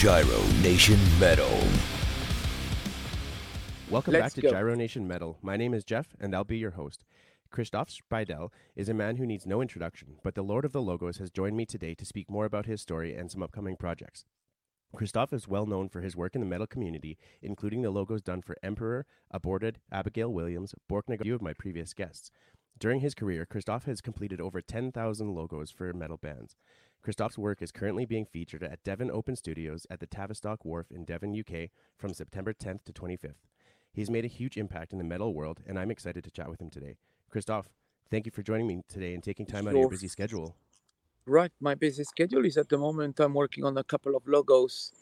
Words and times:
Giro 0.00 0.40
Nation 0.62 0.98
Metal. 1.18 1.60
Welcome 3.90 4.14
Let's 4.14 4.24
back 4.24 4.32
to 4.32 4.40
go. 4.40 4.50
Giro 4.50 4.74
Nation 4.74 5.06
Metal. 5.06 5.36
My 5.42 5.58
name 5.58 5.74
is 5.74 5.84
Jeff, 5.84 6.16
and 6.18 6.34
I'll 6.34 6.42
be 6.42 6.56
your 6.56 6.70
host. 6.70 7.04
Christophe 7.50 7.90
Szpajdel 7.90 8.48
is 8.74 8.88
a 8.88 8.94
man 8.94 9.16
who 9.16 9.26
needs 9.26 9.44
no 9.44 9.60
introduction, 9.60 10.16
but 10.24 10.34
the 10.34 10.42
Lord 10.42 10.64
of 10.64 10.72
the 10.72 10.80
Logos 10.80 11.18
has 11.18 11.30
joined 11.30 11.54
me 11.54 11.66
today 11.66 11.94
to 11.94 12.06
speak 12.06 12.30
more 12.30 12.46
about 12.46 12.64
his 12.64 12.80
story 12.80 13.14
and 13.14 13.30
some 13.30 13.42
upcoming 13.42 13.76
projects. 13.76 14.24
Christophe 14.96 15.34
is 15.34 15.46
well 15.46 15.66
known 15.66 15.90
for 15.90 16.00
his 16.00 16.16
work 16.16 16.34
in 16.34 16.40
the 16.40 16.46
metal 16.46 16.66
community, 16.66 17.18
including 17.42 17.82
the 17.82 17.90
logos 17.90 18.22
done 18.22 18.40
for 18.40 18.56
Emperor, 18.62 19.04
Aborted, 19.30 19.80
Abigail 19.92 20.32
Williams, 20.32 20.74
Borknagar, 20.90 21.20
a 21.20 21.24
few 21.24 21.34
of 21.34 21.42
my 21.42 21.52
previous 21.52 21.92
guests. 21.92 22.30
During 22.78 23.00
his 23.00 23.14
career, 23.14 23.44
Christophe 23.44 23.84
has 23.84 24.00
completed 24.00 24.40
over 24.40 24.62
10,000 24.62 25.34
logos 25.34 25.70
for 25.70 25.92
metal 25.92 26.16
bands. 26.16 26.56
Christophe's 27.02 27.38
work 27.38 27.62
is 27.62 27.72
currently 27.72 28.04
being 28.04 28.26
featured 28.26 28.62
at 28.62 28.84
Devon 28.84 29.10
Open 29.10 29.34
Studios 29.34 29.86
at 29.90 30.00
the 30.00 30.06
Tavistock 30.06 30.66
Wharf 30.66 30.90
in 30.90 31.04
Devon, 31.04 31.34
UK 31.38 31.70
from 31.96 32.12
September 32.12 32.52
10th 32.52 32.84
to 32.84 32.92
25th. 32.92 33.36
He's 33.92 34.10
made 34.10 34.26
a 34.26 34.28
huge 34.28 34.58
impact 34.58 34.92
in 34.92 34.98
the 34.98 35.04
metal 35.04 35.32
world, 35.32 35.60
and 35.66 35.78
I'm 35.78 35.90
excited 35.90 36.24
to 36.24 36.30
chat 36.30 36.50
with 36.50 36.60
him 36.60 36.68
today. 36.68 36.96
Christophe, 37.30 37.70
thank 38.10 38.26
you 38.26 38.32
for 38.32 38.42
joining 38.42 38.66
me 38.66 38.82
today 38.86 39.14
and 39.14 39.22
taking 39.22 39.46
time 39.46 39.66
out 39.66 39.74
of 39.74 39.80
your 39.80 39.88
busy 39.88 40.08
schedule. 40.08 40.54
Right, 41.24 41.52
my 41.60 41.74
busy 41.74 42.04
schedule 42.04 42.44
is 42.44 42.58
at 42.58 42.68
the 42.68 42.76
moment 42.76 43.18
I'm 43.18 43.34
working 43.34 43.64
on 43.64 43.78
a 43.78 43.84
couple 43.84 44.14
of 44.14 44.26
logos, 44.26 44.92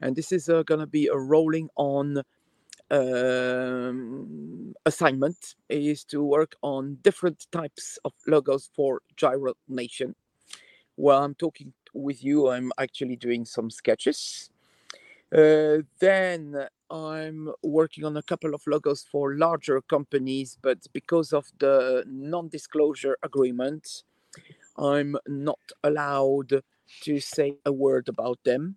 and 0.00 0.14
this 0.14 0.32
is 0.32 0.50
uh, 0.50 0.62
gonna 0.62 0.86
be 0.86 1.06
a 1.06 1.16
rolling 1.16 1.70
on 1.76 2.22
um, 2.90 4.74
assignment. 4.84 5.54
Is 5.70 6.04
to 6.04 6.22
work 6.22 6.54
on 6.62 6.98
different 7.02 7.46
types 7.50 7.98
of 8.04 8.12
logos 8.26 8.68
for 8.74 9.00
Giro 9.16 9.54
Nation. 9.68 10.14
While 10.96 11.22
I'm 11.22 11.34
talking 11.34 11.72
with 11.94 12.24
you, 12.24 12.48
I'm 12.48 12.72
actually 12.78 13.16
doing 13.16 13.44
some 13.44 13.70
sketches. 13.70 14.50
Uh, 15.34 15.78
then 15.98 16.66
I'm 16.90 17.52
working 17.62 18.04
on 18.04 18.16
a 18.16 18.22
couple 18.22 18.54
of 18.54 18.62
logos 18.66 19.04
for 19.10 19.34
larger 19.36 19.80
companies, 19.82 20.56
but 20.62 20.78
because 20.92 21.32
of 21.32 21.46
the 21.58 22.04
non-disclosure 22.06 23.16
agreement, 23.22 24.04
I'm 24.78 25.16
not 25.26 25.60
allowed 25.82 26.62
to 27.02 27.20
say 27.20 27.56
a 27.64 27.72
word 27.72 28.08
about 28.08 28.38
them. 28.44 28.76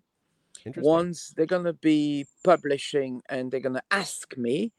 Once 0.76 1.32
they're 1.36 1.46
gonna 1.46 1.72
be 1.72 2.26
publishing 2.44 3.22
and 3.28 3.50
they're 3.50 3.60
gonna 3.60 3.82
ask 3.90 4.36
me 4.36 4.72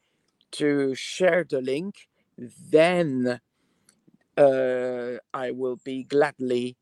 to 0.52 0.94
share 0.94 1.44
the 1.48 1.60
link, 1.62 2.08
then 2.70 3.40
uh, 4.36 5.12
I 5.32 5.50
will 5.50 5.76
be 5.84 6.04
gladly 6.04 6.76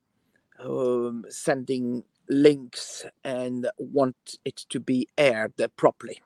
um, 0.64 1.25
sending 1.28 2.05
links 2.28 3.05
and 3.25 3.69
want 3.78 4.39
it 4.44 4.56
to 4.69 4.80
be 4.80 5.08
aired 5.19 5.55
properly. 5.77 6.20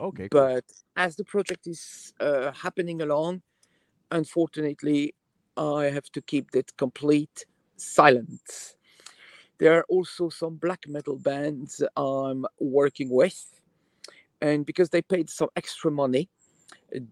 Okay, 0.00 0.28
cool. 0.28 0.40
But 0.40 0.64
as 0.96 1.16
the 1.16 1.24
project 1.24 1.66
is 1.66 2.12
uh, 2.20 2.52
happening 2.52 3.02
along, 3.02 3.42
unfortunately, 4.10 5.14
I 5.56 5.84
have 5.86 6.10
to 6.12 6.22
keep 6.22 6.54
it 6.54 6.76
complete 6.76 7.44
silence. 7.76 8.76
There 9.58 9.74
are 9.78 9.84
also 9.88 10.28
some 10.28 10.56
black 10.56 10.88
metal 10.88 11.16
bands 11.16 11.82
I'm 11.96 12.46
working 12.58 13.10
with, 13.10 13.60
and 14.40 14.66
because 14.66 14.90
they 14.90 15.02
paid 15.02 15.30
some 15.30 15.50
extra 15.56 15.90
money, 15.90 16.28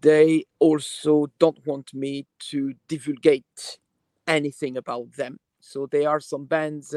they 0.03 0.45
also 0.59 1.29
don't 1.39 1.65
want 1.67 1.95
me 1.95 2.27
to 2.51 2.75
divulgate 2.89 3.79
anything 4.27 4.77
about 4.77 5.13
them. 5.13 5.39
So 5.61 5.87
there 5.91 6.09
are 6.09 6.21
some 6.21 6.47
bands 6.47 6.95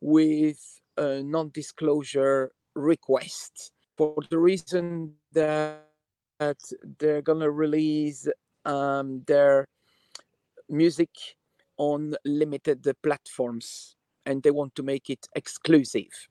with 0.00 0.58
a 0.96 1.22
non-disclosure 1.22 2.52
request 2.74 3.72
for 3.96 4.16
the 4.30 4.38
reason 4.38 5.14
that 5.32 5.82
they're 6.98 7.22
gonna 7.22 7.50
release 7.50 8.28
um, 8.64 9.22
their 9.26 9.68
music 10.68 11.10
on 11.76 12.14
limited 12.24 12.86
platforms 13.02 13.96
and 14.26 14.42
they 14.42 14.50
want 14.50 14.74
to 14.74 14.82
make 14.82 15.10
it 15.10 15.26
exclusive. 15.34 16.28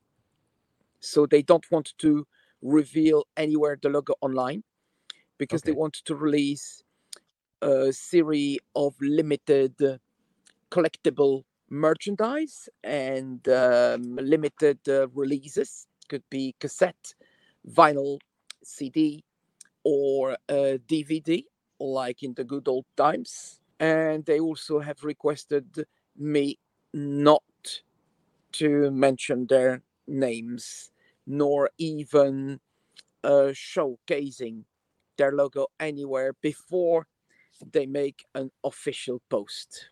So 1.00 1.26
they 1.26 1.42
don't 1.42 1.66
want 1.70 1.94
to 2.00 2.26
reveal 2.62 3.26
anywhere 3.36 3.78
the 3.82 3.90
logo 3.90 4.16
online 4.22 4.64
because 5.38 5.62
they 5.62 5.74
want 5.74 5.94
to 6.06 6.16
release 6.16 6.82
a 7.62 7.92
series 7.92 8.60
of 8.76 8.96
limited 9.02 9.76
collectible 10.72 11.44
merchandise 11.70 12.70
and 12.84 13.48
um, 13.50 14.16
limited 14.18 14.80
uh, 14.88 15.08
releases. 15.10 15.88
Could 16.10 16.24
be 16.30 16.56
cassette, 16.60 17.16
vinyl, 17.68 18.20
CD, 18.64 19.24
or 19.84 20.34
uh, 20.50 20.78
DVD, 20.88 21.46
like 21.80 22.24
in 22.24 22.34
the 22.36 22.44
good 22.44 22.68
old 22.68 22.86
times. 22.98 23.60
And 23.80 24.26
they 24.26 24.40
also 24.40 24.80
have 24.80 25.04
requested 25.04 25.86
me 26.18 26.60
not 26.94 27.44
to 28.54 28.92
mention 28.92 29.48
their 29.48 29.82
names, 30.08 30.92
nor 31.26 31.70
even 31.78 32.60
uh, 33.24 33.54
showcasing 33.54 34.66
their 35.18 35.32
logo 35.34 35.68
anywhere 35.80 36.34
before 36.42 37.08
they 37.74 37.86
make 37.86 38.26
an 38.36 38.52
official 38.64 39.22
post. 39.30 39.90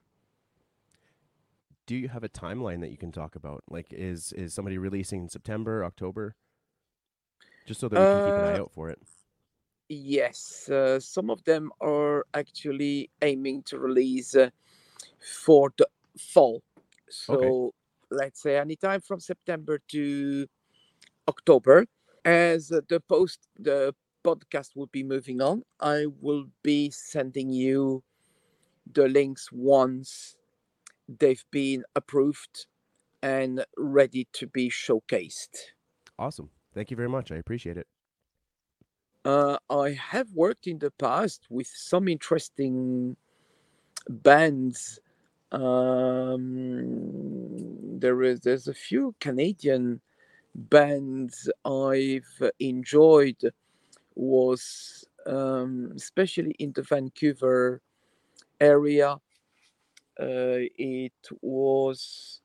Do 1.92 1.98
you 1.98 2.08
have 2.08 2.24
a 2.24 2.30
timeline 2.30 2.80
that 2.80 2.92
you 2.92 2.96
can 2.96 3.12
talk 3.12 3.36
about? 3.36 3.66
Like, 3.70 3.88
is 3.92 4.32
is 4.32 4.54
somebody 4.54 4.78
releasing 4.78 5.24
in 5.24 5.28
September, 5.28 5.84
October? 5.84 6.38
Just 7.68 7.82
so 7.82 7.90
that 7.90 8.00
we 8.00 8.06
can 8.06 8.22
keep 8.22 8.38
an 8.38 8.46
eye 8.46 8.56
Uh, 8.56 8.62
out 8.62 8.72
for 8.72 8.90
it. 8.90 8.98
Yes, 9.90 10.70
uh, 10.70 11.02
some 11.02 11.30
of 11.30 11.44
them 11.44 11.70
are 11.82 12.26
actually 12.34 13.10
aiming 13.22 13.64
to 13.64 13.78
release 13.78 14.38
uh, 14.38 14.52
for 15.44 15.74
the 15.78 15.86
fall. 16.18 16.64
So 17.10 17.74
let's 18.10 18.42
say 18.42 18.56
anytime 18.56 19.02
from 19.02 19.20
September 19.20 19.82
to 19.90 20.48
October. 21.28 21.86
As 22.24 22.72
uh, 22.72 22.80
the 22.88 23.02
post, 23.02 23.40
the 23.60 23.94
podcast 24.24 24.78
will 24.78 24.88
be 24.94 25.04
moving 25.04 25.42
on, 25.42 25.64
I 25.82 26.06
will 26.22 26.46
be 26.64 26.90
sending 26.90 27.50
you 27.50 28.02
the 28.94 29.10
links 29.10 29.52
once 29.52 30.38
they've 31.20 31.46
been 31.52 31.84
approved 31.96 32.68
and 33.22 33.66
ready 33.78 34.28
to 34.34 34.48
be 34.48 34.70
showcased. 34.70 35.58
Awesome. 36.18 36.50
Thank 36.74 36.92
you 36.92 36.98
very 36.98 37.10
much. 37.10 37.32
I 37.32 37.36
appreciate 37.36 37.78
it. 37.78 37.88
Uh, 39.24 39.58
I 39.70 39.92
have 39.92 40.32
worked 40.34 40.66
in 40.68 40.80
the 40.80 40.90
past 40.92 41.46
with 41.50 41.68
some 41.68 42.08
interesting 42.08 43.16
bands. 44.10 45.00
Um, 45.52 46.40
there 48.00 48.24
is 48.24 48.40
there's 48.40 48.68
a 48.68 48.74
few 48.74 49.14
Canadian 49.20 50.02
bands 50.56 51.52
I've 51.66 52.52
enjoyed. 52.60 53.38
Was 54.16 55.06
um, 55.26 55.92
especially 55.96 56.56
in 56.60 56.72
the 56.74 56.82
Vancouver 56.82 57.82
area. 58.60 59.18
Uh, 60.22 60.70
it 60.78 61.14
was 61.42 62.42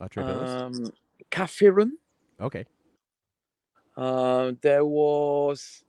Uh, 0.00 0.64
um, 0.66 0.92
Kafirin. 1.30 1.92
okay. 2.40 2.64
Uh, 3.96 4.52
there 4.62 4.84
was 4.84 5.84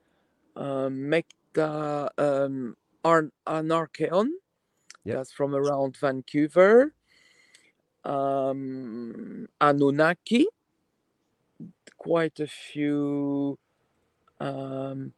um, 0.56 1.10
Mekta 1.10 2.10
um, 2.18 2.76
Ar- 3.04 3.32
Anarcheon. 3.48 4.28
Yep. 5.06 5.16
That's 5.18 5.32
from 5.32 5.56
around 5.56 5.98
Vancouver. 5.98 6.94
Um, 8.04 9.48
Anunnaki. 9.60 10.48
Quite 11.98 12.40
a 12.40 12.48
few 12.48 13.58
um, 14.40 15.14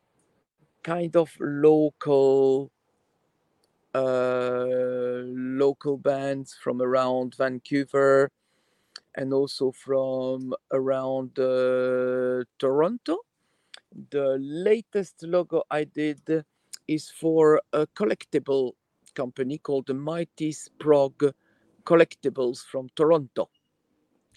kind 0.84 1.16
of 1.16 1.32
local 1.40 2.72
uh, 2.72 2.73
local 4.02 5.98
bands 5.98 6.54
from 6.54 6.82
around 6.82 7.36
Vancouver 7.36 8.32
and 9.16 9.34
also 9.34 9.72
from 9.72 10.54
around 10.72 11.40
uh, 11.40 12.44
Toronto. 12.60 13.18
The 14.12 14.38
latest 14.40 15.24
logo 15.24 15.64
I 15.72 15.84
did 15.86 16.46
is 16.88 17.10
for 17.10 17.62
a 17.74 17.88
collectible 17.88 18.74
company 19.16 19.58
called 19.60 19.88
the 19.88 19.94
Mighty 19.96 20.52
Sprog 20.52 21.34
Collectibles 21.86 22.64
from 22.66 22.90
Toronto. 22.96 23.50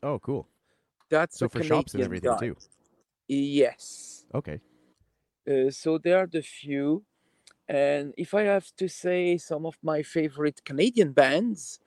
Oh, 0.03 0.19
cool. 0.19 0.49
That's 1.09 1.39
So 1.39 1.49
for 1.49 1.61
shops 1.63 1.95
and 1.95 2.03
everything 2.03 2.31
guy. 2.31 2.41
too. 2.41 2.57
Yes. 3.29 4.27
Okay. 4.35 4.61
Uh, 5.49 5.71
so 5.71 5.99
there 5.99 6.19
are 6.19 6.27
the 6.27 6.43
few. 6.43 7.05
And 7.69 8.15
if 8.17 8.35
I 8.35 8.43
have 8.43 8.71
to 8.77 8.89
say 8.89 9.39
some 9.39 9.67
of 9.67 9.77
my 9.83 10.03
favorite 10.03 10.65
Canadian 10.65 11.13
bands, 11.13 11.81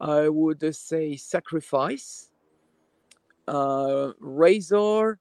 I 0.00 0.28
would 0.28 0.62
uh, 0.62 0.72
say 0.72 1.16
Sacrifice, 1.16 2.30
uh, 3.46 4.12
Razor, 4.20 5.18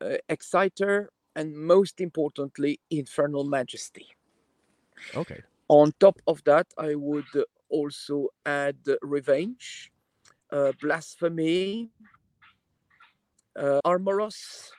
uh, 0.00 0.16
Exciter, 0.28 1.10
and 1.36 1.56
most 1.56 2.00
importantly, 2.00 2.80
Infernal 2.90 3.44
Majesty. 3.44 4.08
Okay. 5.14 5.40
On 5.68 5.92
top 5.98 6.20
of 6.26 6.42
that, 6.44 6.66
I 6.76 6.94
would 6.94 7.26
also 7.68 8.28
add 8.44 8.76
Revenge, 9.00 9.90
uh, 10.52 10.72
Blasphemy, 10.80 11.90
uh, 13.56 13.80
Armoros, 13.84 14.70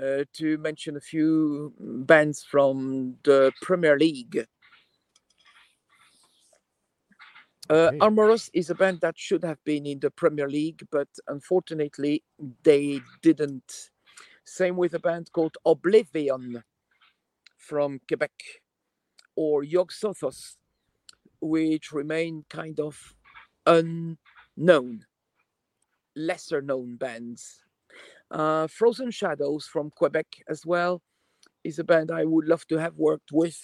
uh, 0.00 0.24
to 0.32 0.58
mention 0.58 0.96
a 0.96 1.00
few 1.00 1.72
bands 1.78 2.42
from 2.42 3.16
the 3.24 3.52
Premier 3.62 3.98
League. 3.98 4.46
Uh, 7.70 7.88
Okay. 7.88 7.98
Armoros 7.98 8.50
is 8.52 8.70
a 8.70 8.74
band 8.74 9.00
that 9.00 9.18
should 9.18 9.44
have 9.44 9.62
been 9.64 9.86
in 9.86 10.00
the 10.00 10.10
Premier 10.10 10.48
League, 10.48 10.86
but 10.90 11.08
unfortunately 11.28 12.22
they 12.62 13.00
didn't. 13.22 13.90
Same 14.44 14.76
with 14.76 14.94
a 14.94 14.98
band 14.98 15.30
called 15.32 15.56
Oblivion 15.64 16.62
from 17.56 18.00
Quebec 18.08 18.32
or 19.36 19.62
Yogg-Sothoth, 19.62 20.56
which 21.40 21.92
remain 21.92 22.44
kind 22.50 22.80
of 22.80 23.14
unknown, 23.66 25.06
lesser 26.16 26.60
known 26.60 26.96
bands. 26.96 27.62
Uh, 28.32 28.66
Frozen 28.66 29.10
Shadows 29.10 29.66
from 29.66 29.90
Quebec 29.90 30.26
as 30.48 30.64
well 30.64 31.02
is 31.64 31.78
a 31.78 31.84
band 31.84 32.10
I 32.10 32.24
would 32.24 32.48
love 32.48 32.66
to 32.68 32.78
have 32.78 32.96
worked 32.96 33.30
with. 33.32 33.58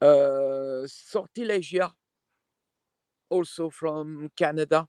Uh, 0.00 0.86
Sortilegia, 0.86 1.92
also 3.28 3.70
from 3.70 4.30
Canada. 4.36 4.86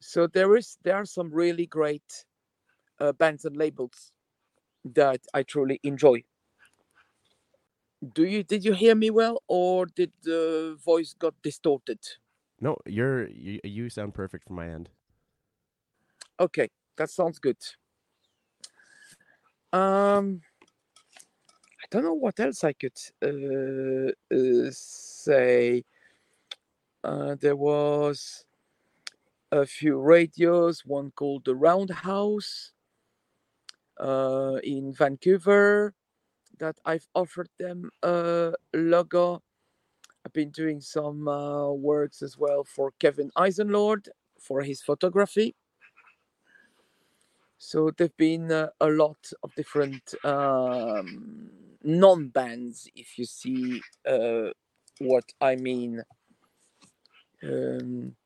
So 0.00 0.26
there 0.26 0.56
is 0.56 0.78
there 0.82 0.96
are 0.96 1.04
some 1.06 1.30
really 1.32 1.66
great 1.66 2.24
uh, 3.00 3.12
bands 3.12 3.44
and 3.44 3.56
labels 3.56 4.12
that 4.84 5.20
I 5.34 5.42
truly 5.44 5.80
enjoy. 5.82 6.24
Do 8.14 8.24
you 8.24 8.44
did 8.44 8.64
you 8.64 8.72
hear 8.74 8.94
me 8.94 9.10
well, 9.10 9.42
or 9.48 9.86
did 9.86 10.12
the 10.22 10.78
voice 10.84 11.14
got 11.14 11.34
distorted? 11.42 12.00
No, 12.60 12.76
you're 12.86 13.28
you, 13.28 13.60
you 13.64 13.90
sound 13.90 14.14
perfect 14.14 14.46
from 14.46 14.56
my 14.56 14.68
end. 14.68 14.90
Okay, 16.40 16.68
that 16.98 17.10
sounds 17.10 17.38
good. 17.38 17.56
Um, 19.72 20.42
I 21.80 21.86
don't 21.90 22.04
know 22.04 22.14
what 22.14 22.38
else 22.40 22.64
I 22.64 22.72
could 22.72 22.98
uh, 23.22 24.10
uh, 24.34 24.70
say. 24.70 25.84
Uh, 27.04 27.36
there 27.40 27.56
was 27.56 28.44
a 29.52 29.64
few 29.64 29.98
radios, 29.98 30.82
one 30.84 31.12
called 31.12 31.44
the 31.44 31.54
Roundhouse 31.54 32.72
uh, 34.00 34.58
in 34.62 34.92
Vancouver 34.92 35.94
that 36.58 36.76
I've 36.84 37.06
offered 37.14 37.48
them 37.58 37.90
a 38.02 38.52
logo. 38.74 39.42
I've 40.26 40.32
been 40.32 40.50
doing 40.50 40.80
some 40.80 41.28
uh, 41.28 41.70
works 41.72 42.22
as 42.22 42.36
well 42.36 42.64
for 42.64 42.92
Kevin 42.98 43.30
Eisenlord 43.36 44.08
for 44.40 44.62
his 44.62 44.82
photography. 44.82 45.54
So 47.58 47.90
there've 47.90 48.16
been 48.16 48.50
uh, 48.52 48.70
a 48.80 48.88
lot 48.88 49.32
of 49.42 49.54
different 49.54 50.14
um, 50.24 51.50
non-bands, 51.82 52.88
if 52.94 53.18
you 53.18 53.24
see 53.24 53.82
uh, 54.06 54.50
what 55.00 55.32
I 55.40 55.56
mean. 55.56 56.02
Um, 57.42 58.16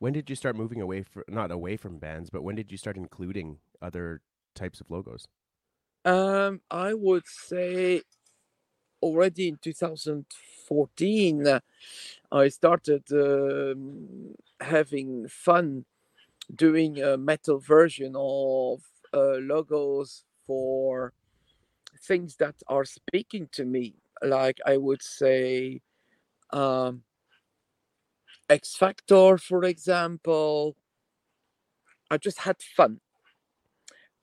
When 0.00 0.12
did 0.12 0.28
you 0.28 0.34
start 0.34 0.56
moving 0.56 0.80
away 0.80 1.04
from 1.04 1.22
not 1.28 1.52
away 1.52 1.76
from 1.76 1.98
bands, 2.00 2.28
but 2.30 2.42
when 2.42 2.56
did 2.56 2.72
you 2.72 2.78
start 2.78 2.96
including 2.96 3.60
other 3.80 4.22
types 4.54 4.80
of 4.80 4.90
logos? 4.90 5.28
um, 6.04 6.60
I 6.70 6.94
would 6.94 7.26
say 7.26 8.02
already 9.02 9.48
in 9.48 9.56
2014, 9.56 11.46
uh, 11.46 11.60
I 12.32 12.48
started 12.48 13.04
um, 13.12 14.34
having 14.60 15.28
fun 15.28 15.86
doing 16.54 17.02
a 17.02 17.16
metal 17.16 17.58
version 17.58 18.14
of 18.16 18.80
uh, 19.14 19.36
logos 19.40 20.24
for 20.46 21.12
things 22.06 22.36
that 22.36 22.54
are 22.68 22.84
speaking 22.84 23.48
to 23.52 23.64
me. 23.64 23.94
Like 24.22 24.58
I 24.66 24.76
would 24.76 25.02
say, 25.02 25.80
um, 26.52 27.02
X 28.48 28.76
Factor, 28.76 29.38
for 29.38 29.64
example. 29.64 30.76
I 32.10 32.18
just 32.18 32.40
had 32.40 32.56
fun. 32.76 33.00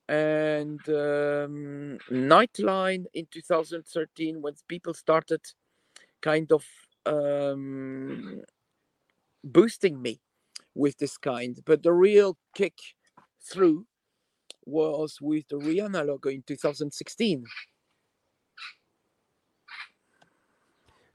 And 0.08 0.80
um, 0.88 1.98
Nightline 2.10 3.04
in 3.14 3.26
2013, 3.30 4.40
when 4.40 4.54
people 4.68 4.94
started 4.94 5.40
kind 6.20 6.50
of 6.52 6.64
um, 7.06 8.42
boosting 9.44 10.00
me 10.00 10.20
with 10.78 10.96
this 10.98 11.18
kind. 11.18 11.58
But 11.66 11.82
the 11.82 11.92
real 11.92 12.38
kick 12.54 12.78
through 13.52 13.86
was 14.64 15.18
with 15.20 15.48
the 15.48 15.56
Rihanna 15.56 16.06
logo 16.06 16.30
in 16.30 16.42
2016. 16.46 17.44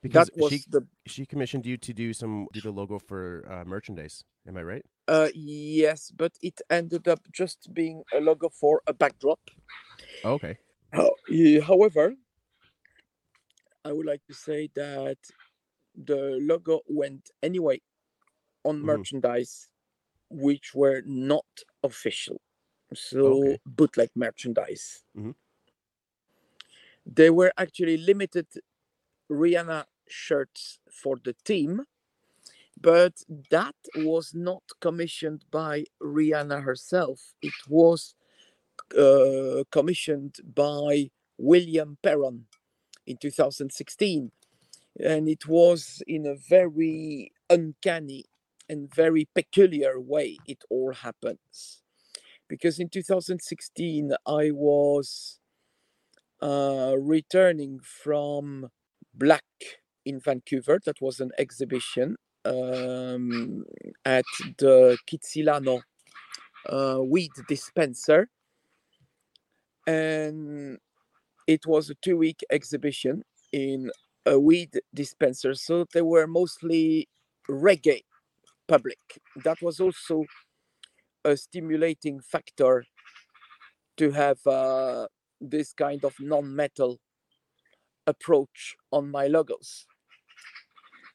Because 0.02 0.28
that 0.28 0.38
was 0.38 0.52
she 0.52 0.64
the 0.70 0.86
she 1.06 1.26
commissioned 1.26 1.66
you 1.66 1.78
to 1.78 1.94
do 1.94 2.14
some 2.14 2.48
do 2.52 2.60
the 2.60 2.72
logo 2.72 3.00
for 3.00 3.48
uh, 3.50 3.64
merchandise. 3.64 4.26
Am 4.46 4.58
I 4.58 4.64
right? 4.64 4.86
uh, 5.08 5.30
yes, 5.34 6.12
but 6.14 6.34
it 6.42 6.60
ended 6.70 7.08
up 7.08 7.22
just 7.32 7.74
being 7.74 8.04
a 8.14 8.20
logo 8.20 8.50
for 8.50 8.82
a 8.86 8.94
backdrop. 8.94 9.40
Oh, 10.26 10.34
okay. 10.34 10.58
However, 11.62 12.16
I 13.86 13.94
would 13.94 14.06
like 14.06 14.26
to 14.28 14.34
say 14.34 14.70
that 14.76 15.18
the 15.96 16.38
logo 16.42 16.82
went 16.88 17.30
anyway 17.42 17.80
on 18.64 18.82
Mhm. 18.84 18.86
merchandise 18.86 19.70
which 20.30 20.74
were 20.76 21.04
not 21.06 21.46
official. 21.84 22.42
So 22.94 23.32
Okay. 23.32 23.60
bootleg 23.66 24.10
merchandise. 24.16 25.04
Mhm. 25.16 25.34
They 27.06 27.30
were 27.30 27.54
actually 27.58 27.98
limited 27.98 28.48
Rihanna 29.32 29.86
shirts 30.08 30.80
for 30.92 31.18
the 31.24 31.36
team, 31.46 31.84
but 32.82 33.24
that 33.52 33.76
was 33.98 34.34
not 34.34 34.64
commissioned 34.82 35.46
by 35.52 35.86
Rihanna 36.02 36.64
herself. 36.64 37.34
It 37.42 37.54
was 37.68 38.16
uh, 38.98 39.64
commissioned 39.72 40.38
by 40.56 41.12
William 41.38 41.98
Perron 42.04 42.48
in 43.08 43.18
2016. 43.18 44.32
And 45.00 45.30
it 45.30 45.48
was 45.48 46.04
in 46.08 46.26
a 46.28 46.36
very 46.36 47.32
uncanny 47.50 48.26
and 48.70 48.94
very 48.94 49.28
peculiar 49.36 50.00
way 50.00 50.38
it 50.48 50.64
all 50.70 50.94
happens. 50.94 51.82
Because 52.48 52.80
in 52.80 52.90
2016, 52.90 54.14
I 54.26 54.52
was 54.52 55.40
uh, 56.42 56.96
returning 57.00 57.80
from 57.80 58.70
Black 59.14 59.44
in 60.06 60.20
Vancouver. 60.20 60.80
That 60.86 61.02
was 61.02 61.20
an 61.20 61.32
exhibition 61.38 62.18
um, 62.46 63.64
at 64.06 64.26
the 64.58 64.98
Kitsilano 65.08 65.82
uh, 66.70 67.00
weed 67.02 67.32
dispenser. 67.48 68.30
And 69.88 70.78
it 71.48 71.66
was 71.66 71.90
a 71.90 71.96
two 71.96 72.18
week 72.18 72.42
exhibition 72.52 73.24
in 73.52 73.92
a 74.26 74.40
weed 74.40 74.80
dispenser. 74.94 75.54
So 75.56 75.86
they 75.94 76.02
were 76.02 76.28
mostly 76.28 77.08
reggae 77.50 78.04
public. 78.68 79.00
That 79.44 79.62
was 79.62 79.80
also 79.80 80.26
a 81.26 81.36
stimulating 81.36 82.22
factor 82.22 82.86
to 83.98 84.12
have 84.12 84.46
uh, 84.48 85.08
this 85.40 85.74
kind 85.74 86.04
of 86.06 86.16
non 86.20 86.56
metal 86.56 87.00
approach 88.08 88.76
on 88.92 89.12
my 89.12 89.28
logos. 89.28 89.86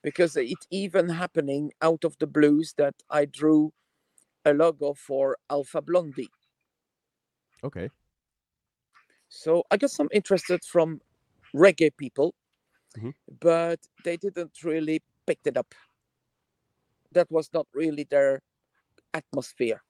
Because 0.02 0.36
it 0.36 0.66
even 0.70 1.08
happening 1.10 1.70
out 1.80 2.02
of 2.02 2.18
the 2.18 2.26
blues 2.26 2.74
that 2.78 2.96
I 3.08 3.26
drew 3.26 3.72
a 4.44 4.54
logo 4.54 4.94
for 4.94 5.38
Alpha 5.50 5.82
Blondy. 5.82 6.28
Okay. 7.62 7.90
So 9.28 9.64
I 9.70 9.76
got 9.76 9.90
some 9.90 10.08
interested 10.12 10.64
from 10.64 11.00
reggae 11.54 11.96
people, 11.96 12.34
Mhm. 12.96 13.10
but 13.40 13.80
they 14.04 14.16
didn't 14.16 14.62
really 14.64 15.02
pick 15.26 15.40
it 15.44 15.56
up. 15.56 15.74
That 17.12 17.30
was 17.30 17.50
not 17.52 17.66
really 17.74 18.04
their 18.04 18.40
atmosphere. 19.14 19.82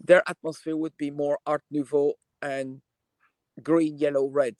Their 0.00 0.22
atmosphere 0.28 0.76
would 0.76 0.96
be 0.96 1.10
more 1.10 1.38
Art 1.46 1.64
Nouveau 1.70 2.14
and 2.42 2.82
green, 3.62 3.98
yellow, 3.98 4.26
red. 4.26 4.56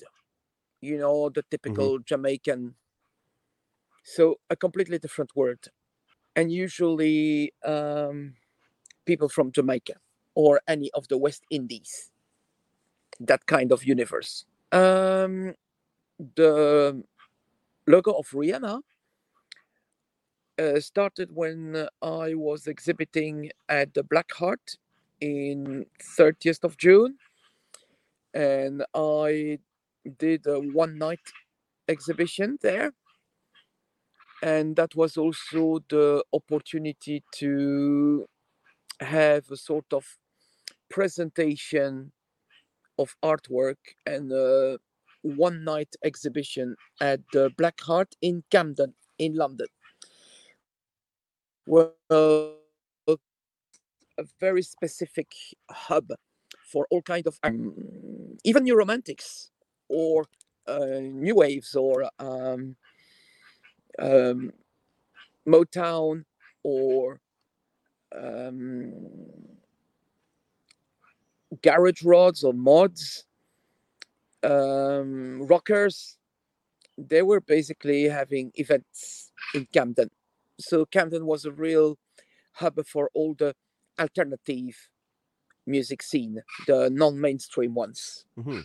You 0.80 0.98
know, 0.98 1.30
the 1.30 1.44
typical 1.50 1.98
Jamaican. 2.00 2.76
So 4.04 4.38
a 4.50 4.56
completely 4.56 4.98
different 4.98 5.34
world. 5.36 5.68
And 6.36 6.52
usually 6.52 7.52
um, 7.64 8.34
people 9.06 9.28
from 9.28 9.52
Jamaica. 9.52 9.94
or 10.34 10.60
any 10.68 10.90
of 10.94 11.08
the 11.08 11.18
West 11.18 11.44
Indies. 11.50 12.10
That 13.20 13.46
kind 13.46 13.72
of 13.72 13.84
universe. 13.84 14.44
Um, 14.72 15.54
the 16.18 17.02
logo 17.86 18.12
of 18.12 18.28
Rihanna 18.30 18.80
uh, 20.58 20.80
started 20.80 21.30
when 21.34 21.88
I 22.02 22.34
was 22.34 22.66
exhibiting 22.66 23.50
at 23.68 23.94
the 23.94 24.02
Black 24.02 24.32
Heart 24.32 24.76
in 25.20 25.86
30th 26.18 26.64
of 26.64 26.76
June, 26.76 27.16
and 28.34 28.84
I 28.94 29.58
did 30.18 30.46
a 30.46 30.60
one 30.60 30.98
night 30.98 31.20
exhibition 31.88 32.58
there. 32.62 32.92
And 34.42 34.74
that 34.76 34.96
was 34.96 35.16
also 35.16 35.80
the 35.88 36.24
opportunity 36.32 37.22
to 37.36 38.26
have 39.00 39.50
a 39.50 39.56
sort 39.56 39.92
of 39.92 40.04
presentation 40.90 42.12
of 42.98 43.16
artwork 43.22 43.76
and 44.06 44.32
a 44.32 44.78
one 45.22 45.64
night 45.64 45.94
exhibition 46.04 46.76
at 47.00 47.20
the 47.32 47.50
Black 47.56 47.80
Heart 47.80 48.16
in 48.20 48.42
Camden, 48.50 48.94
in 49.18 49.34
London. 49.34 49.68
Well, 51.66 51.94
a 54.18 54.24
very 54.40 54.62
specific 54.62 55.32
hub 55.70 56.10
for 56.64 56.86
all 56.90 57.02
kind 57.02 57.26
of 57.26 57.38
um, 57.42 57.74
even 58.44 58.64
new 58.64 58.76
romantics 58.76 59.50
or 59.88 60.26
uh, 60.66 61.00
new 61.00 61.34
waves 61.34 61.74
or 61.74 62.08
um, 62.18 62.76
um, 63.98 64.52
Motown 65.46 66.24
or 66.62 67.20
um, 68.14 68.92
garage 71.62 72.02
rods 72.02 72.44
or 72.44 72.52
mods, 72.52 73.24
um, 74.42 75.46
rockers. 75.46 76.16
They 76.98 77.22
were 77.22 77.40
basically 77.40 78.04
having 78.04 78.52
events 78.54 79.32
in 79.54 79.66
Camden. 79.72 80.10
So 80.58 80.84
Camden 80.84 81.26
was 81.26 81.44
a 81.44 81.52
real 81.52 81.98
hub 82.54 82.84
for 82.86 83.10
all 83.14 83.34
the 83.34 83.54
alternative 83.98 84.88
music 85.66 86.02
scene, 86.02 86.42
the 86.66 86.90
non-mainstream 86.90 87.74
ones. 87.74 88.24
Mm-hmm. 88.38 88.60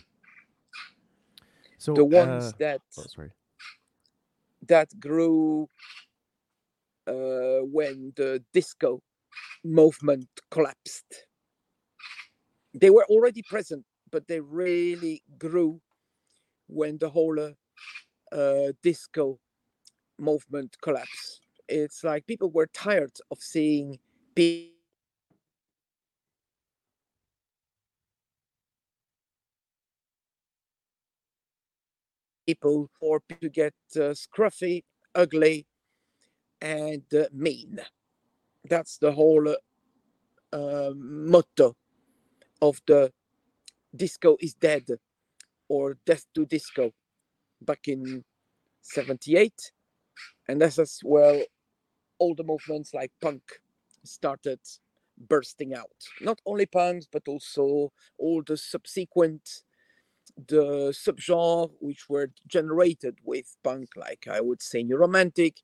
So 1.78 1.94
the 1.94 2.04
ones 2.04 2.44
uh, 2.44 2.52
that 2.58 2.80
oh, 2.98 3.24
that 4.66 4.88
grew 4.98 5.68
uh, 7.06 7.60
when 7.62 8.12
the 8.16 8.42
disco 8.52 9.00
movement 9.64 10.28
collapsed. 10.50 11.26
They 12.74 12.90
were 12.90 13.06
already 13.06 13.42
present, 13.42 13.84
but 14.10 14.26
they 14.26 14.40
really 14.40 15.22
grew 15.38 15.80
when 16.66 16.98
the 16.98 17.08
whole 17.08 17.38
uh, 17.40 18.34
uh, 18.34 18.72
disco 18.82 19.38
movement 20.18 20.76
collapsed. 20.82 21.47
It's 21.68 22.02
like 22.02 22.26
people 22.26 22.50
were 22.50 22.68
tired 22.72 23.12
of 23.30 23.38
seeing 23.40 23.98
people 24.34 24.74
people 32.46 32.88
people 32.98 33.20
to 33.42 33.48
get 33.50 33.74
uh, 33.96 34.14
scruffy, 34.16 34.82
ugly, 35.14 35.66
and 36.62 37.02
uh, 37.14 37.24
mean. 37.32 37.78
That's 38.64 38.96
the 38.98 39.12
whole 39.12 39.54
uh, 40.52 40.90
motto 40.96 41.76
of 42.62 42.80
the 42.86 43.12
disco 43.94 44.36
is 44.40 44.54
dead 44.54 44.86
or 45.68 45.98
death 46.06 46.24
to 46.34 46.46
disco 46.46 46.92
back 47.60 47.88
in 47.88 48.24
78 48.82 49.52
and 50.48 50.60
that's 50.60 50.78
as 50.78 51.00
well 51.04 51.42
all 52.18 52.34
the 52.34 52.44
movements 52.44 52.94
like 52.94 53.12
punk 53.20 53.42
started 54.04 54.60
bursting 55.28 55.74
out. 55.74 55.90
Not 56.20 56.40
only 56.46 56.66
punks 56.66 57.06
but 57.10 57.26
also 57.26 57.92
all 58.18 58.42
the 58.42 58.56
subsequent 58.56 59.62
the 60.46 60.92
subgenre 60.92 61.70
which 61.80 62.08
were 62.08 62.30
generated 62.46 63.16
with 63.24 63.56
punk 63.64 63.88
like 63.96 64.26
i 64.30 64.40
would 64.40 64.62
say 64.62 64.82
new 64.82 64.96
romantic 64.96 65.62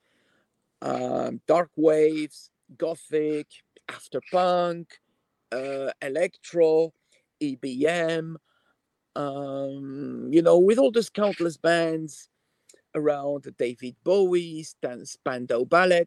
um, 0.83 1.41
dark 1.47 1.71
waves 1.77 2.51
gothic 2.77 3.47
after 3.89 4.21
punk 4.33 5.01
uh, 5.53 5.91
electro 6.03 6.93
ebm 7.41 8.35
um, 9.17 10.29
you 10.33 10.43
know 10.43 10.59
with 10.59 10.79
all 10.79 10.91
those 10.91 11.11
countless 11.11 11.57
bands 11.57 12.29
around 12.97 13.47
david 13.59 13.95
bowie 14.03 14.63
Stan 14.63 15.05
spandau 15.07 15.65
ballet 15.65 16.07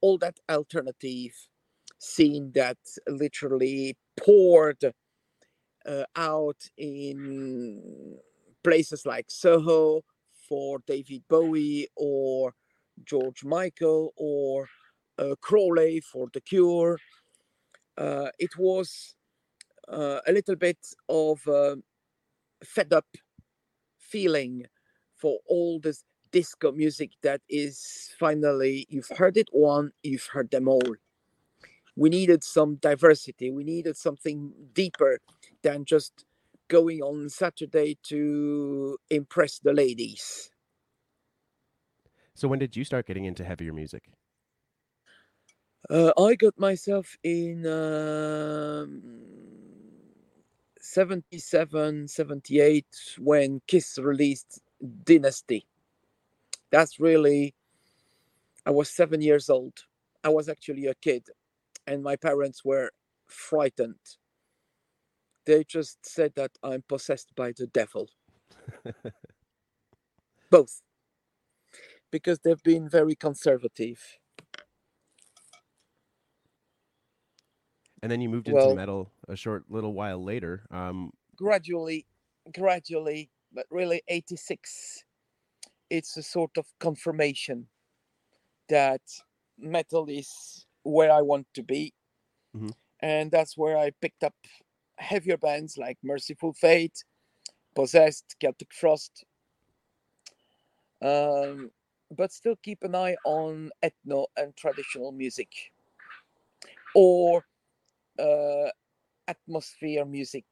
all 0.00 0.18
that 0.18 0.38
alternative 0.50 1.32
scene 1.98 2.52
that 2.54 2.78
literally 3.06 3.96
poured 4.16 4.82
uh, 5.86 6.04
out 6.16 6.56
in 6.76 8.18
places 8.62 9.06
like 9.06 9.26
Soho 9.28 10.02
for 10.48 10.80
David 10.86 11.22
Bowie 11.28 11.88
or 11.96 12.54
George 13.04 13.44
Michael 13.44 14.12
or 14.16 14.68
uh, 15.18 15.34
Crawley 15.40 16.00
for 16.00 16.28
The 16.32 16.40
Cure. 16.40 16.98
Uh, 17.96 18.28
it 18.38 18.56
was 18.58 19.14
uh, 19.88 20.20
a 20.26 20.32
little 20.32 20.56
bit 20.56 20.78
of 21.08 21.46
a 21.46 21.76
fed 22.64 22.92
up 22.92 23.06
feeling 23.98 24.66
for 25.16 25.38
all 25.48 25.80
this 25.80 26.04
disco 26.32 26.72
music 26.72 27.10
that 27.22 27.40
is 27.48 28.10
finally, 28.18 28.86
you've 28.88 29.10
heard 29.16 29.36
it 29.36 29.48
one, 29.52 29.92
you've 30.02 30.26
heard 30.26 30.50
them 30.50 30.68
all. 30.68 30.96
We 31.94 32.08
needed 32.08 32.42
some 32.42 32.76
diversity, 32.76 33.50
we 33.50 33.64
needed 33.64 33.96
something 33.96 34.52
deeper 34.72 35.18
than 35.62 35.84
just 35.84 36.24
going 36.68 37.02
on 37.02 37.28
Saturday 37.28 37.98
to 38.04 38.96
impress 39.10 39.58
the 39.58 39.74
ladies. 39.74 40.50
So 42.34 42.48
when 42.48 42.58
did 42.58 42.74
you 42.74 42.84
start 42.84 43.06
getting 43.06 43.26
into 43.26 43.44
heavier 43.44 43.74
music? 43.74 44.04
Uh, 45.90 46.12
I 46.18 46.34
got 46.34 46.58
myself 46.58 47.16
in 47.22 47.66
um, 47.66 49.02
77, 50.80 52.08
78 52.08 52.86
when 53.18 53.60
Kiss 53.66 53.98
released 53.98 54.60
Dynasty. 55.04 55.66
That's 56.72 57.00
really, 57.00 57.54
I 58.66 58.70
was 58.72 58.90
seven 58.90 59.22
years 59.22 59.50
old. 59.50 59.74
I 60.24 60.30
was 60.30 60.48
actually 60.48 60.86
a 60.86 60.94
kid, 60.94 61.28
and 61.86 62.02
my 62.02 62.16
parents 62.16 62.64
were 62.64 62.92
frightened 63.28 63.98
they 65.44 65.64
just 65.64 65.98
said 66.04 66.32
that 66.36 66.52
I'm 66.62 66.82
possessed 66.88 67.34
by 67.34 67.52
the 67.56 67.66
devil. 67.66 68.08
Both. 70.50 70.82
Because 72.10 72.40
they've 72.40 72.62
been 72.62 72.88
very 72.88 73.14
conservative. 73.14 74.00
And 78.02 78.10
then 78.10 78.20
you 78.20 78.28
moved 78.28 78.48
into 78.48 78.58
Well- 78.60 78.74
metal 78.74 79.10
a 79.28 79.36
short 79.36 79.64
little 79.68 79.92
while 79.94 80.22
later. 80.22 80.66
Um, 80.70 81.12
Gradually, 81.36 82.06
gradually, 82.54 83.30
but 83.52 83.66
really 83.70 84.02
86, 84.08 85.04
it's 85.92 86.16
a 86.16 86.22
sort 86.22 86.56
of 86.56 86.66
confirmation 86.80 87.68
that 88.68 89.02
metal 89.58 90.08
is 90.08 90.66
where 90.82 91.12
I 91.12 91.20
want 91.20 91.46
to 91.54 91.62
be. 91.62 91.94
Mhm. 92.54 92.72
And 93.00 93.30
that's 93.30 93.56
where 93.56 93.76
I 93.76 93.90
picked 93.90 94.24
up 94.24 94.34
heavier 94.98 95.36
bands 95.36 95.76
like 95.76 95.98
Mercyful 96.02 96.54
Fate, 96.54 97.04
Possessed, 97.74 98.36
Celtic 98.40 98.72
Frost. 98.72 99.24
Um, 101.02 101.70
but 102.10 102.32
still 102.32 102.56
keep 102.56 102.82
an 102.84 102.94
eye 102.94 103.16
on 103.24 103.70
ethno 103.82 104.26
and 104.36 104.56
traditional 104.56 105.12
music 105.12 105.72
or 106.94 107.44
uh, 108.18 108.70
atmosphere 109.28 110.04
music, 110.04 110.46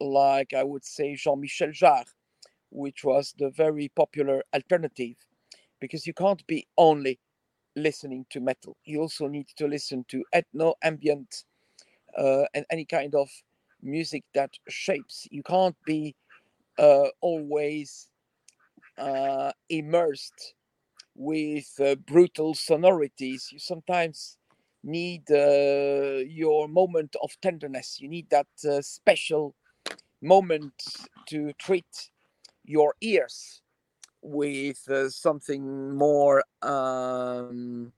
like 0.00 0.54
I 0.54 0.64
would 0.64 0.84
say 0.84 1.14
Jean 1.16 1.40
Michel 1.40 1.68
Jarre, 1.70 2.06
which 2.74 3.04
was 3.04 3.34
the 3.38 3.50
very 3.50 3.88
popular 3.94 4.42
alternative, 4.52 5.16
because 5.80 6.06
you 6.06 6.12
can't 6.12 6.46
be 6.46 6.66
only 6.76 7.18
listening 7.76 8.26
to 8.30 8.40
metal, 8.40 8.76
you 8.84 9.00
also 9.00 9.26
need 9.28 9.48
to 9.56 9.66
listen 9.66 10.04
to 10.08 10.24
ethno, 10.34 10.74
ambient, 10.82 11.44
uh, 12.18 12.44
and 12.54 12.66
any 12.70 12.84
kind 12.84 13.14
of 13.14 13.28
music 13.82 14.24
that 14.34 14.50
shapes. 14.68 15.26
You 15.30 15.42
can't 15.42 15.76
be 15.84 16.14
uh, 16.78 17.08
always 17.20 18.08
uh, 18.98 19.52
immersed 19.68 20.54
with 21.14 21.68
uh, 21.80 21.94
brutal 21.94 22.54
sonorities. 22.54 23.48
You 23.52 23.58
sometimes 23.58 24.38
need 24.82 25.30
uh, 25.30 26.22
your 26.26 26.68
moment 26.68 27.16
of 27.22 27.30
tenderness. 27.40 28.00
You 28.00 28.08
need 28.08 28.30
that 28.30 28.46
uh, 28.68 28.82
special 28.82 29.54
moment 30.20 30.74
to 31.28 31.52
treat 31.54 32.10
your 32.64 32.94
ears 33.00 33.62
with 34.22 34.88
uh, 34.90 35.10
something 35.10 35.96
more 35.96 36.44
um, 36.62 37.92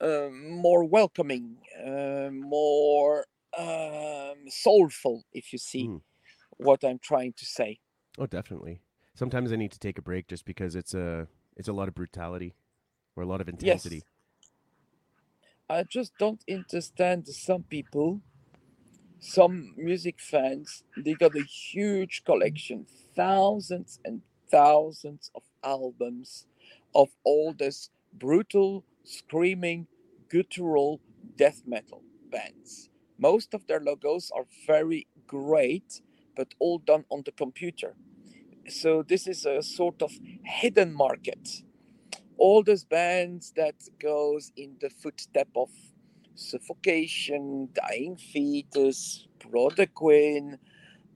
uh, 0.00 0.28
more 0.30 0.84
welcoming, 0.84 1.58
uh, 1.84 2.30
more 2.30 3.26
um, 3.56 4.48
soulful. 4.48 5.24
If 5.32 5.52
you 5.52 5.58
see 5.58 5.90
Mm. 5.90 6.00
what 6.58 6.84
I'm 6.84 6.98
trying 6.98 7.34
to 7.34 7.46
say. 7.46 7.80
Oh, 8.18 8.26
definitely. 8.26 8.82
Sometimes 9.14 9.52
I 9.52 9.56
need 9.56 9.72
to 9.72 9.78
take 9.78 9.98
a 9.98 10.02
break 10.02 10.26
just 10.28 10.44
because 10.44 10.74
it's 10.74 10.94
a 10.94 11.28
it's 11.56 11.68
a 11.68 11.72
lot 11.72 11.88
of 11.88 11.94
brutality 11.94 12.54
or 13.16 13.22
a 13.22 13.26
lot 13.26 13.40
of 13.40 13.48
intensity. 13.48 13.98
Yes. 13.98 14.04
I 15.68 15.82
just 15.84 16.16
don't 16.18 16.42
understand 16.50 17.26
some 17.28 17.64
people, 17.64 18.22
some 19.20 19.74
music 19.76 20.20
fans, 20.20 20.84
they 20.96 21.14
got 21.14 21.36
a 21.36 21.42
huge 21.42 22.24
collection, 22.24 22.86
thousands 23.16 24.00
and 24.04 24.22
thousands 24.50 25.30
of 25.34 25.42
albums 25.62 26.46
of 26.94 27.08
all 27.24 27.54
this 27.58 27.90
brutal, 28.12 28.84
screaming, 29.04 29.86
guttural 30.28 31.00
death 31.36 31.62
metal 31.66 32.02
bands. 32.30 32.90
Most 33.18 33.54
of 33.54 33.66
their 33.66 33.80
logos 33.80 34.30
are 34.34 34.46
very 34.66 35.06
great, 35.26 36.02
but 36.36 36.54
all 36.58 36.78
done 36.78 37.04
on 37.10 37.22
the 37.24 37.32
computer. 37.32 37.94
So 38.68 39.02
this 39.02 39.26
is 39.26 39.46
a 39.46 39.62
sort 39.62 40.02
of 40.02 40.12
hidden 40.44 40.92
market 40.94 41.48
all 42.36 42.62
those 42.62 42.84
bands 42.84 43.52
that 43.56 43.74
goes 44.00 44.52
in 44.56 44.76
the 44.80 44.90
footstep 44.90 45.48
of 45.56 45.68
suffocation, 46.34 47.68
dying 47.74 48.16
fetus, 48.16 49.26
protoquin, 49.38 50.58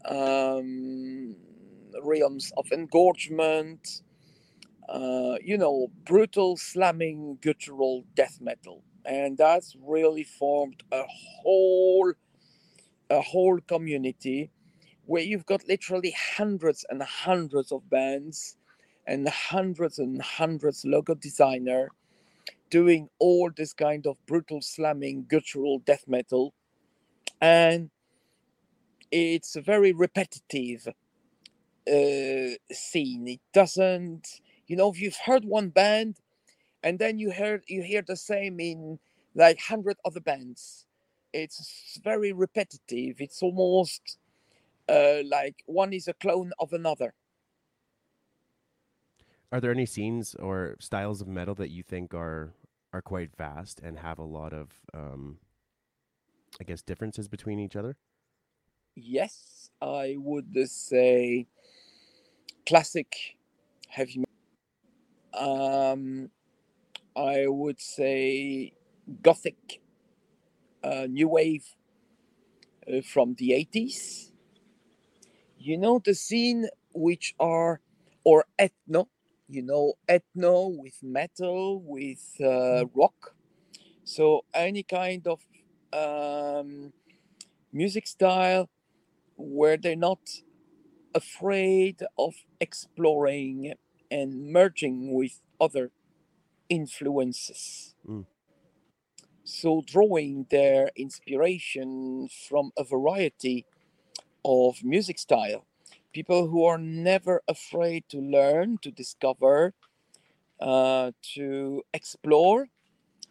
um, 0.05 1.35
realms 2.03 2.53
of 2.57 2.71
engorgement, 2.73 4.03
uh, 4.89 5.37
you 5.43 5.59
know, 5.59 5.89
brutal, 6.05 6.57
slamming, 6.57 7.39
guttural 7.41 8.05
death 8.15 8.39
metal, 8.41 8.83
and 9.05 9.37
that's 9.39 9.77
really 9.83 10.25
formed 10.25 10.83
a 10.93 11.03
whole, 11.43 12.13
a 13.11 13.21
whole 13.21 13.59
community 13.67 14.51
where 15.07 15.23
you've 15.23 15.47
got 15.47 15.67
literally 15.67 16.15
hundreds 16.37 16.85
and 16.91 17.03
hundreds 17.03 17.73
of 17.73 17.89
bands 17.89 18.57
and 19.07 19.27
hundreds 19.29 19.99
and 19.99 20.21
hundreds 20.21 20.85
logo 20.85 21.15
designer 21.15 21.89
doing 22.69 23.09
all 23.19 23.51
this 23.57 23.73
kind 23.73 24.07
of 24.07 24.17
brutal 24.27 24.61
slamming 24.61 25.25
guttural 25.27 25.79
death 25.79 26.05
metal. 26.07 26.53
And 27.41 27.91
it's 29.11 29.57
a 29.57 29.63
very 29.63 29.93
repetitive 29.93 30.89
uh, 31.89 32.57
scene. 32.75 33.29
It 33.29 33.41
doesn't 33.53 34.41
you 34.67 34.77
know 34.77 34.91
if 34.91 35.01
you've 35.01 35.17
heard 35.27 35.45
one 35.45 35.71
band 35.71 36.21
and 36.83 36.99
then 36.99 37.19
you 37.19 37.33
heard 37.33 37.65
you 37.69 37.83
hear 37.83 38.03
the 38.03 38.17
same 38.17 38.61
in 38.61 38.99
like 39.35 39.59
100 39.59 39.99
other 40.05 40.21
bands 40.21 40.87
it's 41.33 41.99
very 42.03 42.33
repetitive. 42.33 43.21
It's 43.21 43.43
almost 43.43 44.19
uh, 44.89 45.23
like 45.27 45.63
one 45.67 45.93
is 45.93 46.09
a 46.09 46.15
clone 46.15 46.53
of 46.61 46.73
another. 46.73 47.15
Are 49.53 49.61
there 49.61 49.71
any 49.71 49.85
scenes 49.87 50.35
or 50.35 50.77
styles 50.81 51.21
of 51.21 51.29
metal 51.29 51.55
that 51.57 51.69
you 51.71 51.83
think 51.83 52.15
are 52.15 52.55
are 52.95 53.03
quite 53.03 53.37
vast 53.37 53.79
and 53.81 53.99
have 53.99 54.19
a 54.19 54.25
lot 54.25 54.53
of 54.55 54.87
um 54.95 55.41
I 56.61 56.65
guess 56.65 56.83
differences 56.83 57.27
between 57.27 57.59
each 57.59 57.75
other? 57.75 57.97
yes, 58.95 59.71
I 59.81 60.17
would 60.19 60.55
say 60.69 61.47
classic 62.69 63.37
heavy 63.89 64.25
metal. 65.33 65.53
Um, 65.93 66.31
I 67.17 67.47
would 67.49 67.81
say 67.81 68.73
gothic, 69.23 69.81
uh, 70.83 71.07
new 71.09 71.29
wave 71.29 71.65
uh, 72.91 73.01
from 73.03 73.35
the 73.35 73.53
80s. 73.55 74.33
You 75.59 75.79
know, 75.79 76.01
the 76.05 76.15
scene 76.15 76.69
which 76.95 77.35
are, 77.41 77.81
or 78.25 78.45
ethno, 78.59 79.09
you 79.49 79.63
know, 79.63 79.95
ethno 80.09 80.77
with 80.77 81.03
metal, 81.03 81.81
with 81.81 82.37
uh, 82.41 82.87
rock. 82.95 83.35
So 84.05 84.45
any 84.55 84.85
kind 84.85 85.27
of 85.29 85.41
um, 85.93 86.93
music 87.73 88.07
style 88.09 88.69
where 89.37 89.77
they're 89.79 89.97
not 89.97 90.21
afraid 91.23 91.97
of 92.17 92.33
exploring 92.61 93.75
and 94.11 94.53
merging 94.59 94.97
with 95.13 95.35
other 95.61 95.91
influences. 96.69 97.95
Mm. 98.09 98.25
So, 99.45 99.83
drawing 99.95 100.47
their 100.51 100.91
inspiration 100.95 102.29
from 102.49 102.71
a 102.77 102.85
variety 102.85 103.59
of 104.45 104.85
music 104.85 105.19
style. 105.19 105.65
People 106.13 106.49
who 106.49 106.65
are 106.65 106.79
never 106.79 107.43
afraid 107.57 108.03
to 108.13 108.19
learn, 108.19 108.79
to 108.85 108.91
discover, 108.91 109.75
uh, 110.61 111.13
to 111.35 111.83
explore, 111.93 112.69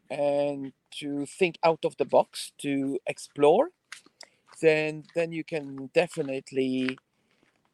and 0.10 0.74
to 1.00 1.26
think 1.40 1.56
out 1.64 1.84
of 1.86 1.98
the 1.98 2.06
box, 2.06 2.52
to 2.66 3.00
explore 3.14 3.68
then 4.62 5.04
then 5.16 5.32
you 5.32 5.44
can 5.44 5.90
definitely 5.94 6.98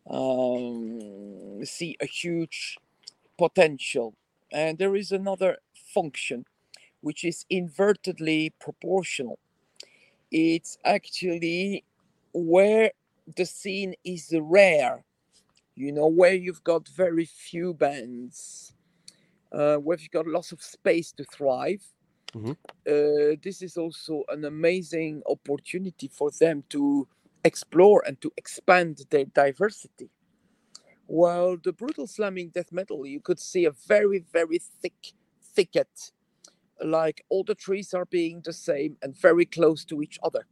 um, 0.09 1.63
see 1.65 1.97
a 2.01 2.05
huge 2.05 2.77
potential. 3.37 4.15
And 4.51 4.77
there 4.77 4.95
is 4.95 5.11
another 5.11 5.57
function 5.73 6.45
which 7.01 7.23
is 7.23 7.45
invertedly 7.51 8.51
proportional. 8.59 9.39
It's 10.31 10.77
actually 10.85 11.83
where 12.33 12.91
the 13.37 13.45
scene 13.45 13.95
is 14.03 14.33
rare, 14.39 15.03
you 15.75 15.91
know, 15.91 16.07
where 16.07 16.33
you've 16.33 16.63
got 16.63 16.87
very 16.89 17.25
few 17.25 17.73
bands, 17.73 18.73
uh, 19.51 19.77
where 19.77 19.97
you've 19.99 20.11
got 20.11 20.27
lots 20.27 20.51
of 20.51 20.61
space 20.63 21.11
to 21.13 21.23
thrive 21.25 21.83
uh, 22.87 23.37
this 23.43 23.61
is 23.61 23.77
also 23.77 24.23
an 24.29 24.45
amazing 24.45 25.21
opportunity 25.27 26.07
for 26.09 26.31
them 26.39 26.63
to 26.69 27.07
explore 27.43 28.03
and 28.06 28.19
to 28.21 28.32
expand 28.38 29.01
their 29.10 29.25
diversity. 29.25 30.10
While 31.06 31.58
the 31.63 31.73
brutal 31.73 32.08
slamming 32.08 32.49
death 32.49 32.71
metal, 32.71 33.06
you 33.06 33.19
could 33.19 33.39
see 33.39 33.65
a 33.65 33.71
very, 33.71 34.19
very 34.19 34.60
thick 34.60 35.13
thicket, 35.43 36.12
like 36.84 37.23
all 37.29 37.43
the 37.43 37.56
trees 37.56 37.93
are 37.93 38.06
being 38.06 38.41
the 38.43 38.53
same 38.53 38.97
and 39.01 39.15
very 39.15 39.45
close 39.45 39.86
to 39.86 40.01
each 40.01 40.17
other. 40.23 40.47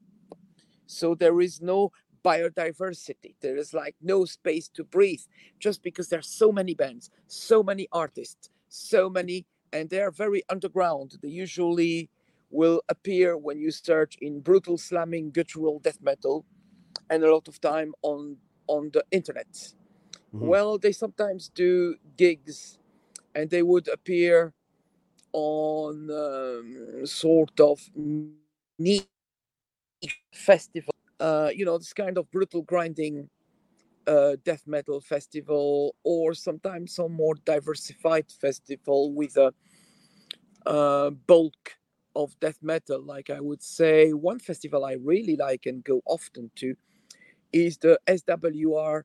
So 0.86 1.16
there 1.16 1.40
is 1.42 1.62
no 1.62 1.92
biodiversity. 2.24 3.36
There 3.42 3.58
is 3.58 3.74
like 3.74 3.96
no 4.02 4.26
space 4.26 4.68
to 4.70 4.84
breathe 4.84 5.22
just 5.60 5.82
because 5.82 6.10
there 6.10 6.20
are 6.20 6.24
so 6.24 6.52
many 6.52 6.76
bands, 6.76 7.10
so 7.28 7.64
many 7.64 7.88
artists, 7.92 8.50
so 8.70 9.10
many 9.10 9.46
and 9.74 9.90
they 9.90 10.02
are 10.02 10.12
very 10.12 10.44
underground. 10.50 11.18
They 11.22 11.30
usually 11.30 12.10
will 12.50 12.82
appear 12.90 13.38
when 13.38 13.60
you 13.60 13.72
search 13.72 14.18
in 14.22 14.42
brutal 14.42 14.78
slamming 14.78 15.32
guttural 15.32 15.80
death 15.80 16.00
metal 16.02 16.46
and 17.12 17.24
a 17.24 17.32
lot 17.34 17.48
of 17.50 17.62
time 17.62 17.94
on 18.04 18.38
on 18.68 18.92
the 18.94 19.06
internet. 19.12 19.74
Mhm. 20.34 20.48
Well, 20.50 20.78
they 20.80 20.94
sometimes 20.94 21.50
do 21.56 21.98
gigs 22.18 22.80
and 23.36 23.50
they 23.50 23.64
would 23.64 23.88
appear 23.88 24.54
on 25.34 26.10
um, 26.12 27.06
sort 27.06 27.60
of 27.60 27.80
niche 27.96 29.08
festival. 30.34 30.94
Uh, 31.20 31.50
you 31.54 31.66
know, 31.66 31.78
this 31.78 31.94
kind 31.94 32.18
of 32.18 32.30
brutal 32.32 32.62
grinding 32.64 33.30
uh, 34.08 34.36
death 34.46 34.64
metal 34.68 35.02
festival, 35.02 35.96
or 36.04 36.34
sometimes 36.34 36.96
some 36.96 37.14
more 37.14 37.36
diversified 37.46 38.26
festival 38.32 39.14
with 39.14 39.38
a 39.38 39.54
uh, 40.66 41.10
bulk 41.12 41.78
of 42.16 42.38
death 42.40 42.60
metal. 42.62 43.02
Like 43.04 43.30
I 43.30 43.40
would 43.40 43.64
say, 43.64 44.12
one 44.14 44.40
festival 44.40 44.86
I 44.86 44.94
really 44.94 45.36
like 45.36 45.66
and 45.66 45.84
go 45.84 46.02
often 46.06 46.52
to 46.58 46.76
is 47.54 47.78
the 47.78 48.00
SWR 48.08 49.04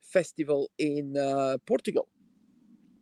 festival 0.00 0.70
in 0.78 1.16
uh, 1.16 1.58
Portugal. 1.66 2.08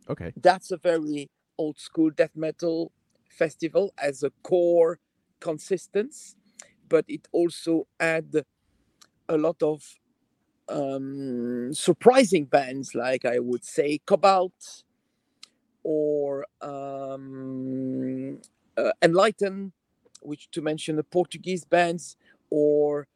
Okay. 0.09 0.33
That's 0.35 0.71
a 0.71 0.77
very 0.77 1.29
old 1.57 1.79
school 1.79 2.09
death 2.09 2.35
metal 2.35 2.91
festival 3.29 3.93
as 3.97 4.23
a 4.23 4.31
core 4.43 4.99
consistence, 5.39 6.35
but 6.89 7.05
it 7.07 7.27
also 7.31 7.87
had 7.99 8.43
a 9.29 9.37
lot 9.37 9.61
of 9.61 9.83
um, 10.69 11.73
surprising 11.73 12.45
bands, 12.45 12.95
like 12.95 13.25
I 13.25 13.39
would 13.39 13.63
say 13.63 13.99
Cobalt 14.05 14.83
or 15.83 16.45
um, 16.61 18.39
uh, 18.77 18.91
Enlighten, 19.01 19.71
which 20.21 20.49
to 20.51 20.61
mention 20.61 20.95
the 20.95 21.03
Portuguese 21.03 21.63
bands 21.63 22.17
or 22.49 23.07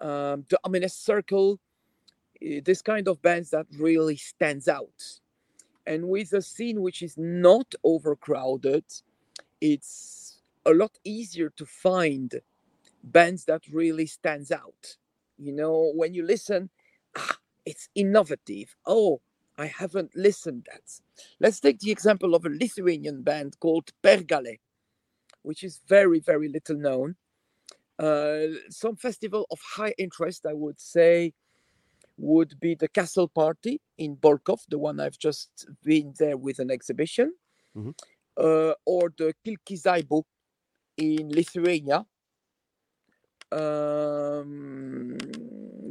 um, 0.00 0.44
Ominous 0.64 0.94
Circle, 0.94 1.60
eh, 2.42 2.60
this 2.64 2.82
kind 2.82 3.08
of 3.08 3.22
bands 3.22 3.50
that 3.50 3.66
really 3.78 4.16
stands 4.16 4.68
out. 4.68 5.20
And 5.86 6.08
with 6.08 6.32
a 6.32 6.42
scene 6.42 6.82
which 6.82 7.02
is 7.02 7.14
not 7.16 7.74
overcrowded, 7.84 8.84
it's 9.60 10.42
a 10.64 10.72
lot 10.72 10.98
easier 11.04 11.50
to 11.50 11.64
find 11.64 12.34
bands 13.04 13.44
that 13.44 13.62
really 13.72 14.06
stands 14.06 14.50
out. 14.50 14.96
You 15.38 15.52
know, 15.52 15.92
when 15.94 16.12
you 16.12 16.24
listen, 16.24 16.70
ah, 17.16 17.36
it's 17.64 17.88
innovative. 17.94 18.74
Oh, 18.84 19.20
I 19.58 19.66
haven't 19.66 20.14
listened 20.16 20.66
that. 20.70 20.82
Let's 21.40 21.60
take 21.60 21.78
the 21.78 21.90
example 21.90 22.34
of 22.34 22.44
a 22.44 22.50
Lithuanian 22.50 23.22
band 23.22 23.58
called 23.60 23.90
Pergale, 24.02 24.58
which 25.42 25.62
is 25.62 25.80
very, 25.88 26.20
very 26.20 26.48
little 26.48 26.76
known. 26.76 27.16
Uh, 27.98 28.48
some 28.70 28.96
festival 28.96 29.46
of 29.50 29.58
high 29.60 29.94
interest, 29.98 30.46
I 30.46 30.52
would 30.52 30.80
say, 30.80 31.32
would 32.18 32.58
be 32.60 32.74
the 32.74 32.88
Castle 32.88 33.28
Party 33.28 33.80
in 33.98 34.16
Bolkov, 34.16 34.60
the 34.68 34.78
one 34.78 35.00
I've 35.00 35.18
just 35.18 35.66
been 35.82 36.14
there 36.18 36.36
with 36.36 36.58
an 36.58 36.70
exhibition, 36.70 37.34
Mhm. 37.74 37.92
uh, 38.36 38.74
or 38.84 39.12
the 39.16 39.34
Kilkim 39.44 39.80
Žaibu 39.82 40.24
in 40.96 41.30
Lithuania. 41.30 42.06
Um, 43.52 45.18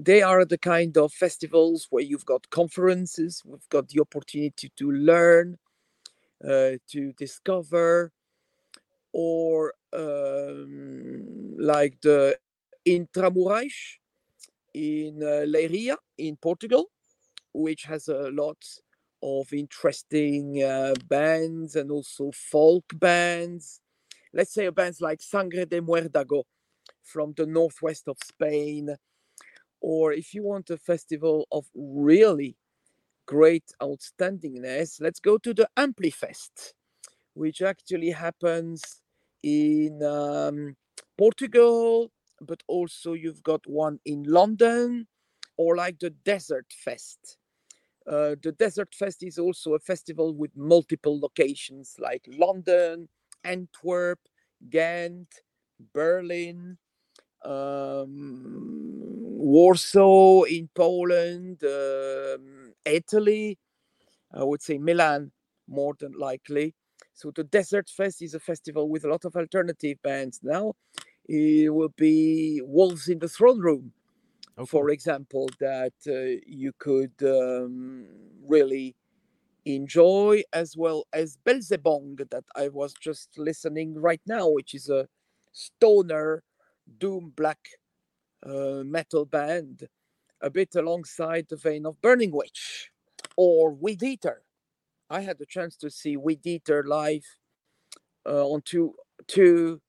they 0.03 0.21
are 0.21 0.45
the 0.45 0.57
kind 0.57 0.97
of 0.97 1.13
festivals 1.13 1.87
where 1.89 2.03
you've 2.03 2.25
got 2.25 2.49
conferences, 2.49 3.41
we've 3.45 3.69
got 3.69 3.89
the 3.89 4.01
opportunity 4.01 4.71
to 4.77 4.91
learn, 4.91 5.57
uh, 6.43 6.73
to 6.89 7.13
discover, 7.13 8.11
or 9.17 9.73
um, 9.93 11.55
like 11.57 11.95
the 12.01 12.37
Intramurais 12.85 13.71
in 14.73 15.23
uh, 15.23 15.45
Leiria 15.47 15.95
in 16.17 16.35
Portugal, 16.35 16.91
which 17.53 17.83
has 17.83 18.09
a 18.09 18.29
lot 18.31 18.57
of 19.23 19.53
interesting 19.53 20.61
uh, 20.61 20.93
bands 21.07 21.77
and 21.77 21.91
also 21.91 22.29
folk 22.33 22.83
bands. 22.95 23.79
Let's 24.33 24.53
say 24.53 24.67
bands 24.67 24.99
like 24.99 25.21
Sangre 25.21 25.65
de 25.65 25.79
Muerdago 25.79 26.43
from 27.01 27.33
the 27.37 27.45
northwest 27.45 28.09
of 28.09 28.17
Spain. 28.21 28.93
Or 29.79 30.11
if 30.11 30.33
you 30.33 30.43
want 30.43 30.69
a 30.71 30.77
festival 30.77 31.47
of 31.53 31.63
really 31.73 32.57
great 33.25 33.71
outstandingness, 33.81 34.99
let's 34.99 35.21
go 35.21 35.37
to 35.37 35.53
the 35.53 35.69
Amplifest, 35.77 36.73
which 37.33 37.61
actually 37.61 38.11
happens 38.11 39.03
in 39.45 40.01
um, 40.03 40.75
Portugal, 41.17 42.11
but 42.41 42.63
also 42.67 43.13
you've 43.13 43.43
got 43.43 43.61
one 43.67 43.99
in 44.03 44.23
London, 44.23 45.07
or 45.57 45.75
like 45.77 45.99
the 45.99 46.09
Desert 46.09 46.65
Fest. 46.83 47.37
Uh, 48.07 48.35
the 48.41 48.51
Desert 48.57 48.93
Fest 48.95 49.23
is 49.23 49.37
also 49.39 49.75
a 49.75 49.79
festival 49.79 50.33
with 50.33 50.51
multiple 50.55 51.19
locations 51.19 51.95
like 51.99 52.23
London, 52.27 53.07
Antwerp, 53.43 54.19
Ghent, 54.69 55.27
Berlin, 55.93 56.77
um, 57.43 58.13
Warsaw 59.37 60.43
in 60.43 60.69
Poland, 60.73 61.63
um, 61.63 62.73
Italy, 62.85 63.59
I 64.33 64.43
would 64.43 64.61
say 64.61 64.77
Milan 64.79 65.31
more 65.67 65.93
than 65.99 66.13
likely. 66.17 66.73
So 67.15 67.31
the 67.31 67.45
Desert 67.45 67.89
Fest 67.89 68.21
is 68.21 68.35
a 68.35 68.41
festival 68.41 68.89
with 68.89 69.05
a 69.05 69.09
lot 69.09 69.25
of 69.25 69.35
alternative 69.37 69.97
bands. 70.03 70.41
Now 70.43 70.75
it 71.27 71.73
will 71.73 71.93
be 71.97 72.61
Wolves 72.63 73.09
in 73.09 73.19
the 73.19 73.29
Throne 73.29 73.59
Room, 73.61 73.93
Oh, 74.57 74.65
for 74.65 74.89
example, 74.91 75.49
that 75.59 75.93
uh, 76.07 76.41
you 76.47 76.73
could 76.79 77.13
um, 77.23 78.05
really 78.47 78.95
enjoy, 79.65 80.43
as 80.53 80.77
well 80.77 81.05
as 81.13 81.37
Belzebong 81.45 82.17
that 82.31 82.45
I 82.55 82.69
was 82.69 82.93
just 82.93 83.37
listening 83.37 83.95
right 83.99 84.21
now, 84.27 84.49
which 84.49 84.73
is 84.75 84.89
a 84.89 85.07
stoner 85.53 86.43
doom 86.99 87.33
black 87.35 87.59
uh, 88.45 88.83
metal 88.85 89.25
band, 89.25 89.87
a 90.41 90.49
bit 90.51 90.75
alongside 90.75 91.47
the 91.49 91.57
vein 91.57 91.85
of 91.85 92.01
Burning 92.01 92.31
Witch 92.31 92.91
or 93.37 93.71
Weed 93.73 94.03
Eater. 94.03 94.44
I 95.09 95.21
had 95.21 95.37
the 95.37 95.45
chance 95.45 95.75
to 95.77 95.89
see 95.89 96.17
Weed 96.17 96.45
Eater 96.45 96.83
live 96.83 97.25
uh, 98.25 98.47
on 98.47 98.61
two 98.65 98.95
two 99.27 99.81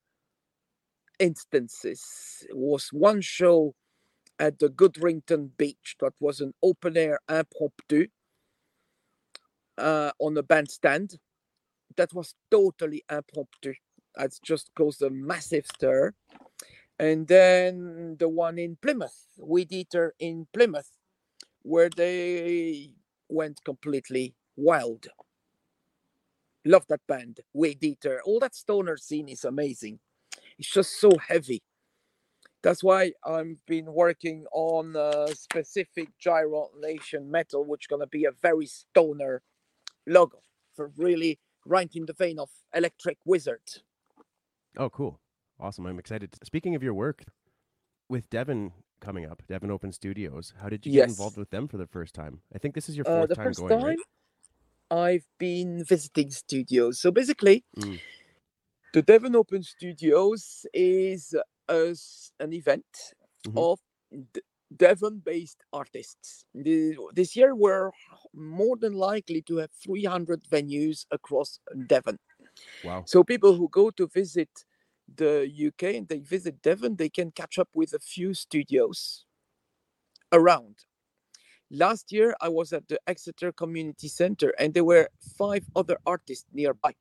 instances. 1.19 2.45
It 2.49 2.57
was 2.57 2.91
one 2.93 3.23
show 3.23 3.75
at 4.39 4.59
the 4.59 4.69
Goodrington 4.69 5.51
Beach 5.57 5.97
that 6.01 6.13
was 6.21 6.41
an 6.41 6.53
open 6.63 6.97
air 6.97 7.19
impromptu 7.29 8.09
uh, 9.79 10.11
on 10.19 10.37
a 10.37 10.43
bandstand. 10.43 11.19
That 11.97 12.13
was 12.13 12.35
totally 12.51 13.03
impromptu. 13.11 13.75
That 14.15 14.33
just 14.45 14.71
caused 14.77 15.01
a 15.03 15.11
massive 15.11 15.67
stir. 15.67 16.13
And 16.99 17.27
then 17.29 18.17
the 18.19 18.29
one 18.29 18.59
in 18.59 18.77
Plymouth, 18.81 19.27
Weed 19.39 19.73
Eater 19.73 20.15
in 20.19 20.47
Plymouth, 20.53 20.91
where 21.63 21.91
they 21.91 22.91
went 23.29 23.61
completely 23.65 24.35
wild. 24.57 25.07
Love 26.65 26.87
that 26.89 27.01
band, 27.07 27.41
Weed 27.55 27.83
Eater. 27.83 28.21
All 28.25 28.41
that 28.41 28.55
stoner 28.55 28.97
scene 28.97 29.29
is 29.29 29.45
amazing. 29.45 30.01
It's 30.59 30.71
just 30.71 31.01
so 31.01 31.11
heavy. 31.29 31.63
That's 32.63 32.83
why 32.83 33.13
I've 33.25 33.65
been 33.67 33.93
working 33.93 34.45
on 34.53 34.97
a 34.97 35.29
specific 35.35 36.09
Giro 36.21 36.71
Nation 36.81 37.31
metal, 37.31 37.65
which 37.65 37.85
is 37.85 37.87
gonna 37.87 38.09
be 38.09 38.25
a 38.25 38.33
very 38.33 38.67
stoner 38.67 39.43
logo 40.07 40.41
for 40.75 40.93
really 40.97 41.39
right 41.65 41.91
in 41.95 42.07
the 42.07 42.13
vein 42.15 42.39
of 42.39 42.51
Electric 42.75 43.19
Wizard. 43.25 43.63
Oh, 44.77 44.91
cool. 44.91 45.21
Awesome. 45.59 45.87
I'm 45.87 45.99
excited. 45.99 46.37
Speaking 46.43 46.75
of 46.75 46.83
your 46.83 46.95
work 46.95 47.25
with 48.09 48.29
Devon 48.31 48.73
coming 49.01 49.27
up, 49.27 49.43
Devon 49.47 49.71
Open 49.71 49.93
Studios, 49.93 50.55
how 50.61 50.69
did 50.69 50.85
you 50.87 50.93
get 50.93 51.05
Yes. 51.05 51.11
involved 51.11 51.37
with 51.37 51.51
them 51.51 51.69
for 51.69 51.77
the 51.79 51.87
first 51.87 52.15
time? 52.15 52.43
I 52.55 52.59
think 52.59 52.75
this 52.75 52.89
is 52.89 52.97
your 52.97 53.05
Uh, 53.05 53.13
fourth 53.13 53.27
the 53.27 53.37
time 53.37 53.47
first 53.47 53.59
going, 53.59 53.71
time 53.71 53.83
right? 53.83 53.99
I've 54.91 55.27
been 55.39 55.85
visiting 55.85 56.31
studios. 56.31 57.01
So 57.01 57.11
basically, 57.11 57.65
Mm. 57.77 58.01
the 58.93 59.03
Devon 59.03 59.35
Open 59.37 59.63
Studios 59.63 60.67
is 60.73 61.35
a 61.69 61.95
an 62.39 62.53
event 62.53 62.87
Mhm. 63.47 63.57
of 63.57 63.81
D- 64.33 64.43
Devon-based 64.77 65.63
artists. 65.73 66.45
The- 66.55 66.97
this 67.13 67.37
year, 67.37 67.55
we're 67.55 67.91
more 68.33 68.77
than 68.77 68.95
likely 68.95 69.43
to 69.43 69.57
have 69.57 69.71
300 69.73 70.45
venues 70.45 71.07
across 71.11 71.59
Devon. 71.87 72.19
Wow. 72.85 73.05
So 73.07 73.25
people 73.25 73.55
who 73.55 73.69
go 73.69 73.91
to 73.91 74.07
visit 74.09 74.65
the 75.09 75.47
UK 75.49 75.97
and 75.97 76.09
they 76.09 76.19
visit 76.21 76.63
Devon, 76.63 76.97
they 76.97 77.09
can 77.09 77.31
catch 77.31 77.59
up 77.59 77.69
with 77.75 77.93
a 77.93 77.99
few 78.01 78.35
studios 78.35 79.25
around. 80.33 80.85
Last 81.71 82.13
year, 82.13 82.35
I 82.41 82.49
was 82.49 82.73
at 82.73 82.89
the 82.89 83.01
Exeter 83.07 83.53
Community 83.53 84.09
Centre, 84.09 84.55
and 84.59 84.73
there 84.75 84.85
were 84.85 85.09
five 85.39 85.65
other 85.75 85.99
artists 86.07 86.47
nearby, 86.53 86.95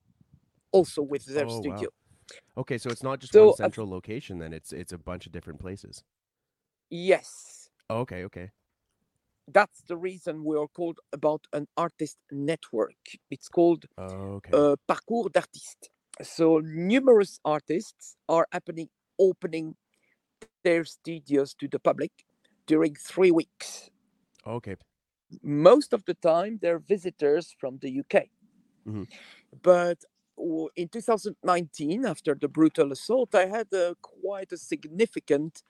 also 0.71 1.01
with 1.03 1.25
their 1.25 1.47
Oh, 1.47 1.59
wow. 1.59 1.87
studio. 1.87 1.89
Okay, 2.57 2.77
so 2.77 2.91
it's 2.91 3.03
not 3.03 3.19
just 3.19 3.33
So, 3.33 3.51
one 3.51 3.53
uh, 3.63 3.69
central 3.69 3.89
location 3.89 4.39
then. 4.39 4.53
It's 4.53 4.73
it's 4.73 4.93
a 4.93 4.97
bunch 4.99 5.25
of 5.27 5.31
different 5.33 5.59
places. 5.59 6.03
Yes, 6.89 7.69
Oh, 7.89 7.99
okay, 8.01 8.23
okay. 8.25 8.51
that's 9.47 9.81
the 9.83 9.97
reason 9.97 10.43
we 10.43 10.57
are 10.57 10.67
called 10.67 10.99
about 11.13 11.45
an 11.53 11.67
artist 11.77 12.17
network. 12.31 12.95
It's 13.29 13.47
called 13.49 13.85
Oh, 13.97 14.35
okay. 14.37 14.61
uh, 14.61 14.77
Parcours 14.87 15.31
d'Artistes. 15.33 15.89
So 16.23 16.59
numerous 16.63 17.39
artists 17.45 18.17
are 18.29 18.47
happening 18.51 18.89
opening 19.19 19.75
their 20.63 20.85
studios 20.85 21.53
to 21.55 21.67
the 21.69 21.79
public 21.79 22.11
during 22.67 22.95
three 22.95 23.31
weeks. 23.31 23.89
Okay. 24.45 24.75
Most 25.41 25.93
of 25.93 26.03
the 26.05 26.13
time, 26.13 26.57
they're 26.61 26.79
visitors 26.79 27.51
from 27.57 27.77
the 27.77 27.89
UK. 27.89 28.29
Mhm. 28.85 29.05
But 29.61 30.03
in 30.75 30.89
2019, 30.89 32.05
after 32.05 32.35
the 32.35 32.47
brutal 32.47 32.91
assault, 32.91 33.33
I 33.35 33.45
had 33.47 33.71
a, 33.73 33.95
quite 34.01 34.51
a 34.51 34.57
significant 34.57 35.63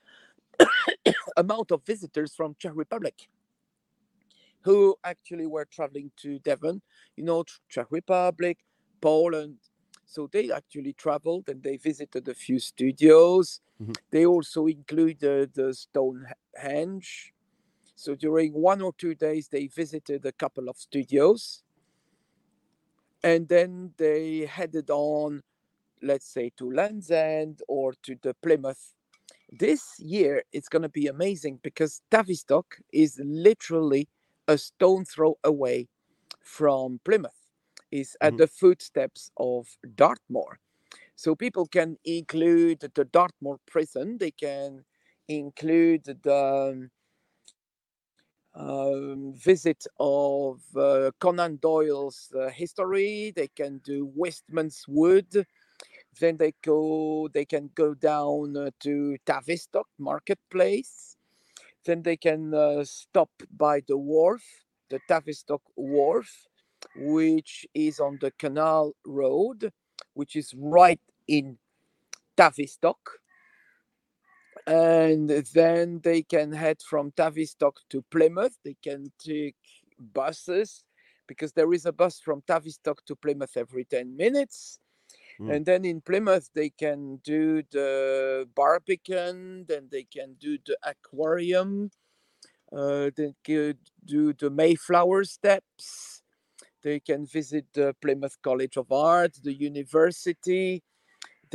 amount 1.37 1.71
of 1.71 1.85
visitors 1.85 2.33
from 2.35 2.55
Czech 2.59 2.73
Republic 2.75 3.27
who 4.61 4.95
actually 5.03 5.45
were 5.47 5.65
traveling 5.65 6.11
to 6.17 6.39
Devon, 6.39 6.81
you 7.15 7.23
know, 7.23 7.43
Czech 7.69 7.87
Republic, 7.91 8.59
Poland. 9.01 9.59
So 10.05 10.27
they 10.31 10.51
actually 10.51 10.93
traveled 10.93 11.49
and 11.49 11.63
they 11.63 11.77
visited 11.77 12.27
a 12.27 12.33
few 12.33 12.59
studios. 12.59 13.61
Mhm. 13.79 13.95
They 14.11 14.25
also 14.25 14.67
included 14.67 15.53
the 15.53 15.73
Stonehenge. 15.73 17.33
So 17.95 18.15
during 18.15 18.53
one 18.53 18.81
or 18.81 18.93
two 18.97 19.15
days, 19.15 19.49
they 19.49 19.67
visited 19.67 20.25
a 20.25 20.31
couple 20.33 20.69
of 20.69 20.77
studios. 20.77 21.63
And 23.23 23.47
then 23.47 23.93
they 23.97 24.45
headed 24.45 24.89
on 24.89 25.41
let's 26.01 26.27
say 26.27 26.51
to 26.57 26.71
Land's 26.71 27.11
End 27.11 27.61
or 27.67 27.93
to 28.03 28.15
the 28.21 28.33
Plymouth. 28.43 28.93
This 29.51 29.99
year 29.99 30.43
it's 30.51 30.69
going 30.69 30.83
to 30.83 30.89
be 30.89 31.07
amazing 31.07 31.59
because 31.63 32.01
Tavistock 32.11 32.77
is 32.93 33.19
literally 33.23 34.07
a 34.47 34.57
stone 34.57 35.05
throw 35.05 35.37
away 35.43 35.87
from 36.41 36.99
Plymouth. 37.05 37.39
Is 37.91 38.17
at 38.21 38.33
Mhm. 38.33 38.37
the 38.37 38.47
footsteps 38.47 39.31
of 39.37 39.77
Dartmoor. 39.95 40.59
So 41.15 41.35
people 41.35 41.67
can 41.67 41.97
include 42.05 42.81
the 42.81 43.05
Dartmoor 43.05 43.59
prison. 43.65 44.17
They 44.17 44.31
can 44.31 44.85
include 45.27 46.05
the 46.05 46.89
um, 48.55 49.33
visit 49.35 49.85
of 49.99 50.61
uh, 50.75 51.11
Conan 51.19 51.57
Doyle's 51.61 52.31
uh, 52.39 52.49
history. 52.49 53.33
They 53.35 53.49
can 53.49 53.79
do 53.83 54.11
Wistman's 54.17 54.85
Wood. 54.87 55.45
Then 56.19 56.37
they 56.37 56.53
go. 56.63 57.29
They 57.33 57.45
can 57.45 57.69
go 57.75 57.93
down 57.93 58.57
uh, 58.57 58.71
to 58.81 59.17
Tavistock 59.25 59.87
Marketplace. 59.99 61.17
Then 61.85 62.03
they 62.03 62.17
can 62.17 62.53
uh, 62.53 62.83
stop 62.85 63.31
by 63.55 63.81
the 63.87 63.97
wharf, 63.97 64.43
the 64.89 64.99
Tavistock 65.07 65.61
Wharf, 65.75 66.47
which 66.97 67.65
is 67.73 67.99
on 67.99 68.17
the 68.21 68.31
Canal 68.31 68.93
Road, 69.05 69.71
which 70.13 70.35
is 70.35 70.53
right 70.57 70.99
in 71.27 71.57
Tavistock. 72.37 72.99
And 74.67 75.29
then 75.29 75.99
they 76.03 76.23
can 76.23 76.51
head 76.51 76.81
from 76.81 77.11
Tavistock 77.11 77.79
to 77.91 78.03
Plymouth. 78.09 78.57
They 78.63 78.75
can 78.83 79.11
take 79.19 79.55
buses 79.99 80.83
because 81.27 81.53
there 81.53 81.71
is 81.73 81.85
a 81.85 81.91
bus 81.91 82.19
from 82.19 82.41
Tavistock 82.47 83.05
to 83.05 83.15
Plymouth 83.15 83.55
every 83.57 83.85
10 83.85 84.15
minutes. 84.15 84.79
Mm. 85.39 85.55
And 85.55 85.65
then 85.65 85.85
in 85.85 86.01
Plymouth, 86.01 86.49
they 86.53 86.69
can 86.69 87.17
do 87.23 87.63
the 87.71 88.47
Barbican, 88.55 89.65
then 89.67 89.87
they 89.91 90.03
can 90.03 90.35
do 90.39 90.57
the 90.65 90.77
aquarium, 90.83 91.91
uh, 92.71 93.09
they 93.15 93.33
could 93.43 93.77
do 94.03 94.33
the 94.33 94.49
Mayflower 94.49 95.23
Steps, 95.25 96.21
they 96.83 96.99
can 96.99 97.25
visit 97.25 97.65
the 97.73 97.95
Plymouth 98.01 98.37
College 98.41 98.77
of 98.77 98.91
Art, 98.91 99.33
the 99.43 99.53
university. 99.53 100.83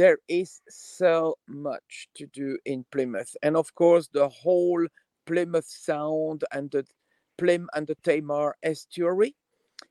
There 0.01 0.19
is 0.29 0.63
so 0.69 1.37
much 1.49 2.09
to 2.17 2.27
do 2.27 2.59
in 2.65 2.85
Plymouth. 2.93 3.37
And 3.43 3.57
of 3.57 3.75
course, 3.75 4.09
the 4.09 4.29
whole 4.29 4.87
Plymouth 5.27 5.67
Sound 5.67 6.45
and 6.53 6.71
the 6.71 6.85
Plym 7.39 7.69
and 7.75 7.87
the 7.87 7.97
Tamar 7.97 8.57
estuary, 8.63 9.37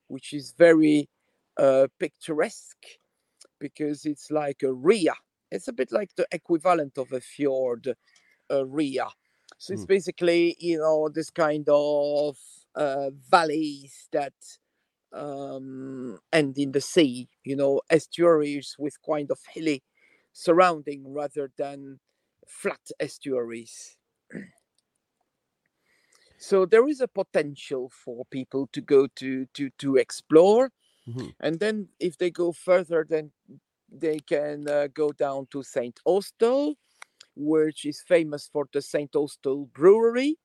which 0.07 0.33
is 0.33 0.53
very 0.57 1.09
uh, 1.57 1.87
picturesque 1.99 2.85
because 3.59 4.05
it's 4.05 4.31
like 4.31 4.63
a 4.63 4.73
ria. 4.73 5.15
It's 5.51 5.67
a 5.67 5.73
bit 5.73 5.91
like 5.91 6.15
the 6.15 6.27
equivalent 6.31 6.97
of 6.97 7.11
a 7.13 7.21
fjord, 7.21 7.95
a 8.49 8.65
ria. 8.65 9.09
So 9.57 9.73
it's 9.73 9.85
Hmm. 9.85 9.85
basically, 9.85 10.55
you 10.59 10.79
know, 10.79 11.09
this 11.09 11.29
kind 11.31 11.67
of 11.69 12.37
uh, 12.75 13.11
valleys 13.29 14.09
that 14.13 14.33
um, 15.13 16.19
end 16.31 16.57
in 16.57 16.71
the 16.71 16.81
sea, 16.81 17.29
you 17.43 17.55
know, 17.55 17.81
estuaries 17.89 18.75
with 18.79 18.95
kind 19.07 19.31
of 19.31 19.39
hilly 19.53 19.83
surrounding 20.45 21.01
rather 21.21 21.45
than 21.57 21.99
flat 22.47 22.85
estuaries. 22.99 23.97
so 26.37 26.65
there 26.65 26.87
is 26.87 27.01
a 27.01 27.07
potential 27.07 27.89
for 27.89 28.25
people 28.25 28.67
to 28.73 28.81
go 28.81 29.07
to 29.07 29.45
to 29.53 29.69
to 29.77 29.95
explore 29.97 30.71
Mhm. 31.05 31.29
and 31.41 31.59
then 31.59 31.89
if 31.99 32.17
they 32.17 32.31
go 32.31 32.53
further 32.53 33.05
then 33.09 33.31
they 33.89 34.19
can 34.19 34.67
uh, 34.69 34.87
go 34.93 35.11
down 35.11 35.47
to 35.51 35.63
st 35.63 35.99
austell 36.05 36.75
which 37.35 37.85
is 37.85 38.03
famous 38.03 38.49
for 38.53 38.67
the 38.73 38.81
st 38.81 39.15
austell 39.15 39.65
brewery 39.73 40.37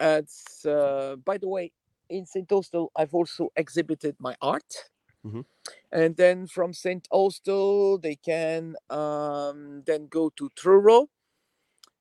it's 0.00 0.64
uh, 0.66 1.16
by 1.24 1.38
the 1.38 1.48
way 1.48 1.72
in 2.08 2.26
st 2.26 2.50
austell 2.52 2.90
i've 2.96 3.14
also 3.14 3.48
exhibited 3.56 4.16
my 4.18 4.34
art 4.40 4.90
Mhm. 5.24 5.44
and 5.92 6.16
then 6.16 6.46
from 6.46 6.72
st 6.72 7.06
austell 7.10 7.98
they 7.98 8.16
can 8.16 8.74
um, 8.90 9.82
then 9.86 10.06
go 10.08 10.30
to 10.30 10.48
truro 10.56 11.08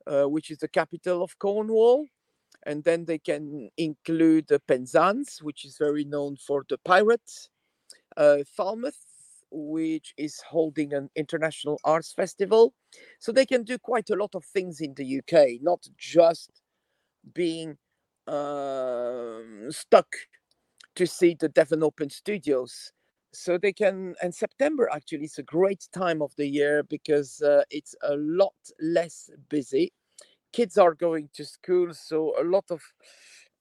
uh, 0.08 0.26
which 0.26 0.50
is 0.52 0.58
the 0.60 0.68
capital 0.68 1.24
of 1.24 1.38
cornwall 1.40 2.06
and 2.66 2.84
then 2.84 3.06
they 3.06 3.20
can 3.20 3.70
include 3.78 4.48
penzance 4.68 5.42
which 5.42 5.66
is 5.66 5.78
very 5.78 6.04
known 6.06 6.36
for 6.38 6.66
the 6.70 6.78
pirates 6.80 7.50
uh, 8.18 8.40
Falmouth, 8.58 9.00
which 9.52 10.14
is 10.18 10.42
holding 10.50 10.94
an 10.94 11.10
international 11.16 11.80
arts 11.86 12.14
festival. 12.14 12.74
So 13.20 13.32
they 13.32 13.46
can 13.46 13.64
do 13.64 13.78
quite 13.80 14.10
a 14.12 14.16
lot 14.16 14.36
of 14.36 14.46
things 14.46 14.82
in 14.82 14.94
the 14.96 15.06
UK, 15.06 15.60
not 15.62 15.86
just 15.98 16.52
being 17.34 17.78
um, 18.28 19.68
stuck 19.72 20.08
to 20.96 21.08
see 21.08 21.36
the 21.40 21.50
Devon 21.50 21.84
Open 21.84 22.10
Studios. 22.10 22.92
So 23.32 23.58
they 23.58 23.74
can, 23.74 24.16
and 24.24 24.34
September 24.34 24.90
actually 24.92 25.26
is 25.26 25.38
a 25.38 25.44
great 25.44 25.88
time 25.94 26.22
of 26.22 26.36
the 26.36 26.48
year 26.48 26.84
because 26.84 27.42
uh, 27.42 27.62
it's 27.70 27.96
a 28.04 28.16
lot 28.16 28.56
less 28.82 29.30
busy. 29.50 29.94
Kids 30.52 30.78
are 30.78 30.96
going 30.96 31.30
to 31.36 31.46
school, 31.46 31.94
so 31.94 32.34
a 32.40 32.44
lot 32.44 32.66
of 32.72 32.82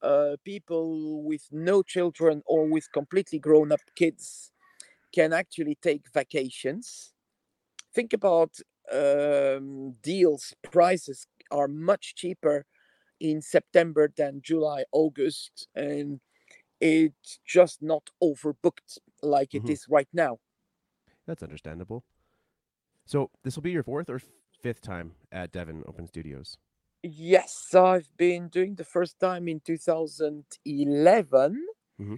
uh, 0.03 0.37
people 0.45 1.23
with 1.23 1.43
no 1.53 1.83
children 1.83 2.43
or 2.47 2.67
with 2.67 2.91
completely 2.93 3.39
grown 3.39 3.73
up 3.73 3.81
kids 3.95 4.53
can 5.13 5.33
actually 5.33 5.77
take 5.83 6.03
vacations. 6.15 7.13
Think 7.95 8.13
about 8.15 8.59
um, 8.93 9.95
deals, 10.03 10.55
prices 10.63 11.27
are 11.51 11.69
much 11.69 12.15
cheaper 12.15 12.65
in 13.21 13.43
September 13.43 14.11
than 14.17 14.41
July, 14.43 14.85
August, 14.93 15.69
and 15.75 16.21
it's 16.81 17.41
just 17.45 17.83
not 17.83 18.09
overbooked 18.23 18.99
like 19.23 19.55
it 19.55 19.63
Mhm. 19.63 19.69
is 19.69 19.87
right 19.89 20.09
now. 20.13 20.41
That's 21.27 21.45
understandable. 21.45 22.05
So 23.07 23.33
this 23.43 23.57
will 23.57 23.65
be 23.65 23.73
your 23.73 23.83
fourth 23.83 24.09
or 24.09 24.21
fifth 24.61 24.83
time 24.83 25.17
at 25.33 25.51
Devon 25.51 25.83
Open 25.89 26.07
Studios. 26.07 26.59
Yes, 27.03 27.75
I've 27.75 28.17
been 28.17 28.49
doing 28.49 28.77
the 28.77 28.85
first 28.85 29.19
time 29.19 29.49
in 29.49 29.59
2011. 29.61 31.67
Mhm. 31.99 32.17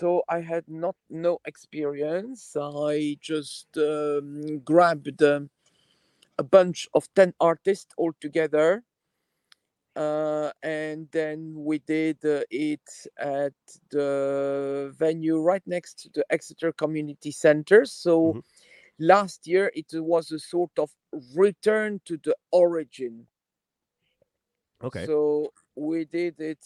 So 0.00 0.22
I 0.28 0.40
had 0.40 0.68
not 0.68 0.96
no 1.10 1.40
experience. 1.44 2.56
I 2.56 3.18
just 3.20 3.76
um, 3.76 4.60
grabbed 4.60 5.22
um, 5.22 5.50
a 6.38 6.44
bunch 6.44 6.88
of 6.94 7.12
10 7.14 7.34
artists 7.40 7.92
all 7.98 8.14
together. 8.20 8.84
Uh, 9.98 10.52
and 10.62 11.08
then 11.12 11.54
we 11.56 11.78
did 11.80 12.24
uh, 12.24 12.42
it 12.50 12.88
at 13.18 13.54
the 13.90 14.94
venue 14.96 15.38
right 15.40 15.66
next 15.66 15.94
to 16.00 16.10
the 16.14 16.24
Exeter 16.30 16.72
Community 16.72 17.32
Center. 17.32 17.84
So 17.86 18.12
Mhm. 18.22 18.40
last 18.98 19.46
year 19.46 19.72
it 19.74 19.88
was 19.94 20.32
a 20.32 20.38
sort 20.40 20.72
of 20.78 20.90
return 21.34 22.00
to 22.06 22.18
the 22.18 22.36
origin 22.52 23.28
Okay. 24.82 25.08
so 25.08 25.52
we 25.76 26.04
did 26.04 26.40
it. 26.40 26.64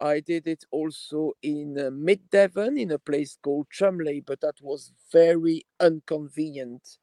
I 0.00 0.20
did 0.20 0.46
it 0.46 0.64
also 0.70 1.32
in 1.42 1.78
uh, 1.78 1.90
Mid 1.92 2.28
Devon 2.30 2.76
in 2.78 2.90
a 2.90 2.98
place 2.98 3.38
called 3.42 3.68
Chulmleigh, 3.70 4.24
but 4.26 4.40
that 4.40 4.56
was 4.60 4.92
very 5.12 5.64
inconvenient 5.80 6.98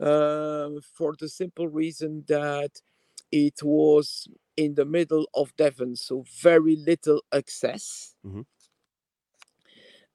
uh, 0.00 0.70
for 0.98 1.14
the 1.18 1.28
simple 1.28 1.68
reason 1.68 2.24
that 2.28 2.82
it 3.34 3.64
was 3.64 4.28
in 4.56 4.76
the 4.76 4.84
middle 4.84 5.28
of 5.34 5.56
Devon, 5.56 5.96
so 5.96 6.24
very 6.40 6.76
little 6.76 7.20
access. 7.32 8.14
Mhm. 8.24 8.46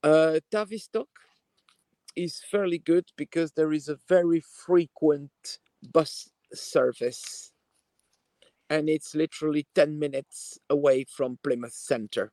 Uh, 0.01 0.39
Tavistock 0.49 1.09
is 2.15 2.39
fairly 2.39 2.77
good 2.77 3.11
because 3.17 3.51
there 3.51 3.73
is 3.73 3.89
a 3.89 3.99
very 4.07 4.39
frequent 4.39 5.59
bus 5.91 6.29
service 6.53 7.51
and 8.69 8.87
it's 8.87 9.13
literally 9.13 9.67
10 9.75 9.99
minutes 9.99 10.57
away 10.69 11.03
from 11.03 11.37
Plymouth 11.43 11.73
Center. 11.73 12.31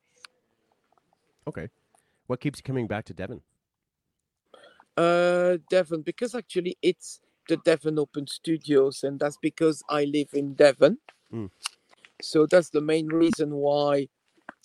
okay. 1.48 1.68
What 2.28 2.40
keeps 2.40 2.58
you 2.58 2.62
coming 2.62 2.86
back 2.86 3.04
to 3.06 3.14
Devon? 3.14 3.40
Uh, 4.96 5.58
Devon, 5.68 6.02
because 6.02 6.34
actually 6.34 6.76
it's 6.82 7.20
the 7.48 7.56
Devon 7.56 7.98
Open 7.98 8.26
Studios, 8.26 9.02
and 9.04 9.18
that's 9.20 9.38
because 9.38 9.82
I 9.88 10.04
live 10.04 10.28
in 10.34 10.54
Devon. 10.54 10.98
Mm. 11.32 11.50
So 12.22 12.46
that's 12.46 12.70
the 12.70 12.80
main 12.80 13.08
reason 13.08 13.54
why 13.56 14.08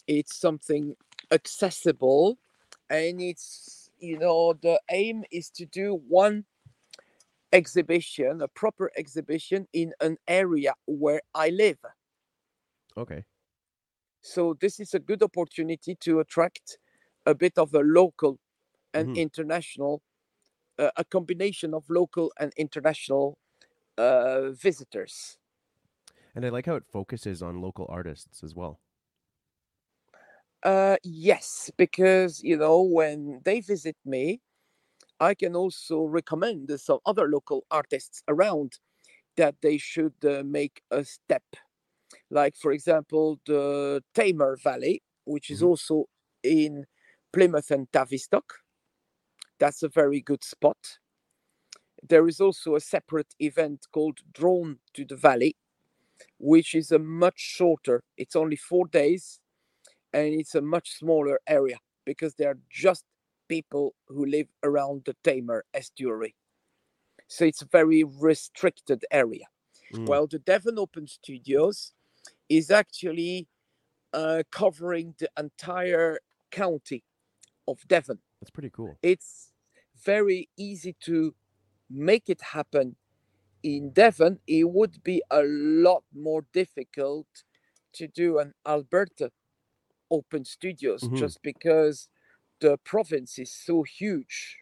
it's 0.08 0.36
something 0.36 0.96
accessible, 1.32 2.40
and 2.90 3.22
it's 3.22 3.90
you 4.00 4.18
know 4.20 4.54
the 4.54 4.82
aim 4.90 5.24
is 5.32 5.50
to 5.52 5.66
do 5.66 5.96
one 6.08 6.46
exhibition, 7.54 8.42
a 8.42 8.48
proper 8.48 8.92
exhibition 8.98 9.68
in 9.74 9.94
an 10.02 10.18
area 10.28 10.74
where 10.86 11.22
I 11.34 11.50
live. 11.50 11.80
Okay. 12.98 13.26
So 14.22 14.56
this 14.60 14.80
is 14.80 14.94
a 14.94 15.00
good 15.00 15.22
opportunity 15.24 15.96
to 16.02 16.20
attract 16.20 16.78
a 17.26 17.34
bit 17.36 17.58
of 17.58 17.74
a 17.74 17.80
local 17.80 18.40
and 18.94 19.08
Mhm. 19.08 19.16
international 19.16 20.02
a 20.80 21.06
combination 21.06 21.74
of 21.74 21.90
local 21.90 22.32
and 22.40 22.54
international 22.58 23.38
uh, 23.98 24.52
visitors. 24.52 25.38
And 26.36 26.46
I 26.46 26.50
like 26.50 26.66
how 26.66 26.76
it 26.76 26.86
focuses 26.86 27.42
on 27.42 27.62
local 27.62 27.86
artists 27.88 28.44
as 28.44 28.54
well. 28.54 28.82
Uh, 30.64 30.98
yes, 31.04 31.72
because 31.78 32.42
you 32.44 32.56
know 32.58 32.82
when 32.84 33.42
they 33.46 33.62
visit 33.62 33.98
me, 34.06 34.42
I 35.20 35.36
can 35.36 35.56
also 35.56 36.04
recommend 36.06 36.70
some 36.82 37.00
other 37.06 37.30
local 37.30 37.66
artists 37.72 38.24
around 38.28 38.80
that 39.38 39.58
they 39.62 39.78
should 39.78 40.16
uh, 40.26 40.44
make 40.46 40.84
a 40.92 41.06
step. 41.06 41.44
Like 42.32 42.56
for 42.58 42.72
example, 42.74 43.40
the 43.48 44.04
Tamar 44.16 44.58
Valley, 44.58 45.04
which 45.26 45.52
is 45.52 45.62
Mhm. 45.62 45.64
also 45.64 46.06
in 46.44 46.86
Plymouth 47.34 47.72
and 47.72 47.92
Tavistock. 47.94 48.61
That's 49.62 49.84
a 49.84 49.90
very 49.90 50.22
good 50.22 50.44
spot. 50.44 50.98
There 52.02 52.28
is 52.28 52.42
also 52.42 52.74
a 52.76 52.80
separate 52.80 53.36
event 53.40 53.86
called 53.94 54.18
Drawn 54.34 54.80
to 54.96 55.06
the 55.06 55.16
Valley, 55.16 55.56
which 56.40 56.74
is 56.74 56.92
a 56.92 56.98
much 56.98 57.38
shorter. 57.38 58.04
It's 58.18 58.36
only 58.36 58.56
four 58.56 58.88
days, 58.88 59.40
and 60.12 60.34
it's 60.34 60.56
a 60.56 60.62
much 60.62 60.98
smaller 60.98 61.40
area 61.46 61.78
because 62.08 62.34
they 62.34 62.46
are 62.46 62.58
just 62.72 63.06
people 63.48 63.94
who 64.08 64.26
live 64.26 64.48
around 64.64 65.04
the 65.06 65.16
Tamar 65.24 65.64
estuary. 65.76 66.34
So 67.28 67.46
it's 67.46 67.62
a 67.62 67.68
very 67.72 68.04
restricted 68.04 69.06
area. 69.12 69.46
Mm. 69.94 70.08
Well, 70.08 70.26
the 70.26 70.40
Devon 70.40 70.80
Open 70.80 71.06
Studios 71.06 71.94
is 72.50 72.72
actually 72.72 73.48
uh, 74.12 74.42
covering 74.52 75.14
the 75.20 75.30
entire 75.38 76.18
county 76.50 77.04
of 77.68 77.88
Devon. 77.88 78.22
That's 78.42 78.50
pretty 78.50 78.72
cool. 78.72 78.98
It's 79.04 79.51
very 80.04 80.50
easy 80.58 80.94
to 81.02 81.36
make 81.90 82.30
it 82.30 82.42
happen 82.42 82.98
in 83.64 83.92
Devon. 83.92 84.40
It 84.48 84.70
would 84.70 85.04
be 85.04 85.24
a 85.32 85.44
lot 85.44 86.04
more 86.14 86.46
difficult 86.54 87.44
to 87.94 88.08
do 88.08 88.40
an 88.40 88.54
Alberta 88.68 89.32
Open 90.12 90.46
Studios 90.46 91.10
Mhm. 91.10 91.14
just 91.14 91.42
because 91.44 92.10
the 92.62 92.78
province 92.78 93.40
is 93.40 93.54
so 93.54 93.84
huge. 93.84 94.60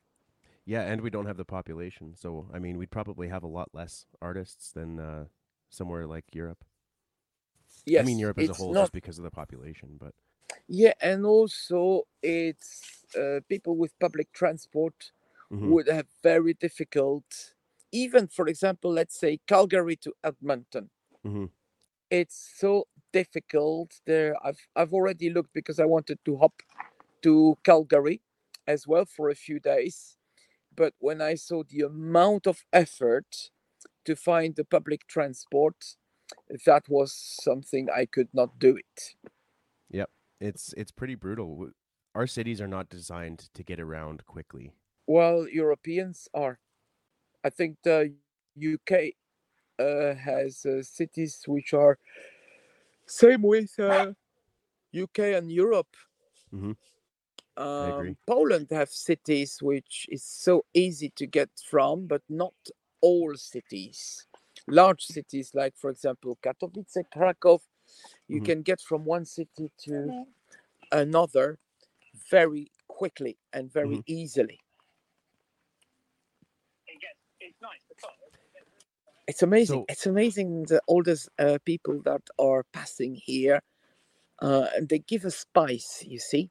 Yeah, 0.65 0.81
and 0.83 1.01
we 1.01 1.09
don't 1.09 1.25
have 1.25 1.37
the 1.37 1.45
population, 1.45 2.15
so 2.15 2.49
I 2.53 2.59
mean, 2.59 2.77
we'd 2.77 2.91
probably 2.91 3.27
have 3.29 3.43
a 3.43 3.47
lot 3.47 3.69
less 3.73 4.05
artists 4.21 4.71
than 4.71 4.99
uh, 4.99 5.25
somewhere 5.69 6.05
like 6.07 6.33
Europe. 6.33 6.63
Yes, 7.85 7.97
I 7.97 8.03
mean, 8.03 8.19
Europe 8.19 8.37
as 8.39 8.49
a 8.49 8.53
whole, 8.55 8.73
not 8.73 8.91
just 8.91 8.93
because 8.93 9.17
of 9.17 9.23
the 9.23 9.31
population. 9.31 9.97
But 9.99 10.15
Yeah, 10.67 10.93
and 11.01 11.25
also 11.25 12.07
it's 12.21 13.05
uh, 13.15 13.39
people 13.49 13.75
with 13.75 13.97
public 13.99 14.31
transport 14.31 15.11
Mhm. 15.51 15.73
would 15.73 15.87
have 15.87 16.07
very 16.23 16.53
difficult. 16.53 17.55
Even, 17.91 18.27
for 18.27 18.47
example, 18.47 18.91
let's 18.91 19.17
say 19.19 19.39
Calgary 19.47 19.95
to 19.97 20.13
Edmonton. 20.23 20.91
Mhm. 21.23 21.49
It's 22.09 22.35
so 22.57 22.87
difficult 23.11 24.01
there. 24.05 24.35
I've 24.45 24.67
I've 24.75 24.93
already 24.93 25.29
looked 25.29 25.53
because 25.53 25.79
I 25.79 25.85
wanted 25.85 26.19
to 26.25 26.37
hop 26.37 26.61
to 27.23 27.57
Calgary 27.63 28.21
as 28.67 28.87
well 28.87 29.05
for 29.05 29.29
a 29.29 29.35
few 29.35 29.59
days, 29.59 30.17
but 30.75 30.95
when 30.99 31.21
I 31.21 31.35
saw 31.35 31.63
the 31.63 31.81
amount 31.81 32.47
of 32.47 32.65
effort 32.73 33.51
to 34.05 34.15
find 34.15 34.55
the 34.55 34.65
public 34.65 35.07
transport, 35.07 35.97
that 36.65 36.89
was 36.89 37.13
something 37.13 37.89
I 37.89 38.05
could 38.07 38.29
not 38.33 38.59
do 38.59 38.77
it. 38.77 39.15
Yep, 39.89 40.11
it's 40.39 40.73
it's 40.73 40.91
pretty 40.91 41.15
brutal. 41.15 41.71
Our 42.15 42.27
cities 42.27 42.61
are 42.61 42.67
not 42.67 42.89
designed 42.89 43.39
to 43.53 43.63
get 43.63 43.79
around 43.79 44.25
quickly. 44.25 44.73
Well, 45.09 45.47
Europeans 45.49 46.27
are. 46.35 46.59
I 47.43 47.49
think 47.49 47.77
the 47.83 48.13
UK 48.55 49.15
uh, 49.79 50.13
has 50.13 50.63
uh, 50.67 50.83
cities 50.83 51.43
which 51.47 51.73
are 51.73 51.97
same 53.07 53.41
with 53.41 53.71
uh, 53.79 54.13
UK 54.93 55.19
and 55.33 55.51
Europe. 55.51 55.95
Mhm. 56.53 56.75
Um. 57.57 58.17
Poland 58.27 58.67
have 58.69 58.89
cities 58.89 59.57
which 59.63 60.05
is 60.09 60.23
so 60.23 60.63
easy 60.75 61.09
to 61.15 61.25
get 61.25 61.49
from, 61.71 62.05
but 62.05 62.21
not 62.29 62.53
all 63.01 63.33
cities. 63.35 64.27
Large 64.67 65.05
cities 65.05 65.55
like, 65.55 65.75
for 65.75 65.89
example, 65.89 66.37
Katowice, 66.43 67.03
Krakow, 67.11 67.59
you 68.27 68.41
Mhm. 68.41 68.45
can 68.45 68.61
get 68.61 68.79
from 68.79 69.05
one 69.05 69.25
city 69.25 69.71
to 69.85 70.25
another 70.91 71.57
very 72.29 72.71
quickly 72.87 73.37
and 73.53 73.73
very 73.73 74.01
easily. 74.05 74.59
It's 79.27 79.43
amazing. 79.43 79.81
So- 79.81 79.85
it's 79.89 80.05
amazing 80.05 80.63
the 80.63 80.81
these 81.05 81.29
uh, 81.37 81.59
people 81.63 82.01
that 82.03 82.21
are 82.39 82.63
passing 82.73 83.15
here, 83.15 83.61
uh, 84.41 84.67
and 84.75 84.89
they 84.89 84.99
give 84.99 85.25
a 85.25 85.31
spice. 85.31 86.03
You 86.07 86.19
see. 86.19 86.49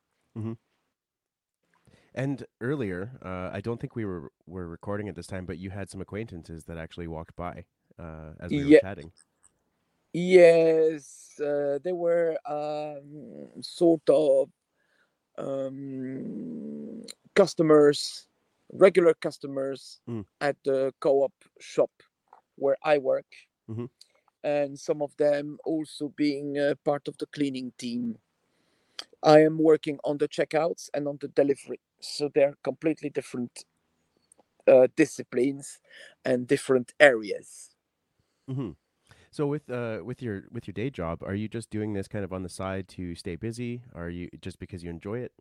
And 2.14 2.44
earlier, 2.60 3.12
uh, 3.22 3.50
I 3.52 3.60
don't 3.60 3.80
think 3.80 3.94
we 3.94 4.04
were 4.04 4.32
were 4.46 4.66
recording 4.66 5.08
at 5.08 5.14
this 5.14 5.26
time, 5.26 5.46
but 5.46 5.58
you 5.58 5.70
had 5.70 5.90
some 5.90 6.00
acquaintances 6.00 6.64
that 6.64 6.76
actually 6.78 7.06
walked 7.06 7.36
by 7.36 7.64
uh, 7.98 8.32
as 8.40 8.50
we 8.50 8.58
were 8.58 8.70
Yeah. 8.70 8.80
chatting. 8.80 9.12
Yes, 10.12 11.38
uh, 11.38 11.78
they 11.84 11.92
were 11.92 12.36
um, 12.46 13.62
sort 13.62 14.08
of 14.08 14.50
um, 15.36 17.04
customers, 17.34 18.26
regular 18.72 19.14
customers 19.14 20.00
Mm. 20.08 20.22
at 20.40 20.56
the 20.64 20.92
co-op 21.00 21.32
shop 21.60 21.90
where 22.56 22.76
I 22.82 22.98
work, 22.98 23.26
Mhm. 23.68 23.86
and 24.42 24.78
some 24.78 25.02
of 25.02 25.16
them 25.16 25.58
also 25.64 26.08
being 26.08 26.58
uh, 26.58 26.74
part 26.84 27.08
of 27.08 27.16
the 27.18 27.26
cleaning 27.26 27.72
team. 27.78 28.18
I 29.22 29.40
am 29.42 29.58
working 29.58 29.98
on 30.04 30.18
the 30.18 30.28
checkouts 30.28 30.90
and 30.92 31.06
on 31.08 31.18
the 31.20 31.28
delivery, 31.28 31.80
so 32.00 32.28
they're 32.28 32.56
completely 32.64 33.10
different 33.10 33.64
uh, 34.66 34.88
disciplines 34.96 35.80
and 36.24 36.46
different 36.46 36.92
areas. 37.00 37.70
hmm 38.48 38.70
So 39.30 39.46
with 39.46 39.70
uh 39.70 40.00
with 40.04 40.22
your 40.22 40.44
with 40.52 40.66
your 40.68 40.72
day 40.74 40.90
job, 40.90 41.22
are 41.22 41.34
you 41.34 41.48
just 41.48 41.70
doing 41.70 41.94
this 41.94 42.08
kind 42.08 42.24
of 42.24 42.32
on 42.32 42.42
the 42.42 42.48
side 42.48 42.88
to 42.90 43.14
stay 43.14 43.36
busy? 43.36 43.82
Are 43.94 44.10
you 44.10 44.30
just 44.42 44.58
because 44.58 44.84
you 44.84 44.90
enjoy 44.90 45.20
it? 45.20 45.32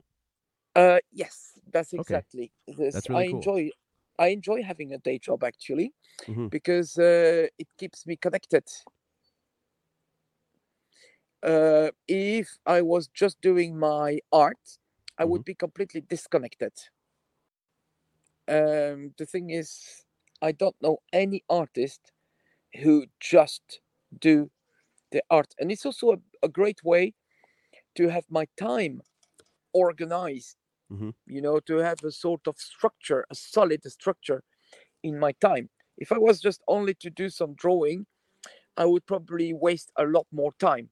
Uh, 0.77 0.99
yes, 1.11 1.59
that's 1.71 1.93
Okay. 1.97 2.21
exactly 2.21 2.53
this. 2.67 2.97
That's 2.97 3.09
really 3.09 3.23
I 3.23 3.25
cool. 3.25 3.47
enjoy 3.47 3.71
I 4.19 4.29
enjoy 4.29 4.63
having 4.63 4.93
a 4.93 4.99
day 4.99 5.19
job 5.19 5.43
actually 5.43 5.93
Mhm. 6.27 6.49
because 6.51 6.97
uh, 6.97 7.47
it 7.59 7.69
keeps 7.77 8.07
me 8.07 8.17
connected. 8.17 8.65
Uh, 11.43 11.89
if 12.07 12.59
I 12.65 12.81
was 12.83 13.07
just 13.07 13.41
doing 13.41 13.77
my 13.79 14.19
art, 14.31 14.77
I 15.17 15.25
would 15.25 15.43
be 15.43 15.55
completely 15.55 16.01
disconnected. 16.01 16.73
Um, 18.47 19.13
the 19.17 19.25
thing 19.25 19.49
is, 19.49 20.05
I 20.41 20.51
don't 20.51 20.75
know 20.81 20.99
any 21.11 21.43
artist 21.49 22.11
who 22.81 23.07
just 23.19 23.81
do 24.19 24.51
the 25.11 25.23
art, 25.29 25.55
and 25.59 25.71
it's 25.71 25.85
also 25.85 26.13
a, 26.13 26.17
a 26.43 26.49
great 26.49 26.83
way 26.83 27.15
to 27.95 28.09
have 28.09 28.25
my 28.29 28.47
time 28.57 29.01
organized 29.73 30.57
Mhm. 30.89 31.11
you 31.25 31.41
know, 31.41 31.59
to 31.61 31.77
have 31.77 32.03
a 32.03 32.11
sort 32.11 32.47
of 32.47 32.57
structure, 32.59 33.25
a 33.29 33.35
solid 33.35 33.83
structure 33.91 34.43
in 35.03 35.19
my 35.19 35.33
time. 35.33 35.69
If 35.97 36.11
I 36.11 36.17
was 36.19 36.41
just 36.41 36.61
only 36.67 36.95
to 36.95 37.09
do 37.11 37.29
some 37.29 37.55
drawing, 37.55 38.07
I 38.77 38.85
would 38.85 39.05
probably 39.07 39.53
waste 39.53 39.91
a 39.97 40.05
lot 40.05 40.27
more 40.31 40.53
time. 40.59 40.91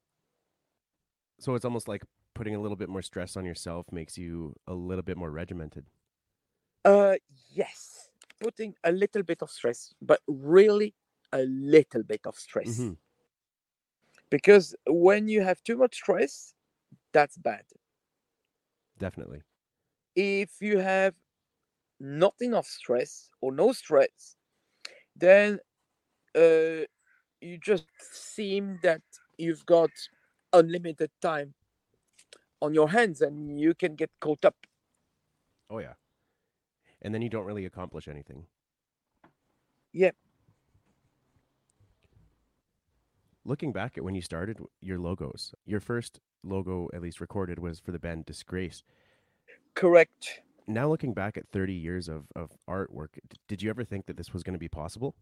So 1.38 1.54
it's 1.54 1.64
almost 1.64 1.88
like 1.88 2.04
putting 2.34 2.54
a 2.54 2.60
little 2.60 2.76
bit 2.76 2.88
more 2.88 3.02
stress 3.02 3.36
on 3.36 3.44
yourself 3.46 3.90
makes 3.92 4.18
you 4.18 4.54
a 4.66 4.74
little 4.74 5.02
bit 5.02 5.16
more 5.16 5.30
regimented. 5.30 5.86
Uh, 6.84 7.16
yes, 7.50 8.10
putting 8.40 8.74
a 8.84 8.92
little 8.92 9.22
bit 9.22 9.42
of 9.42 9.50
stress, 9.50 9.92
but 10.00 10.20
really 10.26 10.94
a 11.32 11.42
little 11.44 12.02
bit 12.02 12.26
of 12.26 12.36
stress. 12.38 12.90
Mhm. 12.90 12.96
Because 14.30 14.74
when 14.86 15.26
you 15.28 15.42
have 15.42 15.62
too 15.64 15.76
much 15.76 15.94
stress, 15.96 16.54
that's 17.12 17.36
bad. 17.38 17.66
Definitely. 18.98 19.42
If 20.16 20.50
you 20.60 20.78
have 20.78 21.14
not 22.00 22.34
enough 22.40 22.66
stress 22.66 23.28
or 23.40 23.52
no 23.52 23.72
stress, 23.72 24.36
then 25.14 25.60
uh, 26.34 26.84
you 27.40 27.58
just 27.62 27.86
seem 28.00 28.78
that 28.82 29.02
you've 29.38 29.64
got 29.66 29.90
unlimited 30.52 31.10
time 31.20 31.54
on 32.62 32.74
your 32.74 32.88
hands 32.88 33.20
and 33.20 33.60
you 33.60 33.74
can 33.74 33.94
get 33.94 34.10
caught 34.20 34.44
up. 34.44 34.56
Oh 35.70 35.78
yeah. 35.78 35.94
And 37.02 37.14
then 37.14 37.22
you 37.22 37.28
don't 37.28 37.44
really 37.44 37.66
accomplish 37.66 38.08
anything. 38.08 38.46
Yeah. 39.92 40.12
Looking 43.44 43.72
back 43.72 43.96
at 43.96 44.02
when 44.02 44.14
you 44.14 44.22
started 44.22 44.58
your 44.80 44.98
logos, 44.98 45.54
your 45.66 45.80
first 45.80 46.20
logo, 46.42 46.88
at 46.92 47.02
least 47.02 47.20
recorded, 47.20 47.58
was 47.58 47.78
for 47.78 47.92
the 47.92 47.98
band 47.98 48.26
Disgrace. 48.26 48.82
Correct. 49.76 50.40
Now 50.66 50.88
looking 50.88 51.14
back 51.14 51.36
at 51.36 51.48
30 51.52 51.74
years 51.74 52.08
of, 52.08 52.26
of 52.34 52.50
artwork, 52.68 53.18
did 53.46 53.62
you 53.62 53.70
ever 53.70 53.84
think 53.84 54.06
that 54.06 54.16
this 54.16 54.32
was 54.32 54.42
going 54.42 54.54
to 54.54 54.58
be 54.58 54.68
possible? 54.68 55.14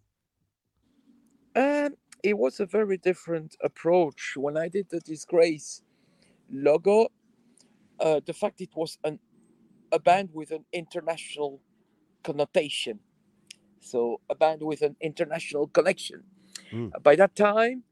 Um, 1.56 1.96
it 2.22 2.38
was 2.38 2.60
a 2.60 2.66
very 2.66 2.96
different 2.96 3.56
approach 3.62 4.34
when 4.36 4.56
I 4.56 4.68
did 4.68 4.88
the 4.90 5.00
Disgrace 5.00 5.82
logo. 6.50 7.08
Uh, 8.00 8.20
the 8.24 8.32
fact 8.34 8.60
it 8.60 8.70
was 8.76 8.98
an 9.04 9.20
a 9.92 9.98
band 10.00 10.30
with 10.32 10.50
an 10.52 10.66
international 10.72 11.60
connotation, 12.24 13.00
so 13.80 14.20
a 14.30 14.34
band 14.34 14.62
with 14.62 14.82
an 14.82 14.96
international 15.00 15.68
connection. 15.68 16.24
Mm. 16.72 16.92
By 17.02 17.16
that 17.16 17.36
time, 17.36 17.84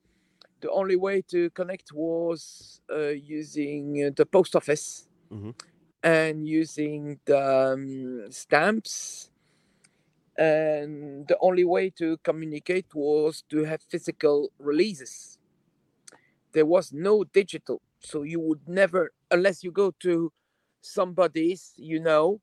the 0.60 0.70
only 0.70 0.96
way 0.96 1.22
to 1.28 1.50
connect 1.50 1.92
was 1.92 2.82
uh, 2.90 3.08
using 3.08 4.04
uh, 4.06 4.10
the 4.16 4.26
post 4.26 4.56
office 4.56 5.08
Mhm. 5.30 5.52
And 6.02 6.48
using 6.48 7.20
the 7.26 7.38
um, 7.74 8.30
stamps. 8.32 9.30
And 10.36 11.28
the 11.28 11.36
only 11.40 11.64
way 11.64 11.90
to 11.90 12.16
communicate 12.18 12.86
was 12.94 13.44
to 13.50 13.64
have 13.64 13.82
physical 13.82 14.50
releases. 14.58 15.38
There 16.52 16.66
was 16.66 16.92
no 16.92 17.24
digital 17.24 17.80
so 18.00 18.22
you 18.22 18.40
would 18.40 18.68
never 18.68 19.12
unless 19.30 19.62
you 19.62 19.70
go 19.70 19.92
to 20.00 20.32
somebody's 20.80 21.72
you 21.76 22.00
know 22.00 22.40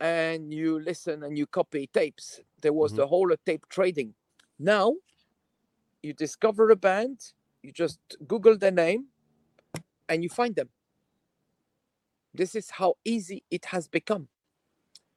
and 0.00 0.52
you 0.54 0.80
listen 0.80 1.22
and 1.24 1.36
you 1.36 1.46
copy 1.46 1.88
tapes 1.92 2.40
there 2.62 2.72
was 2.72 2.92
Mhm. 2.92 2.96
the 2.96 3.06
whole 3.08 3.32
of 3.32 3.44
tape 3.44 3.66
trading. 3.68 4.14
Now 4.58 4.96
you 6.02 6.12
discover 6.12 6.70
a 6.70 6.76
band 6.76 7.32
you 7.62 7.72
just 7.72 8.00
google 8.26 8.56
their 8.56 8.70
name 8.70 9.06
and 10.08 10.22
you 10.22 10.28
find 10.28 10.54
them 10.54 10.70
this 12.34 12.54
is 12.54 12.70
how 12.70 12.94
easy 13.04 13.42
it 13.50 13.64
has 13.66 13.88
become. 13.88 14.28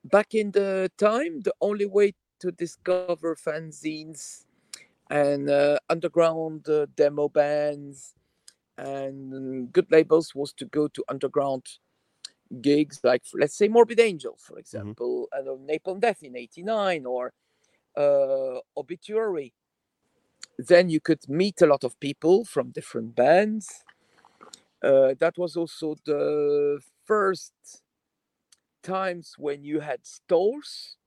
Back 0.04 0.34
in 0.34 0.52
the 0.52 0.92
time, 0.98 1.42
the 1.42 1.54
only 1.62 1.86
way 1.86 2.14
to 2.40 2.52
discover 2.52 3.36
fanzines 3.36 4.46
and 5.10 5.50
uh, 5.50 5.78
underground 5.90 6.68
uh, 6.68 6.88
demo 6.96 7.30
bands 7.30 8.16
and 8.78 9.72
good 9.72 9.92
labels 9.92 10.34
was 10.34 10.54
to 10.54 10.66
go 10.66 10.88
to 10.88 11.04
underground 11.10 11.66
gigs 12.62 13.00
like 13.04 13.22
let's 13.34 13.56
say 13.56 13.68
morbid 13.68 14.00
angel 14.00 14.38
for 14.40 14.58
example 14.58 15.28
and 15.34 15.48
uh, 15.48 15.52
napalm 15.52 16.00
death 16.00 16.24
in 16.24 16.36
89 16.36 17.06
or 17.06 17.32
uh, 17.98 18.60
obituary. 18.78 19.54
Then 20.58 20.90
you 20.90 21.00
could 21.00 21.28
meet 21.28 21.62
a 21.62 21.66
lot 21.66 21.84
of 21.84 22.00
people 22.00 22.46
from 22.46 22.72
different 22.72 23.16
bands. 23.16 23.84
Uh, 24.84 25.14
that 25.20 25.38
was 25.38 25.56
also 25.56 25.96
the 26.06 26.80
first 27.12 27.54
times 28.84 29.36
when 29.38 29.64
you 29.64 29.80
had 29.82 30.06
stores 30.06 30.98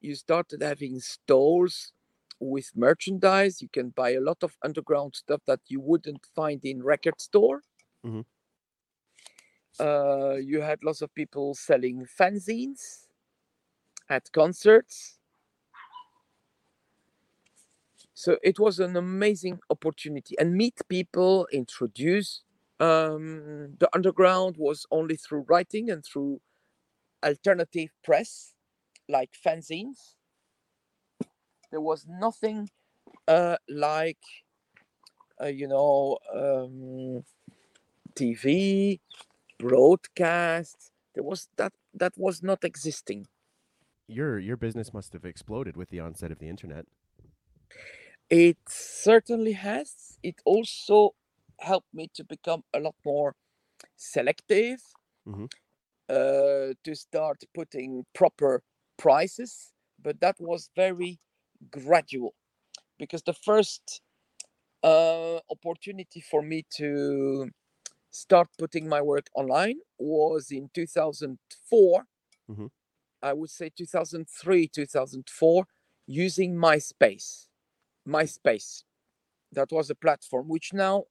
you 0.00 0.14
started 0.14 0.62
having 0.62 1.00
stores 1.00 1.92
with 2.40 2.72
merchandise. 2.76 3.62
You 3.62 3.68
can 3.68 3.90
buy 3.90 4.10
a 4.12 4.20
lot 4.20 4.42
of 4.42 4.56
underground 4.62 5.14
stuff 5.16 5.40
that 5.46 5.60
you 5.68 5.80
wouldn't 5.80 6.26
find 6.34 6.64
in 6.64 6.82
record 6.82 7.20
store. 7.20 7.62
Mhm. 8.04 8.22
uh, 9.80 10.34
you 10.34 10.60
had 10.60 10.82
lots 10.84 11.02
of 11.02 11.14
people 11.14 11.54
selling 11.54 12.06
fanzines 12.06 13.06
at 14.08 14.30
concerts. 14.32 15.18
So 18.14 18.38
it 18.42 18.58
was 18.58 18.78
an 18.80 18.96
amazing 18.96 19.60
opportunity. 19.70 20.36
And 20.38 20.54
meet 20.54 20.80
people 20.88 21.46
introduce 21.52 22.42
um, 22.82 23.76
the 23.80 23.88
underground 23.94 24.56
was 24.58 24.86
only 24.90 25.16
through 25.16 25.46
writing 25.48 25.90
and 25.90 26.04
through 26.04 26.40
alternative 27.24 27.90
press 28.04 28.54
like 29.08 29.30
fanzines 29.46 30.14
there 31.70 31.80
was 31.80 32.06
nothing 32.08 32.68
uh, 33.28 33.56
like 33.68 34.18
uh, 35.42 35.46
you 35.46 35.68
know 35.68 36.18
um, 36.34 37.24
tv 38.14 39.00
broadcast 39.58 40.92
there 41.14 41.24
was 41.24 41.48
that 41.56 41.72
that 41.94 42.12
was 42.16 42.42
not 42.42 42.64
existing 42.64 43.26
Your 44.08 44.38
your 44.38 44.56
business 44.56 44.92
must 44.94 45.12
have 45.12 45.24
exploded 45.24 45.76
with 45.76 45.90
the 45.90 46.00
onset 46.00 46.30
of 46.30 46.38
the 46.38 46.48
internet. 46.48 46.86
It 48.30 48.58
certainly 48.68 49.52
has. 49.52 50.18
It 50.22 50.40
also 50.44 51.14
helped 51.62 51.94
me 51.94 52.08
to 52.14 52.24
become 52.24 52.64
a 52.74 52.80
lot 52.80 52.96
more 53.04 53.36
selective, 53.96 54.82
Mhm. 55.26 55.46
uh, 56.08 56.74
to 56.84 56.94
start 56.94 57.42
putting 57.54 58.04
proper 58.14 58.62
prices. 58.98 59.72
But 60.00 60.20
that 60.20 60.36
was 60.40 60.70
very 60.76 61.20
gradual 61.70 62.34
because 62.98 63.22
the 63.22 63.34
first 63.34 64.02
uh, 64.82 65.40
opportunity 65.50 66.20
for 66.20 66.42
me 66.42 66.64
to 66.76 67.50
start 68.10 68.48
putting 68.58 68.88
my 68.88 69.02
work 69.02 69.26
online 69.34 69.78
was 69.98 70.50
in 70.50 70.70
2004. 70.74 72.04
Mhm. 72.48 72.68
I 73.22 73.32
would 73.32 73.50
say 73.50 73.70
2003, 73.70 74.68
2004, 74.68 75.66
using 76.06 76.54
MySpace. 76.56 77.48
MySpace. 78.08 78.84
That 79.52 79.72
was 79.72 79.90
a 79.90 79.94
platform 79.96 80.48
which 80.48 80.72
now 80.72 81.06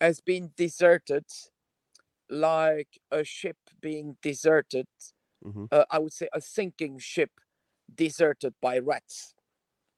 has 0.00 0.20
been 0.20 0.52
deserted 0.56 1.24
like 2.30 2.98
a 3.10 3.24
ship 3.24 3.56
being 3.80 4.16
deserted. 4.22 4.86
hmm 5.42 5.68
Uh, 5.70 5.84
I 5.90 5.98
would 5.98 6.12
say 6.12 6.28
a 6.32 6.40
sinking 6.40 6.98
ship 6.98 7.30
deserted 7.94 8.54
by 8.60 8.78
rats. 8.78 9.34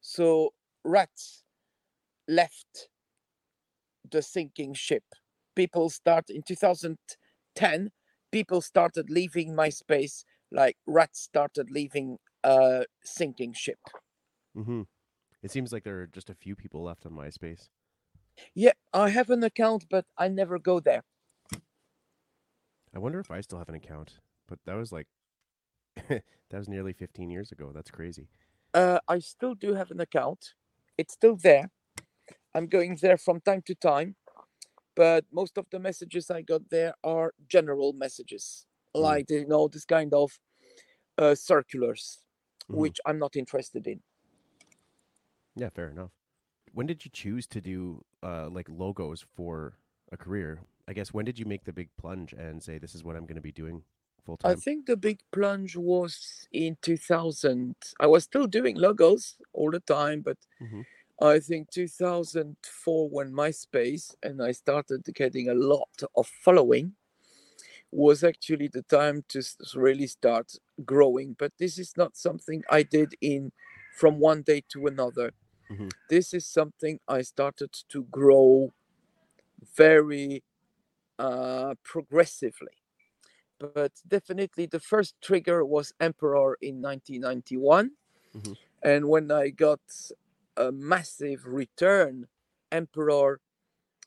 So 0.00 0.54
rats 0.84 1.44
left 2.28 2.90
the 4.10 4.22
sinking 4.22 4.74
ship. 4.74 5.04
People 5.54 5.90
start 5.90 6.30
in 6.30 6.42
2010, 6.42 7.90
people 8.32 8.60
started 8.60 9.10
leaving 9.10 9.54
MySpace 9.54 10.24
like 10.50 10.76
rats 10.86 11.20
started 11.20 11.70
leaving 11.70 12.18
a 12.42 12.84
sinking 13.04 13.52
ship. 13.52 13.78
Mm-hmm. 14.56 14.82
It 15.42 15.50
seems 15.50 15.72
like 15.72 15.84
there 15.84 16.00
are 16.02 16.06
just 16.06 16.30
a 16.30 16.34
few 16.34 16.56
people 16.56 16.82
left 16.82 17.06
on 17.06 17.12
MySpace. 17.12 17.68
Yeah, 18.54 18.74
I 18.92 19.10
have 19.10 19.30
an 19.30 19.42
account, 19.42 19.86
but 19.90 20.06
I 20.16 20.28
never 20.28 20.58
go 20.58 20.80
there. 20.80 21.04
I 22.94 22.98
wonder 23.00 23.18
if 23.18 23.30
I 23.32 23.40
still 23.40 23.58
have 23.58 23.68
an 23.68 23.74
account, 23.74 24.20
but 24.46 24.60
that 24.64 24.74
was 24.74 24.92
like 24.92 25.08
that 26.08 26.24
was 26.52 26.68
nearly 26.68 26.92
15 26.94 27.30
years 27.30 27.52
ago. 27.52 27.72
That's 27.72 27.90
crazy. 27.90 28.28
Uh, 28.72 29.00
I 29.08 29.18
still 29.18 29.54
do 29.54 29.74
have 29.74 29.90
an 29.90 30.00
account. 30.00 30.54
It's 30.96 31.14
still 31.14 31.36
there. 31.36 31.70
I'm 32.54 32.66
going 32.68 32.96
there 33.02 33.18
from 33.18 33.40
time 33.42 33.62
to 33.66 33.74
time, 33.76 34.16
but 34.96 35.26
most 35.32 35.58
of 35.58 35.66
the 35.70 35.80
messages 35.80 36.30
I 36.30 36.42
got 36.42 36.70
there 36.70 36.94
are 37.04 37.34
general 37.48 37.92
messages, 37.94 38.66
Mm. 38.98 39.00
like 39.00 39.30
you 39.30 39.46
know 39.46 39.68
this 39.68 39.84
kind 39.86 40.14
of 40.14 40.40
uh, 41.18 41.34
circulars, 41.36 42.24
Mhm. 42.68 42.76
which 42.78 43.00
I'm 43.06 43.18
not 43.18 43.36
interested 43.36 43.86
in. 43.86 44.02
Yeah, 45.54 45.68
fair 45.70 45.90
enough. 45.90 46.10
When 46.72 46.86
did 46.86 47.04
you 47.04 47.10
choose 47.10 47.46
to 47.48 47.60
do 47.60 48.04
uh, 48.22 48.48
like 48.48 48.68
logos 48.68 49.24
for 49.34 49.74
a 50.12 50.16
career? 50.16 50.60
I 50.88 50.92
guess 50.92 51.12
when 51.12 51.24
did 51.24 51.38
you 51.38 51.44
make 51.44 51.64
the 51.64 51.72
big 51.72 51.88
plunge 51.96 52.32
and 52.32 52.62
say 52.62 52.78
this 52.78 52.94
is 52.94 53.04
what 53.04 53.16
I'm 53.16 53.26
going 53.26 53.36
to 53.36 53.40
be 53.42 53.52
doing 53.52 53.84
full 54.24 54.36
time? 54.36 54.52
I 54.52 54.54
think 54.54 54.86
the 54.86 54.96
big 54.96 55.20
plunge 55.32 55.76
was 55.76 56.48
in 56.52 56.76
2000. 56.82 57.76
I 57.98 58.06
was 58.06 58.24
still 58.24 58.46
doing 58.46 58.76
logos 58.76 59.36
all 59.52 59.70
the 59.70 59.80
time, 59.80 60.22
but 60.22 60.38
Mhm. 60.60 60.86
I 61.20 61.40
think 61.40 61.70
2004 61.70 63.08
when 63.10 63.32
MySpace 63.32 64.14
and 64.22 64.42
I 64.42 64.52
started 64.52 65.04
getting 65.14 65.48
a 65.48 65.54
lot 65.54 66.02
of 66.16 66.28
following 66.28 66.96
was 67.90 68.24
actually 68.24 68.68
the 68.68 68.82
time 68.82 69.24
to 69.28 69.42
really 69.74 70.06
start 70.06 70.52
growing. 70.84 71.34
But 71.38 71.52
this 71.58 71.78
is 71.78 71.96
not 71.96 72.16
something 72.16 72.62
I 72.70 72.82
did 72.82 73.14
in 73.20 73.52
from 73.96 74.18
one 74.18 74.42
day 74.42 74.62
to 74.70 74.86
another. 74.86 75.32
Mhm. 75.70 75.90
This 76.08 76.34
is 76.34 76.46
something 76.46 77.00
I 77.08 77.22
started 77.22 77.72
to 77.90 78.04
grow 78.04 78.72
very 79.76 80.42
uh, 81.18 81.74
progressively 81.84 82.72
but 83.58 83.92
definitely 84.08 84.66
the 84.66 84.80
first 84.80 85.16
trigger 85.22 85.64
was 85.64 85.92
Emperor 86.00 86.58
in 86.60 86.80
1991. 86.80 87.92
Mhm. 88.34 88.54
And 88.82 89.08
when 89.08 89.30
I 89.32 89.50
got 89.50 89.80
a 90.56 90.72
massive 90.72 91.46
return, 91.46 92.28
Emperor 92.72 93.40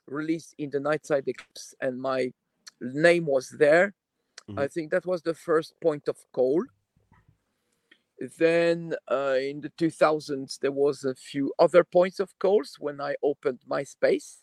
released 0.07 0.55
in 0.57 0.71
the 0.71 0.79
Nightside 0.79 1.27
Eclipse, 1.27 1.75
and 1.81 2.01
my 2.01 2.33
name 2.81 3.25
was 3.27 3.49
there. 3.51 3.95
I 4.57 4.67
think 4.67 4.91
that 4.91 5.05
was 5.05 5.23
the 5.23 5.35
first 5.35 5.73
point 5.81 6.07
of 6.07 6.17
call. 6.33 6.65
Then 8.19 8.95
uh, 9.11 9.37
in 9.39 9.61
the 9.61 9.69
2000s, 9.69 10.57
there 10.59 10.71
was 10.71 11.03
a 11.03 11.15
few 11.15 11.53
other 11.59 11.83
points 11.83 12.19
of 12.19 12.37
calls 12.39 12.77
when 12.79 12.99
I 13.01 13.15
opened 13.21 13.61
MySpace. 13.69 14.41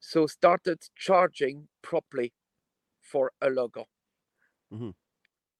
So 0.00 0.26
started 0.26 0.80
charging 0.96 1.68
properly 1.82 2.32
for 3.02 3.32
a 3.40 3.50
logo 3.50 3.88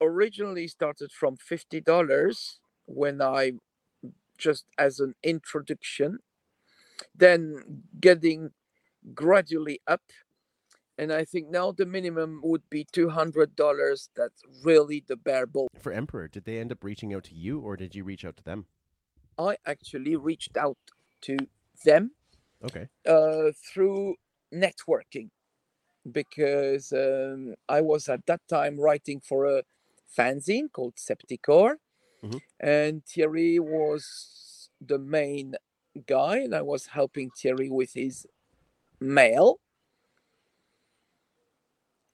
originally 0.01 0.69
started 0.69 1.13
from 1.13 1.37
fifty 1.37 1.81
dollars 1.81 2.61
when 2.87 3.21
I 3.23 3.53
just 4.39 4.67
as 4.79 5.01
an 5.01 5.15
introduction, 5.23 6.19
then 7.15 7.85
getting 8.01 8.51
gradually 9.15 9.81
up. 9.87 10.03
And 10.99 11.13
I 11.13 11.25
think 11.25 11.51
now 11.51 11.73
the 11.73 11.85
minimum 11.87 12.41
would 12.43 12.63
be 12.71 12.87
two 12.91 13.11
hundred 13.11 13.55
dollars. 13.55 14.09
That's 14.17 14.43
really 14.65 15.05
the 15.07 15.17
bare 15.17 15.47
bone. 15.47 15.69
For 15.79 15.93
Emperor, 15.93 16.27
did 16.29 16.45
they 16.45 16.59
end 16.59 16.73
up 16.73 16.83
reaching 16.83 17.13
out 17.15 17.25
to 17.25 17.35
you 17.35 17.61
or 17.61 17.77
did 17.77 17.95
you 17.95 18.03
reach 18.05 18.25
out 18.25 18.37
to 18.39 18.43
them? 18.45 18.67
I 19.39 19.57
actually 19.67 20.17
reached 20.17 20.57
out 20.57 20.79
to 21.23 21.37
them 21.85 22.13
Okay. 22.65 22.89
uh, 23.07 23.53
through 23.53 24.15
networking 24.53 25.29
because 26.11 26.93
um, 26.93 27.55
I 27.69 27.83
was 27.83 28.09
at 28.09 28.25
that 28.27 28.41
time 28.49 28.81
writing 28.81 29.21
for 29.21 29.45
a 29.45 29.63
fanzine 30.17 30.73
called 30.73 30.95
Septicor, 30.97 31.77
Mhm. 32.23 32.41
and 32.59 33.05
Thierry 33.05 33.59
was 33.59 34.71
the 34.81 34.99
main 34.99 35.57
guy, 36.07 36.39
and 36.39 36.55
I 36.55 36.63
was 36.63 36.87
helping 36.87 37.29
Thierry 37.31 37.69
with 37.69 37.93
his 37.93 38.27
mail, 39.01 39.59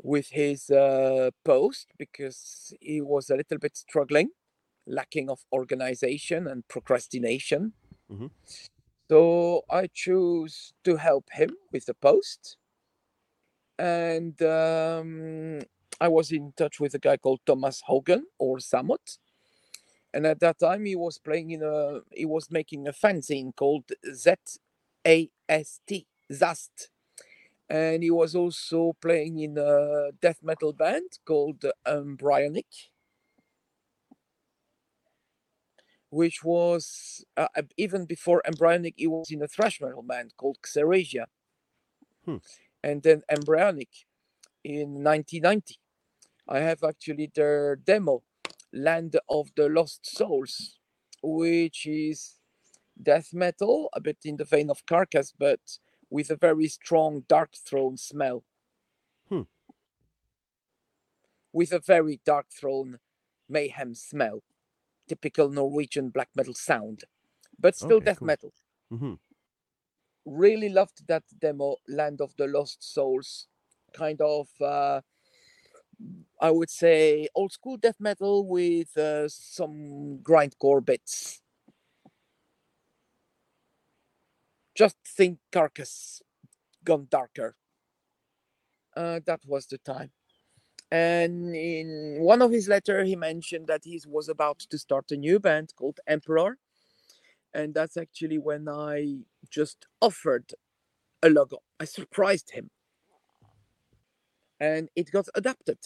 with 0.03 0.29
his 0.31 0.69
uh, 0.71 1.31
post 1.45 1.89
because 1.97 2.75
he 2.81 3.01
was 3.01 3.31
a 3.31 3.37
little 3.37 3.59
bit 3.59 3.77
struggling, 3.77 4.31
lacking 4.87 5.31
of 5.31 5.41
organization 5.53 6.47
and 6.47 6.67
procrastination. 6.69 7.73
Mhm. 8.11 8.31
So 9.09 9.63
I 9.71 9.89
choose 9.93 10.73
to 10.85 10.97
help 10.97 11.31
him 11.33 11.51
with 11.73 11.87
the 11.87 11.95
post. 11.95 12.57
And 13.79 14.41
um, 14.43 15.61
I 16.01 16.09
was 16.09 16.31
in 16.31 16.53
touch 16.57 16.81
with 16.81 16.95
a 16.95 16.99
guy 16.99 17.17
called 17.17 17.41
Tomas 17.47 17.83
Haugen 17.89 18.23
or 18.39 18.59
Samoth. 18.59 19.19
And 20.15 20.27
at 20.27 20.41
that 20.41 20.59
time, 20.59 20.85
he 20.85 20.95
was 20.95 21.19
playing 21.19 21.51
in 21.51 21.63
a, 21.63 22.01
he 22.13 22.27
was 22.27 22.51
making 22.51 22.87
a 22.87 22.93
fanzine 22.93 23.55
called 23.57 23.85
Z 24.13 24.35
A 25.07 25.31
S 25.49 25.81
T, 25.87 26.07
Zast. 26.31 26.92
And 27.73 28.03
he 28.03 28.11
was 28.11 28.35
also 28.35 28.95
playing 29.01 29.39
in 29.39 29.57
a 29.57 30.11
death 30.21 30.41
metal 30.43 30.75
band 30.75 31.19
called 31.25 31.65
Embryonic, 31.87 32.67
which 36.11 36.45
was 36.45 37.25
uh, 37.35 37.49
uh, 37.57 37.63
even 37.79 38.05
before 38.05 38.43
Embryonic, 38.47 38.93
he 38.99 39.07
was 39.07 39.31
in 39.31 39.43
a 39.43 39.49
thrash 39.49 39.81
metal 39.81 40.03
band 40.03 40.35
called 40.37 40.59
Xerasia. 40.63 41.25
Hmm. 42.27 42.37
And 42.85 43.03
then 43.03 43.23
Embryonic 43.31 43.89
in 44.63 45.03
1990. 45.03 45.79
I 46.47 46.59
have 46.59 46.85
actually 46.85 47.31
their 47.35 47.77
demo, 47.77 48.23
Land 48.75 49.17
of 49.31 49.51
the 49.57 49.71
Lost 49.71 50.05
Souls, 50.15 50.77
which 51.23 51.87
is 51.87 52.35
death 53.03 53.33
metal, 53.33 53.89
a 53.95 54.01
bit 54.03 54.19
in 54.27 54.37
the 54.37 54.45
vein 54.45 54.69
of 54.69 54.85
Carcass, 54.85 55.33
but 55.39 55.61
with 56.13 56.31
a 56.31 56.37
very 56.37 56.69
strong 56.69 57.23
Darkthrone 57.23 57.99
smell. 57.99 58.45
Hmm. 59.29 59.43
With 61.53 61.73
a 61.73 61.79
very 61.79 62.19
Darkthrone 62.27 62.99
mayhem 63.49 63.95
smell 63.95 64.43
typical 65.09 65.51
Norwegian 65.51 66.11
black 66.11 66.31
metal 66.37 66.55
sound, 66.55 67.05
but 67.59 67.77
still 67.77 68.01
Okay, 68.01 68.03
death 68.03 68.21
cool. 68.21 68.29
metal. 68.29 68.55
hmm 68.91 69.15
Really 70.25 70.69
loved 70.69 71.07
that 71.09 71.25
demo, 71.39 71.77
Land 71.89 72.21
of 72.21 72.35
the 72.37 72.47
Lost 72.49 72.83
Souls. 72.83 73.49
Kind 73.93 74.21
of, 74.21 74.49
uh, 74.61 75.03
I 76.41 76.51
would 76.51 76.71
say, 76.71 77.29
old 77.35 77.53
school 77.53 77.77
death 77.77 78.01
metal 78.01 78.47
with 78.47 78.97
uh, 78.97 79.29
some 79.29 80.19
grindcore 80.23 80.85
bits. 80.85 81.42
Just 84.75 84.97
think 85.07 85.39
Carcass 85.53 86.23
gone 86.85 87.09
darker. 87.11 87.57
Uh, 88.97 89.21
that 89.27 89.41
was 89.47 89.67
the 89.67 89.79
time. 89.79 90.11
And 90.91 91.55
in 91.57 92.19
one 92.21 92.43
of 92.43 92.53
his 92.53 92.69
letter, 92.69 93.05
he 93.05 93.17
mentioned 93.17 93.67
that 93.69 93.83
he 93.85 94.01
was 94.07 94.29
about 94.29 94.61
to 94.61 94.79
start 94.79 95.11
a 95.11 95.17
new 95.17 95.41
band 95.41 95.73
called 95.77 96.01
Emperor. 96.07 96.59
And 97.55 97.75
that's 97.75 97.97
actually 97.97 98.39
when 98.39 98.69
I 98.69 99.21
just 99.51 99.87
offered 100.01 100.53
a 101.23 101.31
logo. 101.31 101.59
I 101.81 101.85
surprised 101.87 102.53
him. 102.53 102.71
And 104.61 104.89
it 104.97 105.11
got 105.11 105.29
adapted. 105.35 105.79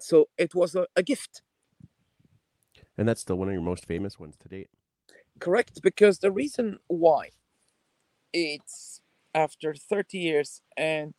So 0.00 0.28
it 0.38 0.54
was 0.54 0.74
a, 0.74 0.86
a 0.96 1.02
gift, 1.02 1.42
And 2.98 3.08
that's 3.08 3.20
still 3.22 3.36
one 3.36 3.48
of 3.48 3.54
your 3.54 3.62
most 3.62 3.86
famous 3.86 4.18
ones 4.18 4.36
to 4.38 4.48
date. 4.48 4.68
correct? 5.40 5.80
Because 5.82 6.18
the 6.20 6.32
reason 6.32 6.78
why 6.88 7.30
it's 8.32 9.00
after 9.34 9.74
30 9.74 10.18
years 10.18 10.62
and 10.76 11.14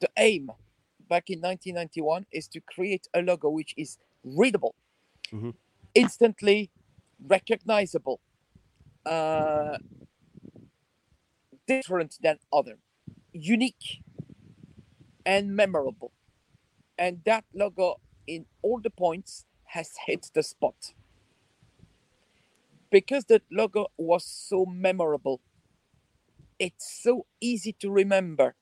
the 0.00 0.10
aim 0.16 0.50
back 1.08 1.30
in 1.30 1.40
1991 1.40 2.26
is 2.32 2.48
to 2.48 2.60
create 2.60 3.08
a 3.14 3.22
logo 3.22 3.48
which 3.48 3.74
is 3.76 3.98
readable, 4.22 4.74
Mhm. 5.32 5.54
instantly 5.94 6.70
recognizable, 7.20 8.20
uh, 9.06 9.78
different 11.66 12.18
than 12.22 12.38
other, 12.52 12.78
unique, 13.32 14.02
and 15.24 15.54
memorable. 15.54 16.12
And 16.96 17.22
that 17.24 17.44
logo, 17.54 18.00
in 18.26 18.46
all 18.62 18.80
the 18.80 18.90
points, 18.90 19.46
has 19.64 19.92
hit 20.06 20.30
the 20.34 20.42
spot. 20.42 20.94
Because 22.90 23.24
that 23.26 23.42
logo 23.50 23.88
was 23.96 24.24
so 24.24 24.64
memorable, 24.64 25.40
it's 26.58 27.02
so 27.02 27.26
easy 27.40 27.72
to 27.74 27.90
remember, 27.90 28.54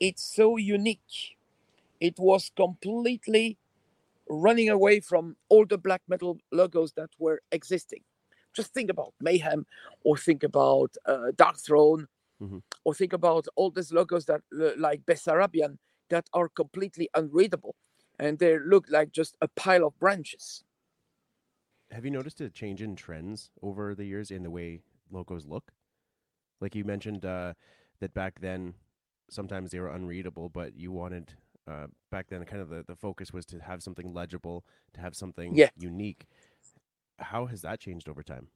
it's 0.00 0.22
so 0.24 0.56
unique 0.56 1.36
it 2.00 2.18
was 2.18 2.50
completely 2.56 3.58
running 4.28 4.68
away 4.70 5.00
from 5.00 5.36
all 5.48 5.66
the 5.66 5.78
black 5.78 6.02
metal 6.08 6.38
logos 6.52 6.92
that 6.94 7.10
were 7.18 7.42
existing. 7.52 8.04
Just 8.54 8.74
think 8.74 8.90
about 8.90 9.14
Mayhem, 9.20 9.66
or 10.04 10.16
think 10.16 10.42
about 10.42 10.96
uh, 11.06 11.32
Darkthrone, 11.36 12.06
Mhm. 12.40 12.60
or 12.84 12.94
think 12.94 13.12
about 13.12 13.46
all 13.56 13.70
these 13.70 13.92
logos 13.92 14.26
that 14.26 14.42
uh, 14.60 14.72
like 14.78 15.06
Bessarabian 15.06 15.78
that 16.10 16.28
are 16.32 16.48
completely 16.48 17.08
unreadable, 17.14 17.76
and 18.18 18.38
they 18.38 18.58
look 18.58 18.86
like 18.90 19.12
just 19.12 19.36
a 19.40 19.48
pile 19.48 19.86
of 19.86 19.98
branches. 19.98 20.64
Have 21.90 22.06
you 22.06 22.10
noticed 22.10 22.40
a 22.40 22.48
change 22.48 22.80
in 22.80 22.96
trends 22.96 23.50
over 23.60 23.94
the 23.94 24.06
years 24.06 24.30
in 24.30 24.42
the 24.44 24.50
way 24.50 24.80
logos 25.10 25.44
look? 25.44 25.74
Like 26.60 26.74
you 26.74 26.84
mentioned 26.84 27.24
uh, 27.24 27.54
that 28.00 28.14
back 28.14 28.40
then, 28.40 28.74
sometimes 29.30 29.70
they 29.70 29.80
were 29.80 29.88
unreadable, 29.88 30.48
but 30.48 30.74
you 30.76 30.92
wanted 30.92 31.34
uh, 31.66 31.86
back 32.10 32.28
then 32.28 32.44
kind 32.44 32.62
of 32.62 32.68
the, 32.68 32.84
the 32.86 32.96
focus 32.96 33.32
was 33.32 33.46
to 33.46 33.60
have 33.60 33.82
something 33.82 34.12
legible, 34.12 34.64
to 34.94 35.00
have 35.00 35.14
something 35.16 35.58
Yeah. 35.58 35.70
unique. 35.76 36.26
How 37.18 37.46
has 37.46 37.62
that 37.62 37.80
changed 37.80 38.08
over 38.08 38.22
time? 38.22 38.50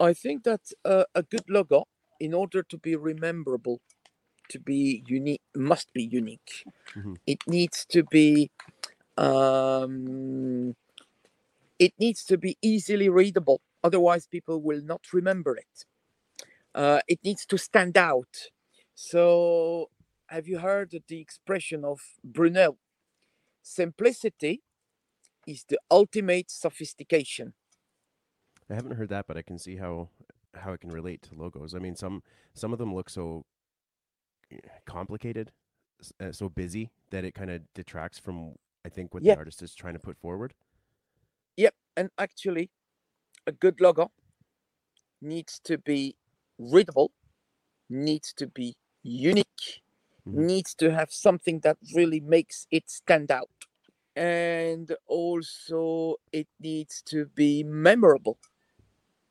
I 0.00 0.12
think 0.12 0.44
that 0.44 0.72
uh, 0.84 1.04
a 1.14 1.22
good 1.22 1.48
logo, 1.48 1.84
in 2.20 2.34
order 2.34 2.62
to 2.62 2.78
be 2.78 2.96
rememberable, 2.96 3.80
to 4.50 4.60
be 4.60 5.04
unique, 5.06 5.42
must 5.56 5.92
be 5.92 6.04
unique. 6.04 6.66
Mhm. 6.94 7.14
It 7.26 7.40
needs 7.48 7.86
to 7.86 8.04
be, 8.04 8.50
um, 9.16 10.76
it 11.78 11.92
needs 11.98 12.24
to 12.24 12.38
be 12.38 12.56
easily 12.62 13.08
readable. 13.08 13.60
Otherwise, 13.82 14.26
people 14.26 14.62
will 14.62 14.80
not 14.82 15.12
remember 15.12 15.56
it. 15.56 15.84
Uh, 16.74 17.00
it 17.08 17.20
needs 17.24 17.46
to 17.46 17.58
stand 17.58 17.96
out. 17.96 18.50
So, 18.94 19.90
have 20.28 20.48
you 20.48 20.58
heard 20.58 20.94
the 21.08 21.20
expression 21.20 21.84
of 21.84 22.00
Brunel? 22.24 22.78
Simplicity 23.62 24.62
is 25.46 25.64
the 25.68 25.80
ultimate 25.90 26.50
sophistication. 26.50 27.54
I 28.70 28.74
haven't 28.74 28.92
heard 28.96 29.08
that, 29.10 29.26
but 29.26 29.36
I 29.38 29.42
can 29.42 29.58
see 29.58 29.76
how 29.76 30.10
how 30.54 30.72
it 30.72 30.80
can 30.80 30.90
relate 30.90 31.22
to 31.22 31.34
logos. 31.34 31.74
I 31.74 31.78
mean, 31.78 31.96
some 31.96 32.22
some 32.54 32.72
of 32.72 32.78
them 32.78 32.94
look 32.94 33.08
so 33.10 33.46
eh, 34.50 34.58
complicated, 34.86 35.52
uh, 36.20 36.32
so 36.32 36.48
busy 36.48 36.90
that 37.10 37.24
it 37.24 37.34
kind 37.34 37.50
of 37.50 37.62
detracts 37.74 38.18
from 38.18 38.56
I 38.84 38.88
think 38.90 39.14
what 39.14 39.22
Yeah. 39.22 39.34
the 39.34 39.36
artist 39.36 39.62
is 39.62 39.74
trying 39.74 39.94
to 39.94 40.00
put 40.00 40.18
forward. 40.18 40.54
Yep, 41.56 41.74
and 41.96 42.10
actually, 42.18 42.70
a 43.46 43.52
good 43.52 43.80
logo 43.80 44.12
needs 45.20 45.58
to 45.64 45.78
be 45.78 46.16
readable, 46.58 47.12
needs 47.90 48.32
to 48.34 48.46
be 48.48 48.76
unique, 49.02 49.82
Mhm. 50.26 50.46
needs 50.46 50.74
to 50.76 50.92
have 50.92 51.12
something 51.12 51.60
that 51.60 51.78
really 51.94 52.20
makes 52.20 52.66
it 52.70 52.90
stand 52.90 53.30
out. 53.30 53.66
And 54.16 54.96
also, 55.06 56.16
it 56.32 56.48
needs 56.60 57.02
to 57.04 57.26
be 57.26 57.64
memorable. 57.64 58.38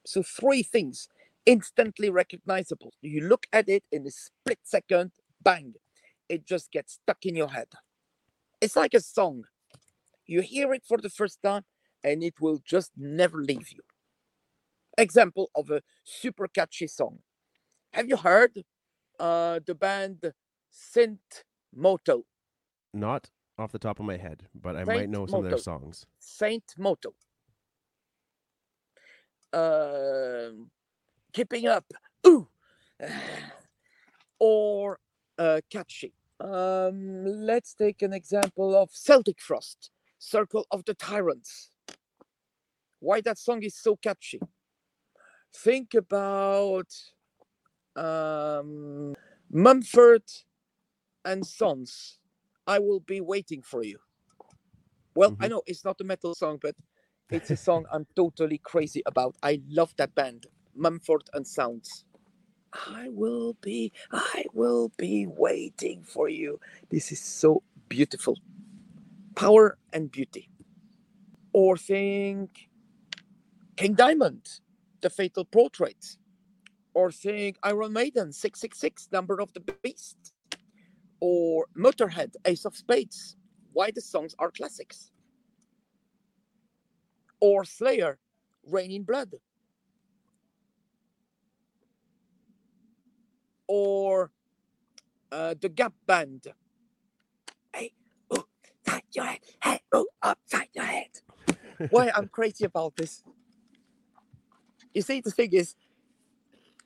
So, 0.05 0.23
three 0.23 0.63
things 0.63 1.07
instantly 1.45 2.09
recognizable. 2.09 2.93
You 3.01 3.21
look 3.27 3.47
at 3.51 3.69
it 3.69 3.83
in 3.91 4.07
a 4.07 4.11
split 4.11 4.59
second, 4.63 5.11
bang, 5.41 5.75
it 6.29 6.45
just 6.45 6.71
gets 6.71 6.93
stuck 6.95 7.25
in 7.25 7.35
your 7.35 7.49
head. 7.49 7.69
It's 8.61 8.75
like 8.75 8.93
a 8.93 9.01
song. 9.01 9.45
You 10.25 10.41
hear 10.41 10.73
it 10.73 10.85
for 10.85 10.97
the 10.99 11.09
first 11.09 11.41
time 11.43 11.65
and 12.03 12.23
it 12.23 12.41
will 12.41 12.59
just 12.65 12.91
never 12.97 13.39
leave 13.43 13.71
you. 13.71 13.81
Example 14.97 15.49
of 15.55 15.69
a 15.69 15.81
super 16.03 16.47
catchy 16.47 16.87
song. 16.87 17.19
Have 17.93 18.07
you 18.07 18.17
heard 18.17 18.63
uh, 19.19 19.59
the 19.65 19.75
band 19.75 20.33
Saint 20.69 21.43
Moto? 21.75 22.25
Not 22.93 23.29
off 23.57 23.71
the 23.71 23.79
top 23.79 23.99
of 23.99 24.05
my 24.05 24.17
head, 24.17 24.47
but 24.53 24.75
I 24.75 24.83
Saint 24.83 24.87
might 24.87 25.09
know 25.09 25.25
some 25.25 25.43
of 25.43 25.49
their 25.49 25.57
songs. 25.57 26.05
Saint 26.19 26.63
Moto. 26.77 27.13
Um, 29.51 30.69
keeping 31.31 31.67
up. 31.67 31.85
Ooh. 32.27 32.47
or 34.39 34.99
uh, 35.37 35.61
catchy. 35.71 36.13
Um, 36.39 37.23
let's 37.25 37.73
take 37.73 38.01
an 38.01 38.13
example 38.13 38.75
of 38.75 38.89
Celtic 38.91 39.39
Frost, 39.39 39.91
Circle 40.19 40.65
of 40.71 40.83
the 40.85 40.93
Tyrants. 40.93 41.69
Why 42.99 43.21
that 43.21 43.37
song 43.37 43.63
is 43.63 43.75
so 43.75 43.95
catchy. 43.95 44.39
Think 45.55 45.95
about 45.95 46.93
um, 47.95 49.15
Mumford 49.51 50.23
and 51.25 51.45
Sons. 51.45 52.19
I 52.67 52.79
will 52.79 53.01
be 53.01 53.21
waiting 53.21 53.61
for 53.63 53.83
you. 53.83 53.99
Well, 55.15 55.35
I 55.41 55.47
Mhm. 55.47 55.49
know 55.49 55.63
it's 55.67 55.85
not 55.85 56.01
a 56.01 56.05
metal 56.05 56.35
song, 56.35 56.59
but 56.61 56.75
it's 57.31 57.51
a 57.51 57.57
song 57.57 57.85
I'm 57.93 58.07
totally 58.15 58.59
crazy 58.59 59.03
about. 59.05 59.35
I 59.43 59.61
love 59.69 59.95
that 59.97 60.15
band, 60.15 60.47
Mumford 60.75 61.29
and 61.33 61.47
Sons. 61.47 62.05
I 62.73 63.09
will 63.09 63.55
be, 63.61 63.93
I 64.11 64.45
will 64.53 64.91
be 64.97 65.27
waiting 65.27 66.03
for 66.03 66.29
you. 66.29 66.59
This 66.89 67.11
is 67.11 67.19
so 67.21 67.63
beautiful. 67.89 68.39
Power 69.35 69.77
and 69.93 70.11
beauty. 70.11 70.49
Or 71.53 71.77
think 71.77 72.69
King 73.77 73.95
Diamond, 73.95 74.61
The 75.03 75.11
Fatal 75.11 75.45
Portrait. 75.45 76.17
Or 76.95 77.11
think 77.11 77.57
Iron 77.63 77.93
Maiden, 77.93 78.33
666, 78.33 79.09
Number 79.11 79.39
of 79.39 79.53
the 79.53 79.61
Beast. 79.83 80.33
Or 81.19 81.67
Motorhead, 81.77 82.33
Ace 82.45 82.65
of 82.65 82.75
Spades. 82.75 83.37
Why 83.71 83.91
the 83.91 84.01
songs 84.01 84.35
are 84.39 84.51
classics. 84.51 85.11
Or 87.39 87.65
Slayer, 87.65 88.17
Reign 88.65 88.91
in 88.91 89.03
Blood. 89.03 89.35
or 93.67 94.29
uh, 95.31 95.55
the 95.59 95.69
Gap 95.69 95.93
Band. 96.05 96.45
Hey, 97.75 97.91
oh, 98.29 98.45
your 99.13 99.25
head, 99.25 99.39
hey, 99.63 99.79
oh, 99.91 100.05
upside 100.21 100.69
your 100.73 100.85
head. 100.85 101.09
Why 101.89 102.11
I'm 102.15 102.27
crazy 102.27 102.65
about 102.65 102.95
this? 102.95 103.23
You 104.93 105.01
see, 105.01 105.21
the 105.21 105.31
thing 105.31 105.53
is, 105.53 105.75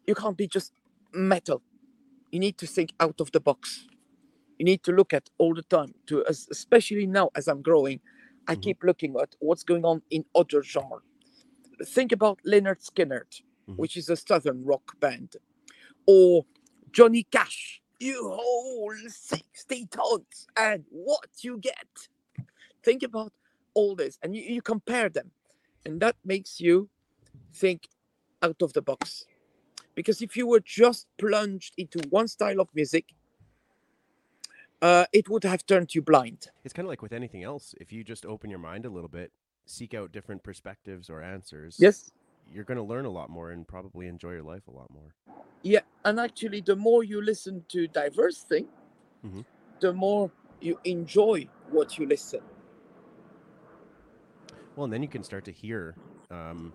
you 0.05 0.15
can't 0.15 0.37
be 0.37 0.47
just 0.47 0.71
metal. 1.13 1.61
You 2.31 2.39
need 2.39 2.57
to 2.59 2.67
think 2.67 2.93
out 2.99 3.19
of 3.19 3.31
the 3.31 3.39
box. 3.39 3.87
You 4.57 4.65
need 4.65 4.83
to 4.83 4.91
look 4.91 5.13
at 5.13 5.29
all 5.37 5.53
the 5.53 5.63
time. 5.63 5.93
To 6.07 6.23
especially 6.27 7.05
now 7.05 7.29
as 7.35 7.47
I'm 7.47 7.61
growing, 7.61 7.99
I 8.47 8.55
Mhm. 8.55 8.61
keep 8.61 8.83
looking 8.83 9.15
at 9.19 9.35
what's 9.39 9.63
going 9.63 9.85
on 9.85 10.01
in 10.09 10.25
other 10.33 10.63
genre. 10.63 11.01
Think 11.85 12.11
about 12.11 12.39
Lynyrd 12.43 12.81
Skynyrd, 12.81 13.41
Mhm. 13.67 13.75
which 13.77 13.97
is 13.97 14.09
a 14.09 14.15
southern 14.15 14.63
rock 14.63 14.99
band, 14.99 15.35
or 16.05 16.45
Johnny 16.91 17.23
Cash. 17.23 17.81
You 17.99 18.29
hold 18.29 19.11
60 19.11 19.85
tons 19.87 20.47
and 20.55 20.85
what 20.89 21.43
you 21.43 21.57
get. 21.57 22.09
Think 22.83 23.03
about 23.03 23.33
all 23.73 23.95
this 23.95 24.17
and 24.21 24.35
you, 24.35 24.43
you 24.43 24.61
compare 24.61 25.09
them. 25.09 25.31
And 25.85 25.99
that 25.99 26.15
makes 26.23 26.59
you 26.59 26.89
think 27.53 27.89
out 28.41 28.61
of 28.61 28.73
the 28.73 28.81
box. 28.81 29.25
Because 29.95 30.21
if 30.21 30.37
you 30.37 30.47
were 30.47 30.59
just 30.59 31.07
plunged 31.17 31.73
into 31.77 31.99
one 32.09 32.27
style 32.27 32.59
of 32.59 32.69
music, 32.75 33.13
uh, 34.81 35.05
it 35.11 35.27
would 35.29 35.43
have 35.43 35.65
turned 35.65 35.95
you 35.95 36.01
blind. 36.01 36.47
It's 36.63 36.73
kind 36.73 36.85
of 36.85 36.89
like 36.89 37.01
with 37.01 37.13
anything 37.13 37.43
else. 37.43 37.73
If 37.79 37.91
you 37.91 38.03
just 38.03 38.25
open 38.25 38.49
your 38.49 38.59
mind 38.59 38.85
a 38.85 38.89
little 38.89 39.09
bit, 39.09 39.31
seek 39.65 39.93
out 39.93 40.11
different 40.11 40.43
perspectives 40.43 41.09
or 41.09 41.21
answers, 41.21 41.77
Yes. 41.79 42.11
you're 42.49 42.63
going 42.63 42.77
to 42.77 42.83
learn 42.83 43.05
a 43.05 43.09
lot 43.09 43.29
more 43.29 43.51
and 43.51 43.67
probably 43.67 44.07
enjoy 44.07 44.33
your 44.33 44.43
life 44.43 44.67
a 44.67 44.71
lot 44.71 44.91
more. 44.91 45.15
Yeah. 45.63 45.81
And 46.05 46.19
actually, 46.19 46.61
the 46.61 46.75
more 46.75 47.03
you 47.03 47.21
listen 47.21 47.65
to 47.69 47.87
diverse 47.87 48.43
thing, 48.43 48.67
Mhm. 49.25 49.45
the 49.79 49.93
more 49.93 50.31
you 50.61 50.79
enjoy 50.83 51.49
what 51.69 51.97
you 51.97 52.05
listen. 52.05 52.41
Well, 54.75 54.85
and 54.85 54.93
then 54.93 55.01
you 55.01 55.09
can 55.09 55.23
start 55.23 55.43
to 55.45 55.51
hear. 55.51 55.95
Um, 56.29 56.71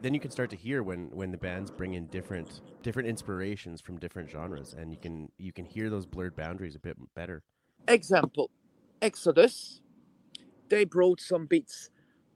then 0.00 0.14
you 0.14 0.20
can 0.20 0.30
start 0.30 0.50
to 0.50 0.56
hear 0.56 0.82
when 0.82 1.10
when 1.10 1.30
the 1.30 1.38
bands 1.38 1.70
bring 1.70 1.94
in 1.94 2.06
different 2.06 2.60
different 2.82 3.08
inspirations 3.08 3.80
from 3.80 3.98
different 3.98 4.30
genres, 4.30 4.74
and 4.74 4.92
you 4.92 4.98
can 4.98 5.30
you 5.38 5.52
can 5.52 5.64
hear 5.64 5.90
those 5.90 6.06
blurred 6.06 6.36
boundaries 6.36 6.74
a 6.76 6.80
bit 6.80 6.96
better. 7.14 7.42
example 7.88 8.50
exodus. 9.02 9.80
They 10.68 10.84
brought 10.84 11.20
some 11.20 11.46
bits 11.46 11.90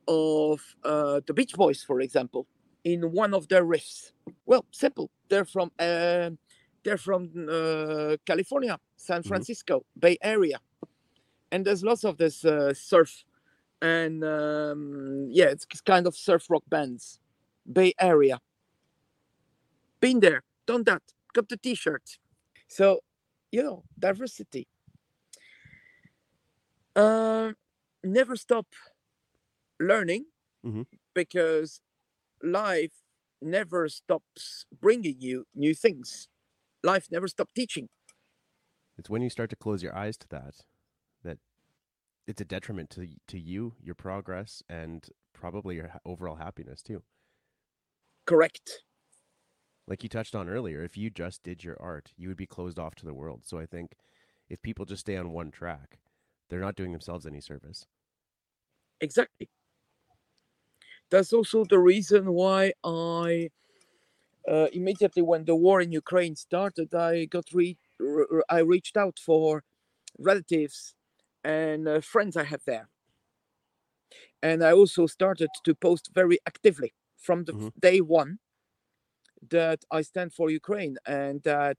of 0.08 0.60
uh, 0.84 1.20
the 1.26 1.34
beach 1.34 1.54
boys 1.54 1.82
for 1.84 2.00
example 2.00 2.46
in 2.84 3.12
one 3.12 3.34
of 3.34 3.48
their 3.48 3.64
riffs. 3.64 4.12
Well 4.46 4.66
simple. 4.72 5.10
They're 5.28 5.44
from 5.46 5.70
uh, 5.78 6.30
they're 6.84 6.98
from 6.98 7.30
uh, 7.50 8.16
california 8.26 8.78
san 8.96 9.22
Mhm. 9.22 9.28
francisco 9.28 9.84
bay 9.98 10.18
area. 10.22 10.60
And 11.52 11.64
there's 11.64 11.84
lots 11.84 12.04
of 12.04 12.16
this 12.18 12.44
uh, 12.44 12.74
surf 12.74 13.24
and 13.82 14.24
um, 14.24 15.28
yeah 15.30 15.46
it's 15.46 15.66
kind 15.82 16.06
of 16.06 16.16
surf 16.16 16.46
rock 16.50 16.64
bands 16.68 17.20
bay 17.72 17.92
area 18.00 18.40
been 20.00 20.20
there 20.20 20.42
done 20.66 20.84
that 20.84 21.02
got 21.32 21.48
the 21.48 21.56
t-shirt 21.56 22.18
so 22.68 23.00
you 23.52 23.62
know 23.62 23.84
diversity 23.98 24.66
um, 26.96 27.54
never 28.02 28.36
stop 28.36 28.66
learning 29.80 30.26
Mhm. 30.62 30.84
because 31.14 31.80
life 32.42 33.02
never 33.42 33.88
stops 33.88 34.66
bringing 34.80 35.20
you 35.20 35.46
new 35.54 35.74
things. 35.74 36.28
Life 36.82 37.08
never 37.10 37.28
stops 37.28 37.52
teaching. 37.54 37.88
It's 38.96 39.08
when 39.08 39.22
you 39.22 39.30
start 39.30 39.50
to 39.50 39.56
close 39.56 39.82
your 39.84 39.94
eyes 39.96 40.16
to 40.18 40.28
that 40.30 40.66
that 41.22 41.40
it's 42.26 42.40
a 42.40 42.44
detriment 42.46 42.90
to 42.90 43.16
to 43.28 43.38
you, 43.38 43.76
your 43.80 43.94
progress, 43.96 44.62
and 44.68 45.08
probably 45.34 45.76
your 45.76 46.00
overall 46.04 46.36
happiness 46.36 46.82
too. 46.82 47.04
Correct. 48.26 48.84
Like 49.86 50.02
you 50.02 50.10
touched 50.10 50.34
on 50.34 50.46
earlier, 50.48 50.82
if 50.82 50.94
you 50.96 51.08
just 51.08 51.42
did 51.42 51.64
your 51.64 51.80
art, 51.80 52.12
you 52.18 52.28
would 52.28 52.36
be 52.36 52.46
closed 52.46 52.78
off 52.78 52.94
to 52.96 53.06
the 53.06 53.14
world. 53.14 53.46
So 53.46 53.58
I 53.58 53.64
think 53.66 53.96
if 54.48 54.60
people 54.60 54.84
just 54.84 55.00
stay 55.00 55.16
on 55.16 55.32
one 55.32 55.50
track, 55.50 56.00
they're 56.48 56.60
not 56.60 56.76
doing 56.76 56.92
themselves 56.92 57.26
any 57.26 57.40
service. 57.40 57.86
Exactly. 59.00 59.50
That's 61.10 61.32
also 61.32 61.64
the 61.64 61.78
reason 61.78 62.32
why 62.32 62.72
I 62.82 63.50
uh, 64.48 64.68
immediately 64.72 65.22
when 65.22 65.44
the 65.44 65.56
war 65.56 65.80
in 65.80 65.92
Ukraine 65.92 66.36
started, 66.36 66.94
I 66.94 67.26
got 67.26 67.46
re- 67.52 67.78
r- 68.00 68.28
r- 68.32 68.44
I 68.50 68.60
reached 68.60 68.96
out 68.96 69.18
for 69.18 69.64
relatives 70.18 70.96
and 71.44 71.88
uh, 71.88 72.00
friends 72.02 72.36
I 72.36 72.44
have 72.44 72.64
there, 72.66 72.90
and 74.42 74.62
I 74.62 74.72
also 74.72 75.06
started 75.06 75.50
to 75.64 75.74
post 75.74 76.10
very 76.14 76.38
actively 76.46 76.94
from 77.26 77.44
the 77.44 77.54
Mhm. 77.54 77.70
day 77.80 78.00
one 78.00 78.38
that 79.50 79.84
I 79.90 80.02
stand 80.02 80.32
for 80.32 80.50
Ukraine 80.50 80.96
and 81.06 81.42
that 81.42 81.78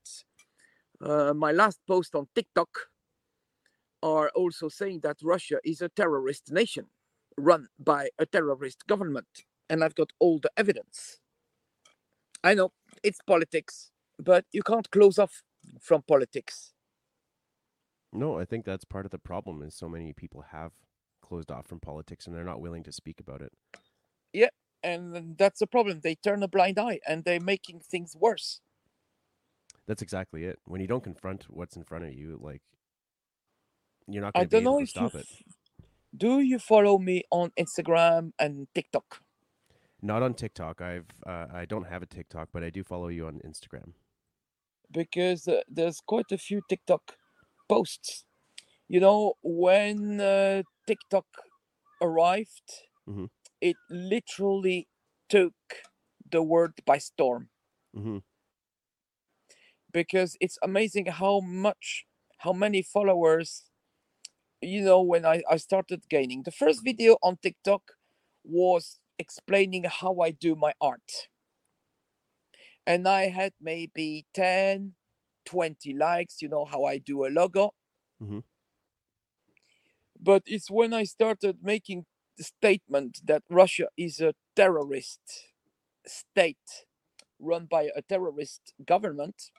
uh, 1.00 1.34
my 1.34 1.52
last 1.52 1.80
post 1.86 2.14
on 2.14 2.28
TikTok 2.34 2.90
are 4.02 4.30
also 4.30 4.68
saying 4.68 5.00
that 5.00 5.18
Russia 5.22 5.58
is 5.64 5.80
a 5.82 5.88
terrorist 5.88 6.50
nation 6.50 6.90
run 7.36 7.68
by 7.78 8.08
a 8.18 8.26
terrorist 8.26 8.86
government. 8.86 9.44
And 9.68 9.82
I've 9.82 9.94
got 9.94 10.12
all 10.20 10.38
the 10.38 10.50
evidence. 10.56 11.18
I 12.42 12.54
know 12.54 12.72
it's 13.02 13.20
politics, 13.26 13.90
but 14.18 14.46
you 14.52 14.62
can't 14.62 14.90
close 14.90 15.18
off 15.18 15.42
from 15.80 16.02
politics. 16.02 16.72
No, 18.12 18.38
I 18.38 18.44
think 18.44 18.64
that's 18.64 18.84
part 18.84 19.04
of 19.04 19.12
the 19.12 19.18
problem 19.18 19.62
is 19.62 19.74
so 19.74 19.88
many 19.88 20.12
people 20.12 20.42
have 20.42 20.72
closed 21.22 21.50
off 21.52 21.66
from 21.66 21.80
politics 21.80 22.26
and 22.26 22.34
they're 22.34 22.44
not 22.44 22.60
willing 22.60 22.82
to 22.84 22.92
speak 22.92 23.20
about 23.20 23.42
it. 23.42 23.52
And 24.86 25.36
that's 25.36 25.58
the 25.58 25.66
problem. 25.66 26.00
They 26.02 26.14
turn 26.14 26.42
a 26.42 26.48
blind 26.48 26.78
eye 26.78 27.00
and 27.08 27.24
they're 27.24 27.40
making 27.40 27.80
things 27.80 28.14
worse. 28.16 28.60
That's 29.86 30.02
exactly 30.02 30.44
it. 30.44 30.58
When 30.64 30.80
you 30.80 30.86
don't 30.86 31.02
confront 31.04 31.44
what's 31.50 31.76
in 31.76 31.84
front 31.84 32.04
of 32.04 32.12
you, 32.14 32.38
like 32.40 32.62
you're 34.06 34.22
not 34.22 34.34
going 34.34 34.46
to 34.46 34.48
be 34.48 34.56
don't 34.56 34.64
know 34.64 34.78
able 34.78 34.86
to 34.86 35.06
if 35.06 35.14
you 35.14 35.20
it. 35.20 35.26
do 36.16 36.40
you 36.40 36.58
follow 36.58 36.98
me 36.98 37.22
on 37.30 37.50
Instagram 37.58 38.32
and 38.38 38.68
TikTok? 38.74 39.22
Not 40.02 40.22
on 40.22 40.34
TikTok. 40.34 40.80
I've 40.80 41.06
uh, 41.26 41.46
I 41.52 41.64
don't 41.64 41.86
have 41.88 42.02
a 42.02 42.06
TikTok, 42.06 42.48
but 42.52 42.62
I 42.62 42.70
do 42.70 42.84
follow 42.84 43.08
you 43.08 43.26
on 43.26 43.40
Instagram. 43.44 43.92
because 44.92 45.48
uh, 45.48 45.62
there's 45.68 46.00
quite 46.00 46.30
a 46.30 46.38
few 46.38 46.60
TikTok 46.68 47.16
posts. 47.68 48.24
You 48.88 49.00
know, 49.00 49.34
when 49.42 50.20
uh, 50.20 50.62
TikTok 50.86 51.26
arrived, 52.00 52.68
Mhm. 53.08 53.28
It 53.60 53.76
literally 53.90 54.88
took 55.28 55.54
the 56.30 56.42
world 56.42 56.72
by 56.86 56.98
storm 56.98 57.50
hmm 57.94 58.18
because 59.92 60.36
it's 60.40 60.58
amazing 60.62 61.06
how 61.06 61.40
much, 61.40 62.06
how 62.38 62.52
many 62.52 62.82
followers, 62.82 63.70
you 64.60 64.82
know, 64.82 65.02
when 65.02 65.26
I, 65.26 65.42
I 65.50 65.56
started 65.58 66.08
gaining. 66.10 66.44
The 66.44 66.52
first 66.52 66.84
video 66.84 67.16
on 67.22 67.38
TikTok 67.42 67.82
was 68.44 69.00
explaining 69.18 69.84
how 69.84 70.20
I 70.20 70.30
do 70.32 70.54
my 70.56 70.74
art. 70.80 71.28
And 72.86 73.06
I 73.08 73.28
had 73.28 73.52
maybe 73.60 74.26
10, 74.32 74.94
20 75.44 75.92
likes, 75.94 76.40
you 76.42 76.48
know, 76.48 76.64
how 76.64 76.84
I 76.84 76.98
do 76.98 77.24
a 77.26 77.28
logo. 77.28 77.74
Mhm. 78.20 78.40
But 80.18 80.42
it's 80.46 80.70
when 80.70 80.92
I 80.92 81.04
started 81.04 81.62
making 81.62 82.06
statement 82.38 83.20
that 83.24 83.42
Russia 83.50 83.88
is 83.96 84.20
a 84.20 84.34
terrorist 84.54 85.20
state 86.06 86.86
run 87.38 87.66
by 87.66 87.90
a 87.96 88.02
terrorist 88.02 88.74
government, 88.86 89.50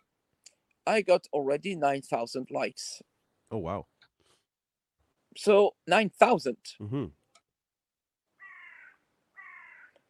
I 0.86 1.01
got 1.01 1.28
already 1.34 1.75
9,000 1.75 2.49
likes. 2.51 3.01
Oh 3.51 3.57
wow. 3.57 3.88
So 5.36 5.75
9,000. 5.86 6.57
hmm 6.80 7.05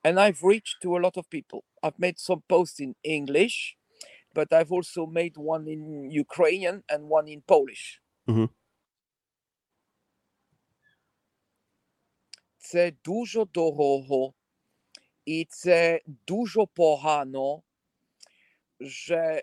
And 0.03 0.20
I've 0.20 0.41
reached 0.41 0.78
to 0.84 0.95
a 0.95 0.99
lot 0.99 1.18
of 1.18 1.30
people. 1.30 1.65
I've 1.84 1.99
made 1.99 2.18
some 2.20 2.43
posts 2.47 2.80
in 2.80 2.95
English, 3.03 3.76
but 4.34 4.53
I've 4.53 4.72
also 4.72 5.05
made 5.05 5.38
one 5.38 5.68
in 5.68 6.11
Ukrainian 6.11 6.84
and 6.89 7.09
one 7.09 7.28
in 7.28 7.41
Polish. 7.41 7.99
Mhm. 8.28 8.47
Це 12.66 12.92
дуже 13.05 13.44
дорого 13.44 14.34
і 15.24 15.46
це 15.50 16.00
дуже 16.26 16.66
погано, 16.74 17.62
що 18.80 19.40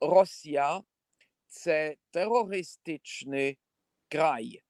Росія 0.00 0.82
це 1.48 1.96
терористичний 2.10 3.58
край, 4.08 4.62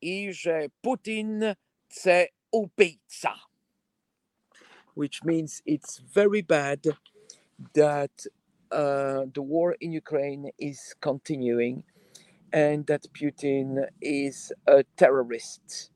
і 0.00 0.32
що 0.32 0.66
Путін 0.80 1.54
це 1.88 2.30
убийця. 2.50 3.34
Which 4.96 5.24
means 5.24 5.62
it's 5.64 6.00
very 6.14 6.42
bad 6.42 6.80
that 7.74 8.26
uh, 8.70 9.26
the 9.36 9.42
war 9.42 9.76
in 9.80 9.92
Ukraine 9.92 10.50
is 10.58 10.78
continuing 11.00 11.84
and 12.52 12.84
that 12.86 13.02
Putin 13.12 13.86
is 14.00 14.52
a 14.66 14.82
terrorist 14.96 15.91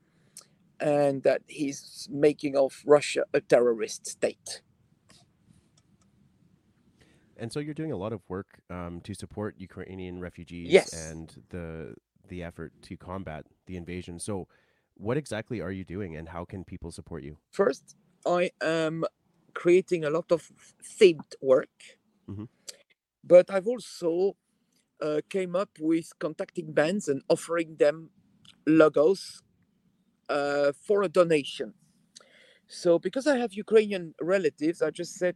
and 0.80 1.24
that 1.24 1.42
he's 1.48 2.08
making 2.12 2.56
of 2.58 2.84
Russia 2.86 3.26
a 3.34 3.42
terrorist 3.42 4.08
state. 4.08 4.62
And 7.36 7.52
so 7.52 7.60
you're 7.60 7.74
doing 7.74 7.92
a 7.92 7.98
lot 7.98 8.14
of 8.14 8.22
work 8.28 8.62
um, 8.70 9.02
to 9.02 9.14
support 9.14 9.56
Ukrainian 9.58 10.20
refugees 10.20 10.74
Yes. 10.74 10.92
and 10.92 11.44
the 11.50 11.96
the 12.28 12.44
effort 12.44 12.74
to 12.82 12.98
combat 12.98 13.46
the 13.68 13.78
invasion. 13.78 14.20
So, 14.20 14.48
what 14.96 15.18
exactly 15.18 15.62
are 15.62 15.72
you 15.72 15.86
doing, 15.86 16.16
and 16.16 16.30
how 16.30 16.44
can 16.46 16.66
people 16.66 16.92
support 16.92 17.24
you? 17.24 17.38
First, 17.52 17.96
I 18.26 18.52
am 18.62 19.04
creating 19.54 20.04
a 20.06 20.10
lot 20.10 20.32
of 20.32 20.52
themed 20.82 21.36
work, 21.42 22.00
Mhm. 22.28 22.48
but 23.24 23.50
I've 23.50 23.68
also 23.68 24.36
uh, 25.02 25.22
came 25.30 25.56
up 25.56 25.72
with 25.80 26.12
contacting 26.20 26.74
bands 26.74 27.08
and 27.10 27.24
offering 27.30 27.78
them 27.78 28.12
logos 28.68 29.44
uh, 30.30 30.72
for 30.74 31.04
a 31.04 31.10
donation. 31.10 31.74
So 32.68 33.00
because 33.00 33.28
I 33.28 33.38
have 33.38 33.54
Ukrainian 33.54 34.16
relatives, 34.22 34.82
I 34.82 34.92
just 34.92 35.16
said 35.16 35.36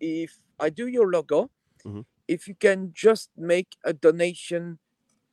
if 0.00 0.40
I 0.60 0.70
do 0.70 0.86
your 0.88 1.10
logo, 1.10 1.50
Mhm. 1.84 2.04
if 2.28 2.48
you 2.48 2.54
can 2.54 2.92
just 2.92 3.30
make 3.36 3.76
a 3.84 3.92
donation 3.92 4.78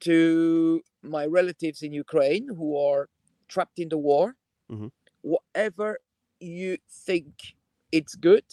to 0.01 0.81
my 1.01 1.25
relatives 1.25 1.81
in 1.81 1.93
Ukraine 1.93 2.47
who 2.57 2.77
are 2.77 3.09
trapped 3.47 3.79
in 3.79 3.89
the 3.89 3.97
war, 3.97 4.35
Mhm. 4.69 4.91
whatever 5.21 5.99
you 6.39 6.77
think 6.89 7.55
it's 7.91 8.15
good, 8.15 8.45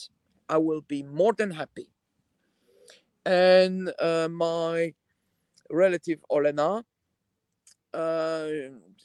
I 0.49 0.59
will 0.59 0.83
be 0.83 1.03
more 1.03 1.33
than 1.33 1.51
happy. 1.53 1.89
And 3.25 3.93
uh, 3.99 4.29
my 4.31 4.95
relative 5.71 6.21
Olena, 6.31 6.85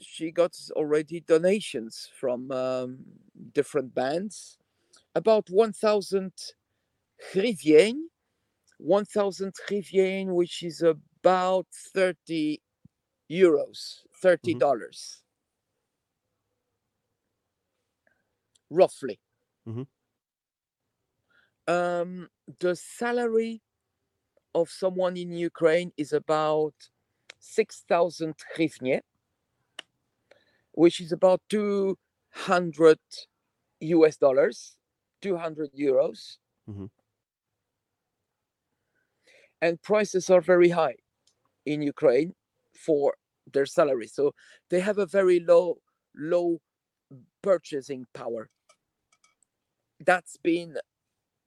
she 0.01 0.31
got 0.31 0.57
already 0.73 1.19
donations 1.21 2.09
from 2.19 2.51
um, 2.51 3.05
different 3.53 3.93
bands, 3.93 4.57
about 5.15 5.49
1,000 5.49 6.33
hrivien, 7.33 7.95
1,000 8.77 9.53
hrivien, 9.67 10.35
which 10.35 10.63
is 10.63 10.81
about 10.81 11.67
30 11.71 12.61
euros, 13.31 14.01
$30 14.13 15.23
roughly. 18.69 19.19
Mhm. 19.65 19.83
Um, 21.67 22.29
the 22.59 22.75
salary 22.75 23.61
of 24.55 24.69
someone 24.69 25.17
in 25.17 25.33
Ukraine 25.33 25.93
is 25.97 26.13
about 26.13 26.75
6,000 27.41 28.35
hryvnia, 28.55 29.01
which 30.73 31.01
is 31.01 31.11
about 31.11 31.41
200 31.49 32.99
US 33.81 34.17
dollars, 34.17 34.77
200 35.21 35.71
euros. 35.73 36.37
Mhm. 36.67 36.89
And 39.61 39.81
prices 39.81 40.29
are 40.29 40.41
very 40.41 40.69
high 40.69 40.97
in 41.65 41.81
Ukraine 41.83 42.35
for 42.75 43.15
their 43.51 43.65
salary. 43.67 44.07
So 44.07 44.33
they 44.69 44.79
have 44.81 44.97
a 44.97 45.05
very 45.05 45.39
low, 45.39 45.81
low 46.15 46.61
purchasing 47.43 48.07
power. 48.13 48.49
That's 49.99 50.37
been 50.37 50.77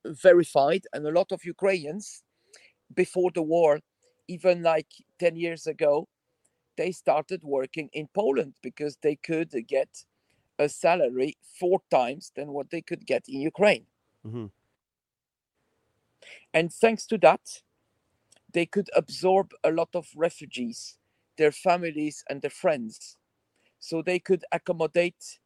verified, 0.06 0.86
and 0.92 1.06
a 1.06 1.12
lot 1.12 1.32
of 1.32 1.44
Ukrainians 1.44 2.24
before 2.94 3.30
the 3.34 3.42
war, 3.42 3.80
even 4.28 4.62
like 4.62 4.88
10 5.24 5.36
years 5.36 5.66
ago, 5.66 6.08
they 6.76 6.92
started 6.92 7.42
working 7.44 7.88
in 7.92 8.08
Poland 8.14 8.54
because 8.62 8.98
they 9.02 9.16
could 9.16 9.52
get 9.68 10.04
a 10.58 10.68
salary 10.68 11.36
four 11.60 11.80
times 11.90 12.32
than 12.36 12.52
what 12.52 12.70
they 12.70 12.82
could 12.82 13.06
get 13.06 13.24
in 13.28 13.40
Ukraine. 13.40 13.86
hmm 14.24 14.46
And 16.52 16.72
thanks 16.72 17.06
to 17.06 17.18
that, 17.18 17.62
they 18.52 18.66
could 18.66 18.90
absorb 18.96 19.52
a 19.64 19.70
lot 19.70 19.90
of 19.94 20.08
refugees, 20.16 20.98
their 21.36 21.52
families, 21.52 22.24
and 22.30 22.42
their 22.42 22.50
friends. 22.50 23.16
So 23.80 24.02
they 24.02 24.20
could 24.20 24.44
accommodate 24.52 25.40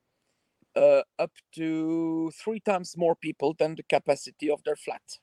uh, 0.77 1.03
up 1.19 1.33
to 1.57 2.31
three 2.33 2.61
times 2.61 2.97
more 2.97 3.17
people 3.17 3.55
than 3.55 3.77
the 3.77 3.85
capacity 3.85 4.51
of 4.51 4.63
their 4.65 4.77
flat 4.77 5.19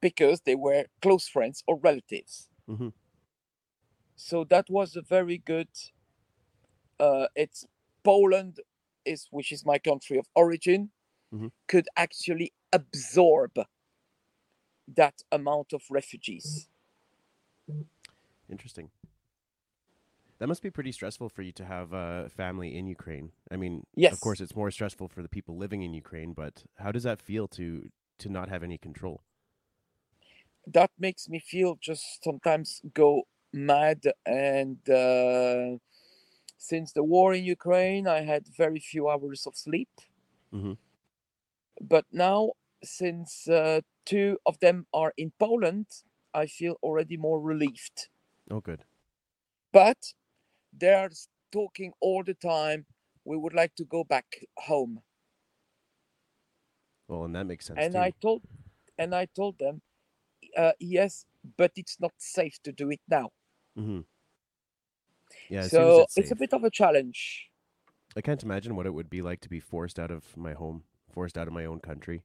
because 0.00 0.42
they 0.42 0.56
were 0.56 0.86
close 1.02 1.28
friends 1.28 1.64
or 1.66 1.78
relatives. 1.78 2.50
hmm 2.68 2.88
So 4.22 4.44
that 4.44 4.70
was 4.70 4.94
a 4.94 5.02
very 5.02 5.38
good. 5.38 5.68
Uh, 6.98 7.26
it's 7.34 7.64
Poland 8.04 8.60
is 9.04 9.26
which 9.30 9.50
is 9.52 9.64
my 9.66 9.78
country 9.78 10.18
of 10.18 10.26
origin, 10.34 10.92
Mhm. 11.32 11.48
could 11.68 11.88
actually 11.96 12.52
absorb 12.72 13.52
that 14.86 15.22
amount 15.32 15.72
of 15.72 15.82
refugees. 15.90 16.68
Interesting. 18.48 18.90
That 20.38 20.46
must 20.48 20.62
be 20.62 20.70
pretty 20.70 20.92
stressful 20.92 21.28
for 21.30 21.40
you 21.42 21.52
to 21.52 21.64
have 21.64 21.92
a 21.94 22.28
family 22.28 22.76
in 22.76 22.86
Ukraine. 22.86 23.32
I 23.50 23.56
mean, 23.56 23.86
Yes. 23.94 24.10
of 24.10 24.20
course, 24.20 24.40
it's 24.40 24.56
more 24.56 24.70
stressful 24.70 25.08
for 25.08 25.22
the 25.22 25.28
people 25.28 25.56
living 25.56 25.82
in 25.82 25.94
Ukraine. 25.94 26.32
But 26.34 26.64
how 26.78 26.92
does 26.92 27.04
that 27.04 27.22
feel 27.22 27.48
to 27.48 27.90
to 28.18 28.28
not 28.28 28.48
have 28.48 28.62
any 28.62 28.76
control? 28.78 29.24
that 30.66 30.90
makes 30.98 31.28
me 31.28 31.38
feel 31.38 31.76
just 31.80 32.22
sometimes 32.22 32.80
go 32.94 33.24
mad 33.52 34.04
and 34.26 34.88
uh, 34.90 35.76
since 36.58 36.92
the 36.92 37.04
war 37.04 37.34
in 37.34 37.44
ukraine 37.44 38.06
i 38.08 38.20
had 38.22 38.46
very 38.48 38.80
few 38.80 39.08
hours 39.08 39.46
of 39.46 39.56
sleep 39.56 39.90
Mhm. 40.52 40.74
but 41.80 42.06
now 42.12 42.52
since 42.82 43.46
uh, 43.48 43.80
two 44.04 44.38
of 44.46 44.58
them 44.60 44.86
are 44.92 45.12
in 45.16 45.32
poland 45.38 45.86
i 46.34 46.46
feel 46.46 46.76
already 46.82 47.16
more 47.16 47.40
relieved 47.40 48.08
Oh, 48.50 48.60
good. 48.60 48.84
but 49.72 50.14
they 50.72 50.94
are 50.94 51.10
talking 51.52 51.92
all 52.00 52.24
the 52.24 52.34
time 52.34 52.86
we 53.24 53.36
would 53.36 53.54
like 53.54 53.74
to 53.76 53.84
go 53.84 54.04
back 54.04 54.46
home 54.58 55.02
Well, 57.08 57.24
and 57.24 57.34
that 57.36 57.46
makes 57.46 57.66
sense 57.66 57.84
and 57.84 57.92
too. 57.92 57.98
i 57.98 58.10
told 58.20 58.42
and 58.98 59.14
i 59.14 59.26
told 59.26 59.58
them 59.58 59.82
uh, 60.56 60.72
yes 60.80 61.26
but 61.58 61.72
it's 61.76 62.00
not 62.00 62.12
safe 62.18 62.58
to 62.62 62.72
do 62.72 62.90
it 62.90 63.00
now 63.08 63.30
hmm 63.76 64.00
Yeah. 65.48 65.62
As 65.62 65.72
soon 65.72 65.88
as 65.88 65.98
so 65.98 66.02
it's, 66.02 66.16
it's 66.16 66.30
a 66.30 66.36
bit 66.36 66.52
of 66.52 66.64
a 66.64 66.70
challenge 66.70 67.50
I 68.16 68.20
can't 68.20 68.42
imagine 68.42 68.76
what 68.76 68.86
it 68.86 68.94
would 68.94 69.08
be 69.10 69.22
like 69.22 69.40
to 69.40 69.48
be 69.48 69.60
forced 69.60 69.98
out 69.98 70.10
of 70.10 70.36
my 70.36 70.52
home, 70.52 70.84
forced 71.10 71.38
out 71.38 71.46
of 71.48 71.54
my 71.54 71.64
own 71.64 71.80
country. 71.80 72.22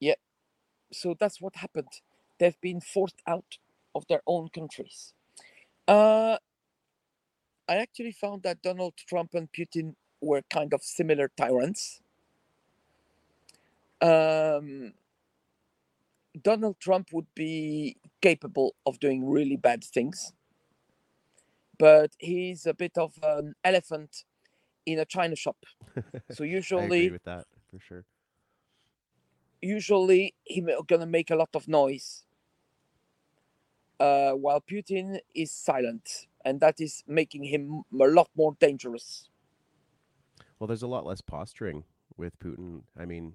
Yeah. 0.00 0.14
So 0.92 1.14
that's 1.18 1.40
what 1.40 1.56
happened. 1.56 2.00
They've 2.38 2.60
been 2.60 2.80
forced 2.80 3.20
out 3.26 3.58
of 3.94 4.06
their 4.08 4.22
own 4.26 4.48
countries. 4.48 5.12
Uh, 5.86 6.38
I 7.68 7.76
actually 7.76 8.12
found 8.12 8.42
that 8.44 8.62
Donald 8.62 8.94
Trump 8.96 9.34
and 9.34 9.50
Putin 9.52 9.94
were 10.20 10.42
kind 10.50 10.72
of 10.74 10.82
similar 10.82 11.30
tyrants. 11.36 12.00
Um, 14.00 14.94
Donald 16.40 16.78
Trump 16.80 17.12
would 17.12 17.26
be 17.34 17.96
capable 18.22 18.74
of 18.86 18.98
doing 19.00 19.28
really 19.28 19.56
bad 19.56 19.84
things, 19.84 20.32
but 21.78 22.12
he's 22.18 22.66
a 22.66 22.74
bit 22.74 22.98
of 22.98 23.12
an 23.22 23.54
elephant 23.64 24.24
in 24.86 24.98
a 24.98 25.04
china 25.04 25.36
shop. 25.36 25.56
So 26.30 26.44
usually, 26.58 27.10
with 27.10 27.24
that 27.24 27.44
for 27.70 27.78
sure. 27.80 28.04
usually 29.60 30.34
he's 30.44 30.64
gonna 30.86 31.06
make 31.06 31.30
a 31.30 31.36
lot 31.36 31.50
of 31.54 31.68
noise, 31.68 32.24
uh, 34.00 34.32
while 34.32 34.60
Putin 34.60 35.18
is 35.34 35.52
silent, 35.52 36.26
and 36.44 36.60
that 36.60 36.80
is 36.80 37.04
making 37.06 37.44
him 37.44 37.82
a 37.92 38.06
lot 38.06 38.28
more 38.36 38.56
dangerous. 38.58 39.28
Well, 40.58 40.66
there's 40.66 40.82
a 40.82 40.88
lot 40.88 41.06
less 41.06 41.20
posturing 41.20 41.84
with 42.16 42.38
Putin. 42.40 42.82
I 42.98 43.04
mean, 43.04 43.34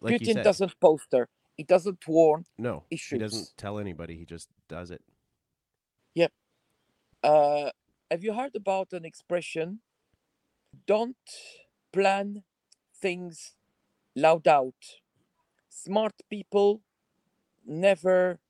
like 0.00 0.20
Putin 0.20 0.34
said, 0.34 0.44
doesn't 0.44 0.78
poster. 0.80 1.28
He 1.56 1.64
doesn't 1.64 2.06
warn. 2.08 2.46
no, 2.58 2.84
he 2.90 2.96
he 2.96 3.18
doesn't 3.18 3.50
tell 3.56 3.78
anybody. 3.78 4.16
He 4.16 4.24
just 4.24 4.48
does 4.68 4.90
it. 4.90 5.02
Uh, 7.22 7.70
have 8.10 8.22
you 8.22 8.32
heard 8.34 8.54
about 8.54 8.92
an 8.92 9.04
expression? 9.04 9.80
Don't 10.86 11.16
plan 11.92 12.44
things 12.94 13.56
loud 14.16 14.48
out. 14.48 15.02
Smart 15.68 16.14
people 16.30 16.82
never 17.64 18.40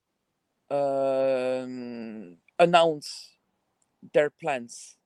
um, 0.70 2.39
announce 2.59 3.39
their 4.14 4.31
plans. 4.31 4.99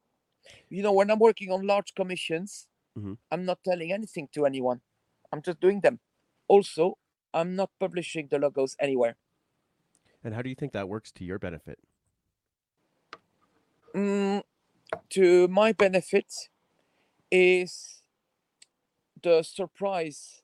You 0.71 0.83
know, 0.83 0.93
when 0.93 1.11
I'm 1.11 1.19
working 1.21 1.53
on 1.53 1.67
large 1.67 1.95
commissions, 1.95 2.69
Mhm. 2.97 3.17
I'm 3.31 3.45
not 3.45 3.64
telling 3.64 3.93
anything 3.93 4.29
to 4.35 4.47
anyone. 4.47 4.83
I'm 5.33 5.43
just 5.43 5.61
doing 5.61 5.81
them. 5.83 6.01
Also, 6.49 6.99
I'm 7.35 7.57
not 7.57 7.71
publishing 7.81 8.29
the 8.29 8.39
logos 8.39 8.77
anywhere. 8.81 9.17
And 10.23 10.35
how 10.35 10.43
do 10.43 10.51
you 10.51 10.55
think 10.55 10.73
that 10.75 10.89
works 10.91 11.11
to 11.12 11.25
your 11.25 11.39
benefit? 11.39 11.79
Mm, 13.97 14.43
to 15.11 15.49
my 15.49 15.73
benefit 15.73 16.33
is 17.31 18.03
the 19.23 19.43
surprise 19.43 20.43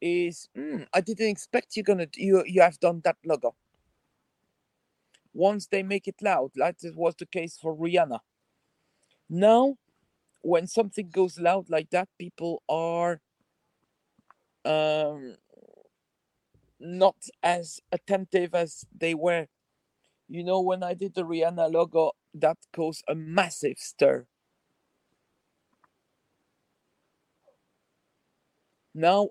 is 0.00 0.48
mm, 0.56 0.86
I 0.94 1.00
didn't 1.02 1.28
expect 1.30 1.76
you're 1.76 1.84
gonna 1.84 2.08
you 2.16 2.44
you 2.46 2.62
have 2.62 2.80
done 2.80 3.02
that 3.04 3.16
logo. 3.26 3.56
Once 5.34 5.66
they 5.68 5.82
make 5.82 6.08
it 6.08 6.16
loud, 6.22 6.50
like 6.56 6.76
it 6.82 6.96
was 6.96 7.14
the 7.18 7.26
case 7.26 7.58
for 7.60 7.76
Rihanna. 7.76 8.20
Now, 9.30 9.76
when 10.42 10.66
something 10.66 11.10
goes 11.10 11.40
loud 11.40 11.70
like 11.70 11.90
that, 11.90 12.08
people 12.18 12.62
are 12.68 13.20
um, 14.64 15.36
not 16.80 17.16
as 17.42 17.80
attentive 17.92 18.54
as 18.54 18.86
they 18.96 19.14
were. 19.14 19.46
You 20.28 20.44
know, 20.44 20.60
when 20.62 20.82
I 20.82 20.94
did 20.94 21.14
the 21.14 21.24
Rihanna 21.24 21.72
logo, 21.72 22.12
that 22.40 22.58
caused 22.72 23.04
a 23.08 23.14
massive 23.14 23.78
stir. 23.78 24.26
Now, 28.94 29.30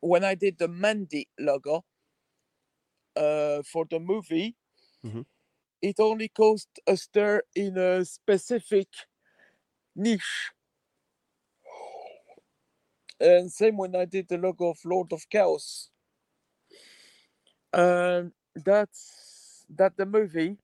when 0.00 0.24
I 0.24 0.34
did 0.34 0.58
the 0.58 0.68
Mandy 0.68 1.28
logo 1.38 1.84
uh, 3.16 3.62
for 3.62 3.86
the 3.90 3.98
movie, 3.98 4.54
Mhm. 5.02 5.22
it 5.80 5.98
only 6.00 6.28
caused 6.28 6.68
a 6.86 6.96
stir 6.98 7.42
in 7.54 7.78
a 7.78 8.04
specific 8.04 8.88
niche. 9.96 10.52
And 13.20 13.52
same 13.52 13.76
when 13.76 13.94
I 13.94 14.06
did 14.06 14.28
the 14.28 14.38
logo 14.38 14.70
of 14.70 14.78
Lord 14.86 15.12
of 15.12 15.28
Chaos. 15.28 15.90
Um, 17.72 18.32
that's 18.54 19.64
that 19.70 19.96
the 19.96 20.06
movie 20.06 20.56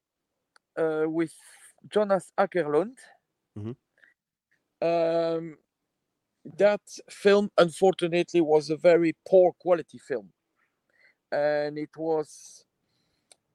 uh, 0.79 1.05
with 1.07 1.35
Jonas 1.91 2.33
Åkerlund. 2.39 2.99
Mhm. 3.57 3.77
Um, 4.83 5.59
that 6.59 6.83
film, 7.11 7.51
unfortunately, 7.59 8.41
was 8.41 8.71
a 8.71 8.77
very 8.77 9.15
poor 9.29 9.53
quality 9.53 9.99
film, 9.99 10.33
and 11.33 11.79
it 11.79 11.97
was 11.97 12.65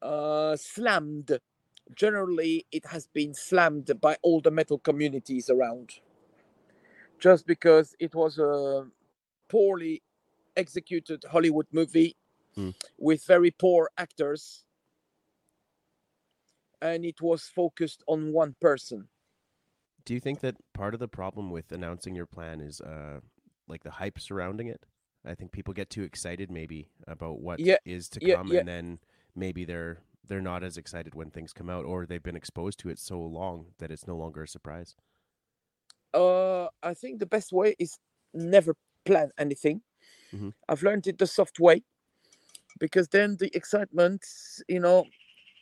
uh, 0.02 0.56
slammed. 0.58 1.40
Generally, 1.96 2.66
it 2.72 2.86
has 2.88 3.08
been 3.08 3.34
slammed 3.34 4.00
by 4.02 4.18
all 4.22 4.42
the 4.42 4.52
metal 4.52 4.80
communities 4.80 5.50
around, 5.50 6.02
just 7.20 7.46
because 7.48 7.96
it 8.00 8.14
was 8.16 8.38
a 8.40 8.88
poorly 9.50 10.04
executed 10.56 11.24
Hollywood 11.32 11.68
movie 11.72 12.16
Mm. 12.58 12.74
with 12.98 13.24
very 13.26 13.52
poor 13.52 13.90
actors 13.98 14.66
and 16.82 17.06
it 17.06 17.22
was 17.22 17.48
focused 17.48 18.04
on 18.08 18.34
one 18.34 18.56
person. 18.62 19.10
Do 20.06 20.14
you 20.16 20.20
think 20.20 20.40
that 20.40 20.58
part 20.74 20.94
of 20.96 21.00
the 21.00 21.08
problem 21.08 21.52
with 21.52 21.72
announcing 21.72 22.16
your 22.16 22.26
plan 22.26 22.62
is 22.62 22.82
uh 22.82 23.20
like 23.68 23.84
the 23.84 23.92
hype 23.92 24.20
surrounding 24.20 24.68
it? 24.68 24.86
I 25.26 25.36
think 25.36 25.52
people 25.52 25.74
get 25.74 25.90
too 25.92 26.02
excited 26.04 26.50
maybe 26.50 26.90
about 27.06 27.42
what 27.42 27.62
is 27.62 27.68
Yeah, 27.68 27.78
to 28.10 28.22
yeah, 28.22 28.36
come 28.36 28.52
yeah. 28.52 28.62
and 28.62 28.68
then 28.68 29.00
maybe 29.36 29.66
they're 29.66 30.02
they're 30.24 30.42
not 30.42 30.64
as 30.64 30.78
excited 30.78 31.14
when 31.16 31.30
things 31.32 31.54
come 31.54 31.70
out 31.70 31.86
or 31.86 32.06
they've 32.08 32.24
been 32.24 32.36
exposed 32.36 32.80
to 32.80 32.90
it 32.90 32.98
so 33.00 33.22
long 33.22 33.74
that 33.78 33.92
it's 33.92 34.08
no 34.08 34.18
longer 34.18 34.44
a 34.44 34.48
surprise. 34.48 34.96
Uh, 36.14 36.68
I 36.84 36.94
think 36.94 37.20
the 37.20 37.26
best 37.26 37.52
way 37.52 37.76
is 37.80 37.98
never 38.34 38.76
plan 39.06 39.32
anything. 39.38 39.84
Mhm. 40.32 40.50
I've 40.70 40.84
learned 40.84 41.08
it 41.08 41.18
the 41.20 41.28
soft 41.28 41.60
way 41.60 41.84
because 42.80 43.10
then 43.10 43.38
the 43.38 43.56
excitement, 43.56 44.26
you 44.68 44.80
know, 44.80 45.06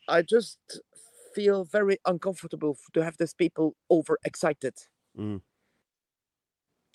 I 0.09 0.23
just 0.23 0.59
feel 1.35 1.65
very 1.65 1.97
uncomfortable 2.05 2.77
to 2.93 3.03
have 3.03 3.17
these 3.17 3.33
people 3.33 3.75
overexcited. 3.91 4.75
Mm. 5.17 5.39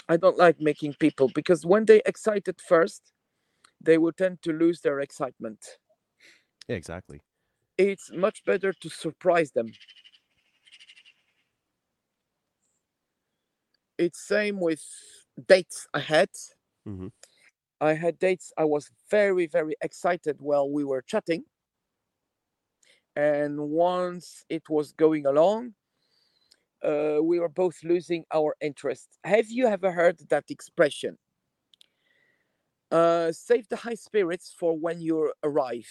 I 0.08 0.16
don't 0.16 0.36
like 0.36 0.60
making 0.60 0.94
people 0.94 1.30
because 1.34 1.64
when 1.64 1.84
they 1.84 2.02
excited 2.04 2.60
first, 2.60 3.12
they 3.80 3.98
will 3.98 4.12
tend 4.12 4.42
to 4.42 4.52
lose 4.52 4.80
their 4.80 5.00
excitement. 5.00 5.78
Yeah, 6.68 6.76
exactly. 6.76 7.20
It's 7.78 8.10
much 8.12 8.44
better 8.44 8.72
to 8.72 8.88
surprise 8.88 9.52
them. 9.52 9.72
It's 13.98 14.20
same 14.26 14.60
with 14.60 14.82
dates 15.46 15.86
I 15.94 16.00
had. 16.00 16.30
hmm 16.84 17.08
I 17.80 17.94
had 17.94 18.18
dates 18.18 18.52
I 18.56 18.64
was 18.64 18.90
very, 19.10 19.46
very 19.46 19.74
excited 19.80 20.40
while 20.40 20.70
we 20.70 20.84
were 20.84 21.02
chatting. 21.02 21.44
And 23.16 23.58
once 23.58 24.44
it 24.48 24.68
was 24.68 24.92
going 24.92 25.26
along, 25.26 25.74
uh, 26.82 27.18
we 27.22 27.38
were 27.38 27.48
both 27.48 27.82
losing 27.82 28.24
our 28.32 28.54
interest. 28.60 29.18
Have 29.24 29.50
you 29.50 29.66
ever 29.66 29.92
heard 29.92 30.20
that 30.30 30.44
expression? 30.50 31.18
Uh, 32.90 33.30
save 33.32 33.68
the 33.68 33.76
high 33.76 33.94
spirits 33.94 34.54
for 34.58 34.76
when 34.76 35.00
you 35.00 35.32
arrive. 35.42 35.88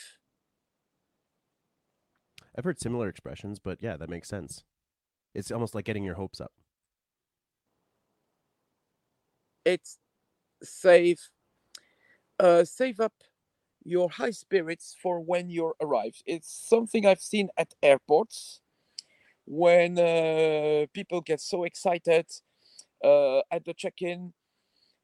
I've 2.57 2.65
heard 2.65 2.79
similar 2.79 3.07
expressions, 3.07 3.59
but 3.59 3.77
yeah, 3.81 3.95
that 3.97 4.09
makes 4.09 4.27
sense. 4.27 4.63
It's 5.33 5.51
almost 5.51 5.75
like 5.75 5.85
getting 5.85 6.03
your 6.03 6.15
hopes 6.15 6.41
up. 6.41 6.51
It's 9.63 9.99
save, 10.63 11.29
uh, 12.39 12.63
save 12.63 12.99
up 12.99 13.13
your 13.83 14.09
high 14.09 14.31
spirits 14.31 14.95
for 15.01 15.19
when 15.21 15.49
you 15.49 15.73
arrive. 15.81 16.21
It's 16.25 16.49
something 16.51 17.05
I've 17.05 17.21
seen 17.21 17.49
at 17.57 17.73
airports 17.83 18.61
when 19.45 19.99
uh, 19.99 20.87
people 20.93 21.21
get 21.21 21.41
so 21.41 21.63
excited 21.63 22.27
uh, 23.03 23.41
at 23.51 23.65
the 23.65 23.73
check-in 23.73 24.33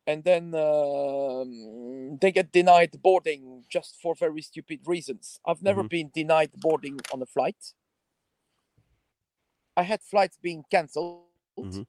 and 0.08 0.24
then 0.24 0.56
um, 0.56 2.18
they 2.22 2.32
get 2.32 2.52
denied 2.52 3.02
boarding 3.02 3.66
just 3.70 4.02
for 4.02 4.16
very 4.16 4.42
stupid 4.42 4.82
reasons. 4.86 5.40
I've 5.46 5.64
never 5.64 5.84
Mhm. 5.84 5.90
been 5.90 6.12
denied 6.14 6.52
boarding 6.58 7.00
on 7.14 7.22
a 7.22 7.26
flight. 7.28 7.74
I 9.78 9.84
had 9.84 10.02
flights 10.02 10.38
being 10.38 10.66
cancelled. 10.70 11.28
Mhm. 11.62 11.86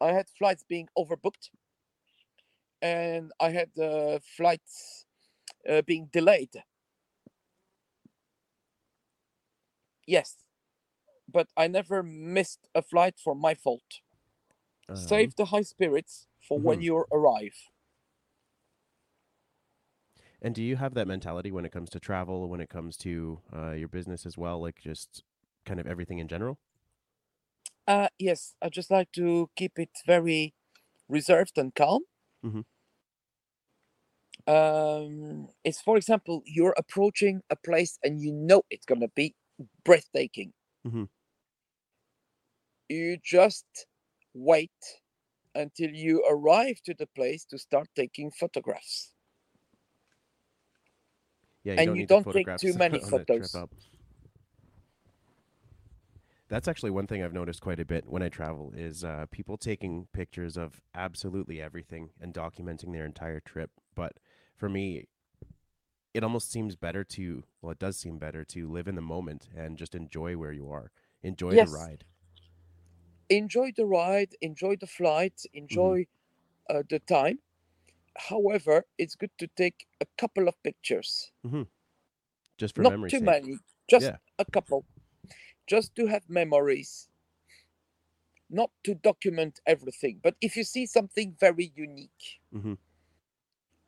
I 0.00 0.12
had 0.12 0.28
flights 0.28 0.64
being 0.64 0.88
overbooked. 0.98 1.50
And 2.80 3.32
I 3.40 3.50
had 3.50 3.70
uh, 3.78 4.18
flights 4.36 5.06
uh, 5.68 5.82
being 5.82 6.06
delayed. 6.06 6.64
Yes, 10.06 10.44
but 11.28 11.50
I 11.56 11.68
never 11.68 12.02
missed 12.02 12.68
a 12.74 12.82
flight 12.82 13.18
for 13.20 13.34
my 13.34 13.54
fault. 13.54 14.00
Um, 14.88 15.32
Save 15.32 15.36
the 15.36 15.46
high 15.46 15.62
spirits 15.64 16.28
for 16.40 16.58
when 16.58 16.80
Mhm. 16.80 16.82
you 16.82 17.06
arrive. 17.12 17.70
And 20.42 20.54
do 20.54 20.62
you 20.62 20.76
have 20.76 20.92
that 20.92 21.06
mentality 21.08 21.50
when 21.50 21.64
it 21.64 21.72
comes 21.72 21.88
to 21.90 21.98
travel, 22.00 22.46
when 22.50 22.60
it 22.60 22.68
comes 22.68 22.98
to 22.98 23.40
uh, 23.50 23.70
your 23.72 23.88
business 23.88 24.26
as 24.26 24.36
well, 24.36 24.60
like 24.60 24.78
just 24.80 25.24
kind 25.64 25.80
of 25.80 25.86
everything 25.86 26.18
in 26.18 26.28
general? 26.28 26.58
Uh, 27.86 28.08
yes, 28.18 28.54
I 28.60 28.68
just 28.70 28.90
like 28.90 29.12
to 29.12 29.48
keep 29.56 29.78
it 29.78 29.90
very 30.06 30.54
reserved 31.08 31.58
and 31.58 31.74
calm. 31.74 32.04
Mhm. 32.42 32.62
Um, 34.46 35.48
it's 35.64 35.80
for 35.80 35.96
example, 35.96 36.42
you're 36.46 36.74
approaching 36.76 37.42
a 37.50 37.56
place 37.56 37.98
and 38.02 38.20
you 38.20 38.32
know 38.32 38.62
it's 38.70 38.86
gonna 38.86 39.08
be 39.08 39.34
breathtaking. 39.84 40.52
Mhm. 40.84 41.06
You 42.88 43.16
just 43.16 43.88
wait 44.34 44.70
until 45.54 45.90
you 45.90 46.24
arrive 46.26 46.82
to 46.84 46.94
the 46.94 47.06
place 47.08 47.44
to 47.46 47.58
start 47.58 47.88
taking 47.96 48.30
photographs. 48.30 49.14
Yeah, 51.64 51.76
And 51.76 51.86
don't 51.86 51.96
you 51.96 52.06
don't 52.06 52.30
take 52.30 52.48
too 52.56 52.72
many 52.74 53.00
on 53.02 53.14
the 53.14 53.24
trip 53.26 53.52
photos. 53.52 53.66
That's 56.48 56.68
actually 56.68 56.90
one 56.92 57.06
thing 57.08 57.20
I've 57.22 57.32
noticed 57.32 57.60
quite 57.62 57.80
a 57.80 57.84
bit 57.84 58.06
when 58.06 58.22
I 58.22 58.28
travel 58.28 58.72
is 58.74 59.02
uh, 59.04 59.26
people 59.32 59.56
taking 59.56 60.06
pictures 60.12 60.56
of 60.56 60.80
absolutely 60.94 61.60
everything 61.60 62.12
and 62.20 62.32
documenting 62.34 62.92
their 62.92 63.06
entire 63.06 63.40
trip. 63.40 63.80
But 63.94 64.18
for 64.56 64.68
me, 64.68 65.06
it 66.14 66.24
almost 66.24 66.50
seems 66.50 66.74
better 66.74 67.04
to 67.04 67.44
well, 67.60 67.72
it 67.72 67.78
does 67.78 67.98
seem 67.98 68.18
better 68.18 68.44
to 68.46 68.66
live 68.70 68.88
in 68.88 68.94
the 68.94 69.02
moment 69.02 69.48
and 69.54 69.76
just 69.76 69.94
enjoy 69.94 70.38
where 70.38 70.52
you 70.52 70.70
are, 70.70 70.90
enjoy 71.22 71.58
Yes. 71.58 71.58
the 71.58 71.68
ride. 71.68 72.06
enjoy 73.28 73.72
the 73.72 73.84
ride, 73.86 74.36
enjoy 74.40 74.76
the 74.76 74.86
flight, 74.86 75.42
Mm-hmm. 75.70 75.92
enjoy 75.92 76.06
uh, 76.70 76.82
the 76.88 77.00
time. 77.00 77.40
However, 78.18 78.86
it's 78.98 79.16
good 79.16 79.36
to 79.38 79.48
take 79.48 79.86
a 80.00 80.06
couple 80.18 80.48
of 80.48 80.62
pictures, 80.62 81.32
Just 82.56 82.74
for 82.74 82.84
memories. 82.84 82.84
not 82.84 82.96
too 83.08 83.20
sake. 83.20 83.22
many, 83.22 83.60
just 83.88 84.10
Yeah. 84.10 84.18
a 84.38 84.44
couple, 84.44 84.84
just 85.66 85.94
to 85.96 86.06
have 86.06 86.28
memories, 86.30 87.08
not 88.48 88.70
to 88.84 88.94
document 88.94 89.60
everything. 89.66 90.20
But 90.22 90.36
if 90.40 90.56
you 90.56 90.62
see 90.64 90.86
something 90.86 91.34
very 91.38 91.72
unique, 91.74 92.40
Mhm. 92.52 92.74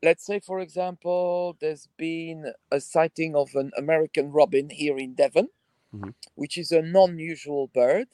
Let's 0.04 0.24
say, 0.26 0.38
for 0.38 0.60
example, 0.60 1.56
there's 1.60 1.88
been 1.96 2.52
a 2.70 2.80
sighting 2.80 3.34
of 3.34 3.54
an 3.54 3.72
American 3.76 4.30
robin 4.30 4.70
here 4.70 4.98
in 4.98 5.14
Devon, 5.14 5.48
Mhm. 5.92 6.14
which 6.34 6.58
is 6.58 6.70
a 6.72 6.82
non 6.82 7.18
usual 7.18 7.68
bird. 7.68 8.08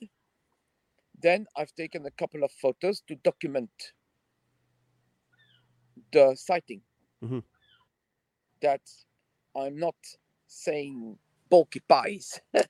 Then 1.20 1.47
I've 1.57 1.74
taken 1.74 2.07
a 2.07 2.11
couple 2.11 2.45
of 2.45 2.53
photos 2.53 3.01
to 3.09 3.16
document 3.16 3.70
the 6.12 6.34
sighting. 6.36 6.82
Mhm. 7.22 7.41
That 8.62 8.82
I'm 9.57 9.78
not 9.78 9.97
saying 10.47 11.18
bulky 11.49 11.80
pies. 11.80 12.41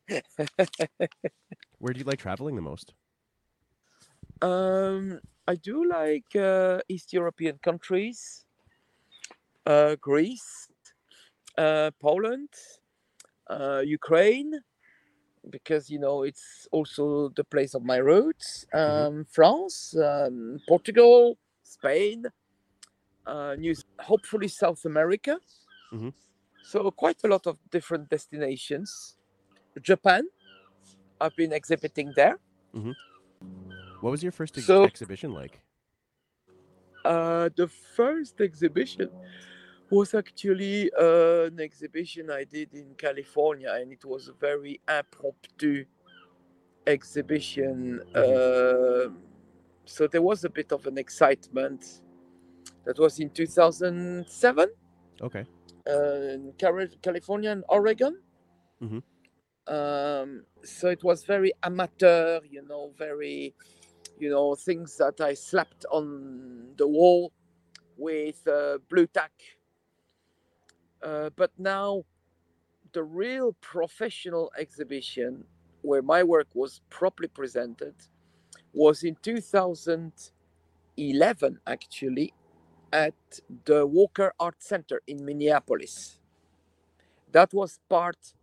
Where 1.79 1.93
do 1.93 1.99
you 1.99 2.05
like 2.05 2.19
traveling 2.19 2.57
the 2.57 2.63
most? 2.63 2.95
Um, 4.43 5.21
I 5.47 5.57
do 5.57 5.85
like 5.89 6.35
uh, 6.37 6.81
East 6.89 7.13
European 7.13 7.59
countries, 7.59 8.47
Greece, 10.01 10.69
uh, 11.59 11.91
Poland, 12.01 12.49
uh, 13.49 13.83
Ukraine, 13.85 14.53
because 15.51 15.91
you 15.91 15.99
know 15.99 16.23
it's 16.23 16.69
also 16.73 17.31
the 17.31 17.45
place 17.45 17.75
of 17.75 17.83
my 17.85 17.97
roots. 17.97 18.67
Um, 18.73 19.25
France, 19.25 19.95
um, 19.97 20.59
Portugal, 20.69 21.37
Spain, 21.63 22.25
uh, 23.27 23.55
New, 23.59 23.75
hopefully 24.01 24.49
South 24.49 24.85
America. 24.85 25.39
Mhm. 25.93 26.13
So 26.63 26.91
quite 26.91 27.19
a 27.25 27.29
lot 27.29 27.47
of 27.47 27.59
different 27.71 28.09
destinations. 28.11 29.17
Japan, 29.83 30.29
I've 31.21 31.37
been 31.37 31.53
exhibiting 31.53 32.13
there. 32.17 32.39
What 34.01 34.11
was 34.11 34.23
your 34.23 34.33
first 34.33 34.57
ex- 34.57 34.67
So- 34.67 34.85
exhibition 34.85 35.33
like? 35.33 35.61
Uh, 37.05 37.49
the 37.57 37.67
first 37.69 38.41
exhibition 38.41 39.09
was 39.91 40.15
actually 40.15 40.91
uh, 40.99 41.45
an 41.47 41.61
exhibition 41.61 42.31
I 42.31 42.45
did 42.45 42.75
in 42.75 42.95
California, 42.97 43.73
and 43.73 43.93
it 43.93 44.05
was 44.05 44.29
a 44.29 44.33
very 44.33 44.81
impromptu 44.89 45.85
exhibition. 46.87 48.01
Uh, 48.15 49.11
so 49.85 50.07
there 50.07 50.23
was 50.23 50.45
a 50.45 50.51
bit 50.51 50.73
of 50.73 50.87
an 50.87 50.99
excitement. 50.99 52.03
That 52.85 52.99
was 52.99 53.21
in 53.21 53.31
2007 53.31 54.69
Okay. 55.21 55.45
uh, 55.87 55.93
in 55.93 56.53
California 57.03 57.51
and 57.51 57.65
Oregon. 57.69 58.19
Mhm. 58.81 59.03
Um, 59.67 60.47
so 60.65 60.89
it 60.89 61.05
was 61.05 61.25
very 61.25 61.53
amateur, 61.63 62.41
you 62.49 62.63
know, 62.63 62.93
very, 62.97 63.55
you 64.19 64.31
know, 64.31 64.55
things 64.55 64.97
that 64.97 65.21
I 65.21 65.35
slapped 65.35 65.85
on 65.91 66.75
the 66.77 66.89
wall 66.89 67.33
with 67.97 68.47
uh, 68.49 68.79
blue 68.89 69.07
tack. 69.07 69.33
Uh, 71.03 71.31
but 71.37 71.51
now, 71.59 72.05
the 72.93 73.03
real 73.03 73.55
professional 73.61 74.53
exhibition 74.59 75.45
where 75.83 76.03
my 76.03 76.23
work 76.23 76.49
was 76.55 76.81
properly 76.91 77.29
presented 77.29 77.95
was 78.73 79.03
in 79.03 79.17
2011, 79.23 81.59
actually, 81.67 82.33
at 82.93 83.15
the 83.65 83.87
Walker 83.87 84.35
Art 84.39 84.63
Center 84.63 85.01
in 85.07 85.25
Minneapolis. 85.25 86.19
That 87.33 87.55
was 87.55 87.81
part 87.89 88.35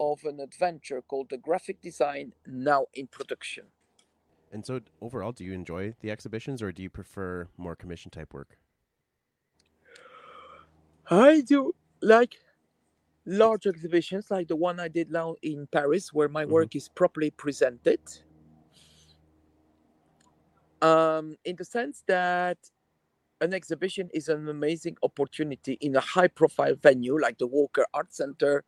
of 0.00 0.24
an 0.24 0.40
adventure 0.40 1.02
called 1.02 1.28
the 1.30 1.38
graphic 1.38 1.80
design 1.80 2.32
now 2.46 2.86
in 2.94 3.06
production. 3.06 3.66
And 4.50 4.66
so, 4.66 4.80
overall, 5.00 5.32
do 5.32 5.44
you 5.44 5.52
enjoy 5.52 5.94
the 6.00 6.10
exhibitions 6.10 6.62
or 6.62 6.72
do 6.72 6.82
you 6.82 6.90
prefer 6.90 7.48
more 7.56 7.76
commission 7.76 8.10
type 8.10 8.34
work? 8.34 8.57
I 11.10 11.42
do 11.42 11.74
like 12.02 12.36
large 13.26 13.66
exhibitions 13.66 14.30
like 14.30 14.48
the 14.48 14.56
one 14.56 14.80
I 14.80 14.88
did 14.88 15.10
now 15.10 15.36
in 15.42 15.68
Paris, 15.68 16.12
where 16.12 16.28
my 16.28 16.46
Mhm. 16.46 16.52
work 16.52 16.76
is 16.76 16.88
properly 16.88 17.30
presented. 17.30 18.00
Um, 20.82 21.36
in 21.44 21.56
the 21.56 21.64
sense 21.64 22.04
that 22.08 22.58
an 23.40 23.54
exhibition 23.54 24.10
is 24.14 24.28
an 24.28 24.48
amazing 24.48 24.96
opportunity 25.02 25.74
in 25.80 25.96
a 25.96 26.00
high 26.00 26.28
profile 26.28 26.76
venue 26.76 27.18
like 27.20 27.38
the 27.38 27.46
Walker 27.46 27.86
Art 27.94 28.12
Center 28.14 28.64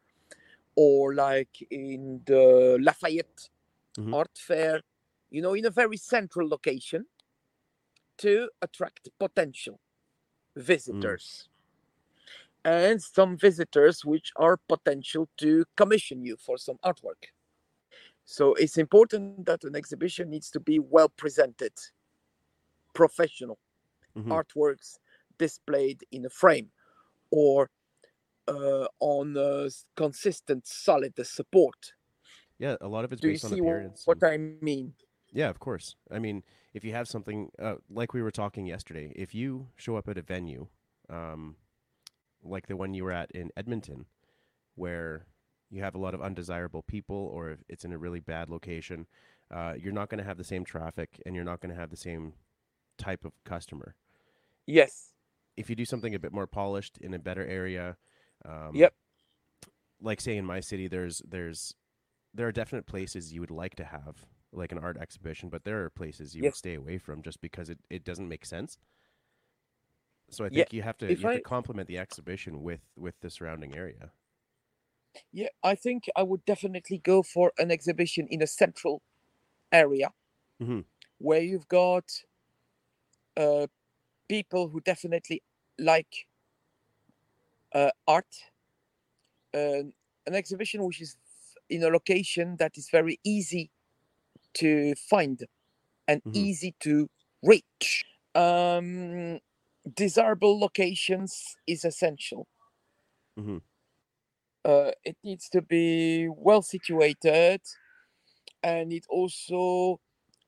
or 0.76 1.14
like 1.14 1.66
in 1.70 2.22
the 2.26 2.78
Lafayette 2.80 3.50
Mhm. 3.98 4.12
Art 4.12 4.38
Fair, 4.38 4.82
you 5.30 5.42
know, 5.42 5.54
in 5.54 5.66
a 5.66 5.70
very 5.70 5.98
central 5.98 6.48
location 6.48 7.06
to 8.18 8.50
attract 8.62 9.10
potential 9.20 9.80
visitors 10.56 11.49
and 12.64 13.02
some 13.02 13.36
visitors 13.36 14.04
which 14.04 14.32
are 14.36 14.58
potential 14.68 15.28
to 15.38 15.64
commission 15.76 16.24
you 16.24 16.36
for 16.36 16.58
some 16.58 16.78
artwork. 16.84 17.22
So 18.24 18.54
it's 18.54 18.78
important 18.78 19.46
that 19.46 19.64
an 19.64 19.76
exhibition 19.76 20.30
needs 20.30 20.50
to 20.52 20.60
be 20.60 20.78
well 20.78 21.08
presented, 21.08 21.72
professional 22.94 23.58
Mhm. 24.16 24.28
artworks 24.28 24.98
displayed 25.38 26.04
in 26.10 26.24
a 26.26 26.30
frame 26.30 26.72
or 27.30 27.70
uh, 28.48 28.88
on 29.00 29.36
a 29.36 29.70
consistent, 29.96 30.66
solid 30.66 31.14
support. 31.24 31.94
Yeah, 32.58 32.76
a 32.80 32.88
lot 32.88 33.04
of 33.04 33.12
it's 33.12 33.20
Do 33.20 33.28
you 33.28 33.34
based 33.34 33.44
on 33.44 33.50
see 33.52 33.58
appearance. 33.60 34.06
what 34.06 34.22
and- 34.22 34.32
I 34.32 34.36
mean? 34.38 34.94
Yeah, 35.32 35.48
of 35.50 35.60
course. 35.60 35.96
I 36.10 36.18
mean, 36.18 36.42
if 36.74 36.84
you 36.84 36.92
have 36.92 37.06
something 37.08 37.50
uh, 37.58 37.76
like 37.88 38.12
we 38.12 38.22
were 38.22 38.32
talking 38.32 38.66
yesterday, 38.66 39.12
if 39.14 39.34
you 39.34 39.68
show 39.76 39.96
up 39.96 40.08
at 40.08 40.18
a 40.18 40.22
venue, 40.22 40.68
um, 41.08 41.56
like 42.42 42.66
the 42.66 42.76
one 42.76 42.94
you 42.94 43.04
were 43.04 43.12
at 43.12 43.30
in 43.32 43.50
Edmonton, 43.56 44.06
where 44.74 45.26
you 45.70 45.82
have 45.82 45.94
a 45.94 45.98
lot 45.98 46.14
of 46.14 46.22
undesirable 46.22 46.82
people, 46.82 47.30
or 47.32 47.50
if 47.50 47.58
it's 47.68 47.84
in 47.84 47.92
a 47.92 47.98
really 47.98 48.20
bad 48.20 48.48
location, 48.48 49.06
uh, 49.54 49.74
you're 49.78 49.92
not 49.92 50.08
going 50.08 50.18
to 50.18 50.24
have 50.24 50.38
the 50.38 50.44
same 50.44 50.64
traffic, 50.64 51.20
and 51.24 51.34
you're 51.34 51.44
not 51.44 51.60
going 51.60 51.72
to 51.74 51.80
have 51.80 51.90
the 51.90 51.96
same 51.96 52.34
type 52.98 53.24
of 53.24 53.32
customer. 53.44 53.94
Yes. 54.66 55.10
If 55.56 55.68
you 55.68 55.76
do 55.76 55.84
something 55.84 56.14
a 56.14 56.18
bit 56.18 56.32
more 56.32 56.46
polished 56.46 56.98
in 56.98 57.14
a 57.14 57.18
better 57.18 57.44
area, 57.44 57.96
um, 58.44 58.70
Yep. 58.74 58.94
Like 60.02 60.20
say 60.20 60.36
in 60.38 60.46
my 60.46 60.60
city, 60.60 60.88
there's 60.88 61.20
there's 61.28 61.74
there 62.32 62.46
are 62.46 62.52
definite 62.52 62.86
places 62.86 63.32
you 63.32 63.40
would 63.40 63.50
like 63.50 63.74
to 63.74 63.84
have 63.84 64.24
like 64.52 64.72
an 64.72 64.78
art 64.78 64.96
exhibition, 64.98 65.50
but 65.50 65.64
there 65.64 65.84
are 65.84 65.90
places 65.90 66.34
you 66.34 66.42
would 66.42 66.56
stay 66.56 66.74
away 66.74 66.98
from 66.98 67.22
just 67.22 67.40
because 67.40 67.68
it, 67.68 67.78
it 67.90 68.02
doesn't 68.04 68.28
make 68.28 68.46
sense. 68.46 68.78
So 70.30 70.44
I 70.46 70.48
Yeah, 70.48 70.64
think 70.64 70.72
you 70.72 70.80
have 70.82 70.96
to 70.98 71.14
you 71.14 71.24
have 71.24 71.32
I- 71.32 71.40
to 71.40 71.40
complement 71.40 71.86
the 71.86 71.98
exhibition 71.98 72.62
with 72.62 72.80
with 72.96 73.20
the 73.20 73.28
surrounding 73.28 73.74
area. 73.74 74.12
Yeah, 75.32 75.48
I 75.62 75.74
think 75.74 76.04
I 76.14 76.22
would 76.22 76.44
definitely 76.44 76.98
go 76.98 77.22
for 77.24 77.52
an 77.58 77.70
exhibition 77.72 78.28
in 78.28 78.42
a 78.42 78.46
central 78.46 79.02
area 79.72 80.12
Mhm. 80.60 80.82
where 81.18 81.40
you've 81.42 81.68
got 81.68 82.10
uh, 83.36 83.66
people 84.28 84.68
who 84.68 84.80
definitely 84.80 85.42
like 85.78 86.26
uh, 87.72 87.90
art. 88.06 88.50
Uh, 89.52 89.82
an 90.26 90.34
exhibition 90.34 90.84
which 90.84 91.00
is 91.00 91.16
in 91.68 91.82
a 91.82 91.88
location 91.88 92.56
that 92.58 92.76
is 92.78 92.88
very 92.90 93.18
easy 93.24 93.70
to 94.54 94.94
find 94.96 95.46
and 96.08 96.22
Mhm. 96.24 96.46
easy 96.46 96.76
to 96.80 97.10
reach. 97.42 98.04
Um, 98.34 99.40
desirable 99.94 100.58
locations 100.58 101.56
is 101.66 101.84
essential. 101.84 102.46
Mhm. 103.36 103.60
Uh, 104.64 104.90
it 105.04 105.16
needs 105.24 105.48
to 105.48 105.62
be 105.62 106.28
well 106.28 106.60
situated 106.62 107.62
and 108.62 108.92
it 108.92 109.06
also 109.08 110.00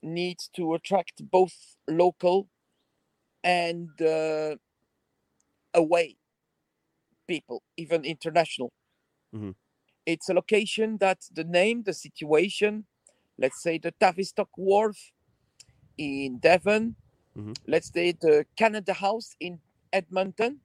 needs 0.03 0.49
to 0.55 0.75
attract 0.75 1.31
both 1.31 1.77
local 1.89 2.49
and 3.45 3.91
uh, 4.03 4.57
away 5.75 6.17
people, 7.27 7.63
even 7.77 8.05
international. 8.05 8.73
Mhm. 9.35 9.55
It's 10.07 10.29
a 10.29 10.35
location 10.35 10.99
that 10.99 11.21
the 11.33 11.45
name, 11.45 11.83
the 11.85 11.95
situation, 11.95 12.87
let's 13.39 13.63
say 13.63 13.79
the 13.79 13.93
Tavistock 13.93 14.51
Wharf 14.57 15.13
in 15.99 16.39
Devon, 16.39 16.97
Mhm. 17.37 17.55
let's 17.67 17.93
say 17.93 18.13
the 18.13 18.47
Canada 18.57 18.93
House 18.93 19.37
in 19.41 19.61
Edmonton, 19.93 20.61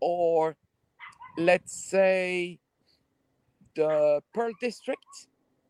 or 0.00 0.56
let's 1.38 1.72
say 1.72 2.58
the 3.74 4.22
Pearl 4.32 4.52
District 4.60 5.06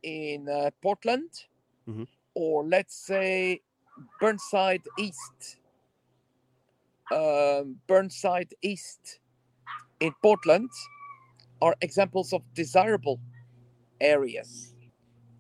in 0.02 0.48
uh, 0.48 0.70
Portland, 0.82 1.30
Mhm. 1.86 2.06
or 2.34 2.64
let's 2.64 2.94
say 2.94 3.60
Burnside 4.20 4.82
East, 4.98 5.58
um, 7.12 7.80
Burnside 7.86 8.54
East 8.62 9.20
in 10.00 10.14
Portland 10.22 10.70
are 11.60 11.76
examples 11.80 12.32
of 12.32 12.42
desirable 12.54 13.20
areas 14.00 14.74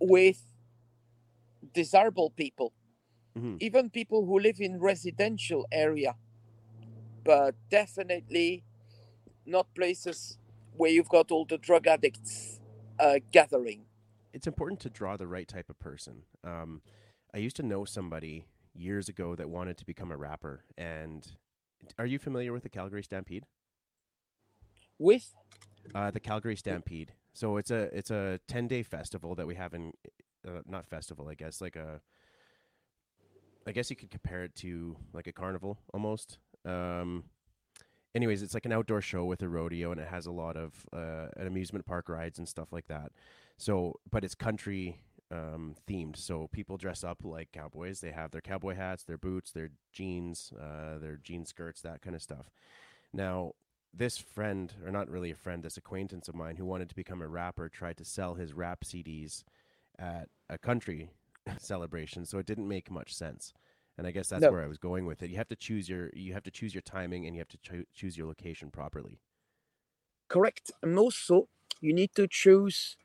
with 0.00 0.42
desirable 1.74 2.30
people, 2.30 2.72
Mhm. 3.38 3.56
even 3.60 3.90
people 3.90 4.24
who 4.26 4.38
live 4.38 4.60
in 4.60 4.78
residential 4.80 5.66
area, 5.72 6.16
but 7.24 7.54
definitely 7.70 8.64
not 9.46 9.74
places 9.74 10.38
where 10.76 10.90
you've 10.90 11.08
got 11.08 11.30
all 11.30 11.44
the 11.44 11.58
drug 11.58 11.86
addicts 11.86 12.60
uh, 12.98 13.18
gathering. 13.32 13.86
It's 14.32 14.46
important 14.46 14.80
to 14.80 14.90
draw 14.90 15.16
the 15.16 15.26
right 15.26 15.48
type 15.48 15.70
of 15.70 15.78
person. 15.78 16.22
Um, 16.44 16.82
I 17.34 17.38
used 17.38 17.56
to 17.56 17.62
know 17.62 17.84
somebody 17.84 18.46
years 18.74 19.08
ago 19.08 19.34
that 19.36 19.48
wanted 19.48 19.76
to 19.78 19.84
become 19.84 20.12
a 20.12 20.16
rapper. 20.16 20.64
And 20.76 21.26
are 21.98 22.06
you 22.06 22.18
familiar 22.18 22.52
with 22.52 22.62
the 22.62 22.68
Calgary 22.68 23.02
Stampede? 23.02 23.44
With 24.98 25.34
Uh, 25.94 26.10
the 26.10 26.20
Calgary 26.20 26.56
Stampede. 26.56 27.12
So 27.32 27.56
it's 27.56 27.70
a 27.70 27.82
it's 27.96 28.10
a 28.10 28.40
ten 28.46 28.68
day 28.68 28.82
festival 28.82 29.34
that 29.36 29.46
we 29.46 29.54
have 29.54 29.74
in 29.74 29.92
uh, 30.46 30.60
not 30.66 30.86
festival, 30.88 31.28
I 31.28 31.34
guess, 31.34 31.60
like 31.60 31.76
a. 31.76 32.00
I 33.68 33.72
guess 33.72 33.90
you 33.90 33.96
could 33.96 34.10
compare 34.10 34.44
it 34.44 34.54
to 34.56 34.96
like 35.12 35.26
a 35.26 35.32
carnival 35.32 35.78
almost. 35.92 36.38
Um, 36.64 37.24
anyways, 38.14 38.42
it's 38.42 38.54
like 38.54 38.64
an 38.64 38.72
outdoor 38.72 39.02
show 39.02 39.26
with 39.26 39.42
a 39.42 39.48
rodeo, 39.48 39.92
and 39.92 40.00
it 40.00 40.08
has 40.08 40.24
a 40.24 40.32
lot 40.32 40.56
of 40.56 40.72
uh, 40.90 41.26
an 41.36 41.46
amusement 41.46 41.84
park 41.84 42.08
rides 42.08 42.38
and 42.38 42.48
stuff 42.48 42.72
like 42.72 42.86
that. 42.86 43.12
So, 43.58 44.00
but 44.10 44.24
it's 44.24 44.34
country 44.34 45.00
um, 45.30 45.74
themed. 45.86 46.16
So 46.16 46.48
people 46.50 46.78
dress 46.78 47.04
up 47.04 47.18
like 47.24 47.52
cowboys. 47.52 48.00
They 48.00 48.10
have 48.10 48.30
their 48.30 48.40
cowboy 48.40 48.74
hats, 48.74 49.04
their 49.04 49.18
boots, 49.18 49.52
their 49.52 49.68
jeans, 49.92 50.50
uh, 50.58 50.96
their 50.98 51.18
jean 51.22 51.44
skirts, 51.44 51.82
that 51.82 52.00
kind 52.00 52.16
of 52.16 52.22
stuff. 52.22 52.46
Now, 53.12 53.52
this 53.92 54.16
friend, 54.16 54.72
or 54.82 54.90
not 54.90 55.10
really 55.10 55.30
a 55.30 55.36
friend, 55.36 55.62
this 55.62 55.76
acquaintance 55.76 56.26
of 56.26 56.34
mine 56.34 56.56
who 56.56 56.64
wanted 56.64 56.88
to 56.88 56.94
become 56.94 57.20
a 57.20 57.28
rapper, 57.28 57.68
tried 57.68 57.98
to 57.98 58.04
sell 58.06 58.32
his 58.32 58.54
rap 58.54 58.82
CDs 58.82 59.44
at 59.98 60.30
a 60.48 60.56
country 60.56 61.10
celebration, 61.58 62.24
so 62.26 62.38
it 62.38 62.46
didn't 62.46 62.68
make 62.68 62.90
much 62.90 63.14
sense. 63.14 63.52
And 63.96 64.06
I 64.06 64.12
guess 64.12 64.28
that's 64.28 64.48
No. 64.48 64.50
where 64.50 64.62
I 64.62 64.68
was 64.68 64.78
going 64.78 65.06
with 65.06 65.22
it. 65.22 65.30
You 65.30 65.36
have 65.38 65.48
to 65.48 65.56
choose 65.56 65.88
your 65.88 66.10
you 66.14 66.32
have 66.34 66.44
to 66.44 66.50
choose 66.50 66.74
your 66.74 66.82
timing 66.82 67.26
and 67.26 67.34
you 67.34 67.40
have 67.40 67.48
to 67.48 67.58
cho- 67.58 67.84
choose 67.94 68.16
your 68.16 68.26
location 68.28 68.70
properly. 68.70 69.20
correct, 70.28 70.70
and 70.82 70.98
also 70.98 71.48
you 71.80 71.92
need 71.92 72.10
to 72.14 72.26
choose. 72.28 72.96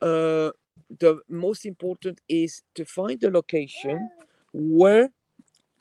Uh, 0.00 0.52
the 0.90 1.20
most 1.28 1.66
important 1.66 2.20
is 2.28 2.62
to 2.74 2.84
find 2.84 3.20
the 3.20 3.30
location 3.30 4.10
where 4.52 5.10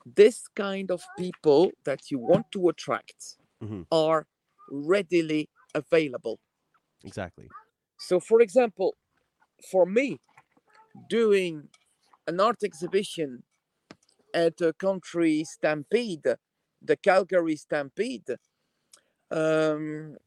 this 0.06 0.48
kind 0.50 0.92
of 0.92 1.04
people 1.18 1.72
that 1.86 2.12
you 2.12 2.20
want 2.20 2.52
to 2.52 2.70
attract 2.70 3.38
Mhm. 3.62 3.86
are 3.92 4.28
readily 4.70 5.50
available. 5.76 6.40
Exactly. 7.04 7.54
So, 7.98 8.20
for 8.20 8.42
example, 8.42 8.96
for 9.72 9.86
me, 9.86 10.22
doing 11.10 11.70
an 12.28 12.40
art 12.40 12.64
exhibition 12.64 13.44
at 14.34 14.62
a 14.62 14.74
country 14.74 15.44
stampede, 15.46 16.26
the 16.82 16.98
Calgary 16.98 17.56
Stampede, 17.56 18.38
um, 19.32 20.18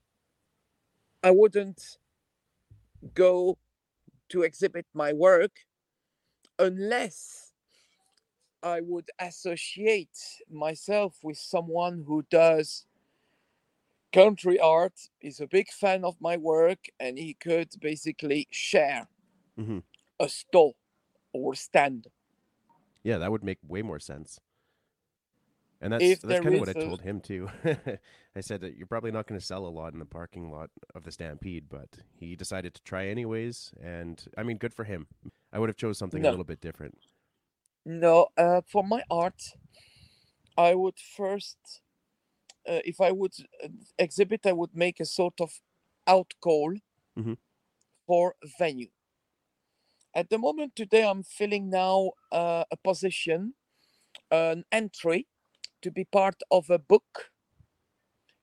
I 1.22 1.30
wouldn't 1.30 1.99
go 3.14 3.59
to 4.30 4.42
exhibit 4.42 4.86
my 4.94 5.12
work 5.12 5.66
unless 6.59 7.53
I 8.62 8.80
would 8.80 9.11
associate 9.18 10.16
myself 10.49 11.24
with 11.24 11.38
someone 11.38 12.05
who 12.07 12.22
does 12.30 12.86
country 14.12 14.59
art, 14.61 15.09
is 15.20 15.40
a 15.40 15.46
big 15.46 15.70
fan 15.70 16.05
of 16.05 16.20
my 16.20 16.36
work, 16.36 16.86
and 17.01 17.18
he 17.18 17.32
could 17.34 17.70
basically 17.80 18.46
share 18.51 19.09
Mhm. 19.57 19.82
a 20.20 20.28
stall 20.28 20.74
or 21.39 21.55
stand. 21.55 22.07
Yeah, 23.03 23.18
that 23.18 23.30
would 23.30 23.45
make 23.45 23.59
way 23.66 23.82
more 23.82 23.99
sense. 24.01 24.41
And 25.80 25.93
that's 25.93 26.03
If 26.05 26.20
that's 26.22 26.43
kind 26.43 26.55
of 26.55 26.61
what 26.61 26.68
is 26.70 26.76
I 26.76 26.80
a- 26.80 26.84
told 26.84 27.01
him 27.03 27.20
too. 27.20 27.49
I 28.36 28.41
said 28.41 28.61
that 28.62 28.76
you're 28.76 28.86
probably 28.89 29.12
not 29.12 29.26
going 29.28 29.39
to 29.41 29.45
sell 29.47 29.64
a 29.66 29.68
lot 29.68 29.93
in 29.93 30.01
the 30.01 30.05
parking 30.05 30.51
lot 30.51 30.70
of 30.95 31.05
the 31.05 31.12
Stampede, 31.12 31.68
but 31.68 31.89
he 32.18 32.34
decided 32.34 32.74
to 32.74 32.82
try 32.82 33.07
anyways. 33.07 33.72
And 33.82 34.22
I 34.36 34.43
mean, 34.43 34.59
good 34.59 34.74
for 34.74 34.84
him. 34.84 35.07
I 35.53 35.59
would 35.59 35.68
have 35.68 35.76
chose 35.76 35.97
something 35.99 36.20
No. 36.22 36.30
a 36.30 36.32
little 36.32 36.45
bit 36.45 36.61
different. 36.61 36.99
No, 37.85 38.28
uh, 38.36 38.60
for 38.66 38.82
my 38.82 39.02
art, 39.10 39.40
I 40.56 40.74
would 40.74 40.98
first, 41.16 41.81
uh, 42.69 42.81
if 42.85 43.01
I 43.01 43.12
would 43.12 43.32
uh, 43.65 43.69
exhibit, 43.98 44.47
I 44.47 44.52
would 44.52 44.74
make 44.74 44.98
a 45.01 45.05
sort 45.06 45.40
of 45.40 45.51
out 46.09 46.35
call 46.40 46.74
Mhm. 47.16 47.36
for 48.06 48.35
venue. 48.59 48.90
At 50.19 50.31
the 50.31 50.39
moment 50.39 50.74
today, 50.74 51.05
I'm 51.05 51.23
filling 51.23 51.70
now 51.70 52.11
uh, 52.32 52.65
a 52.73 52.77
position, 52.77 53.55
an 54.32 54.65
entry 54.73 55.28
to 55.82 55.93
be 55.93 56.05
part 56.05 56.43
of 56.51 56.70
a 56.70 56.78
book, 56.78 57.31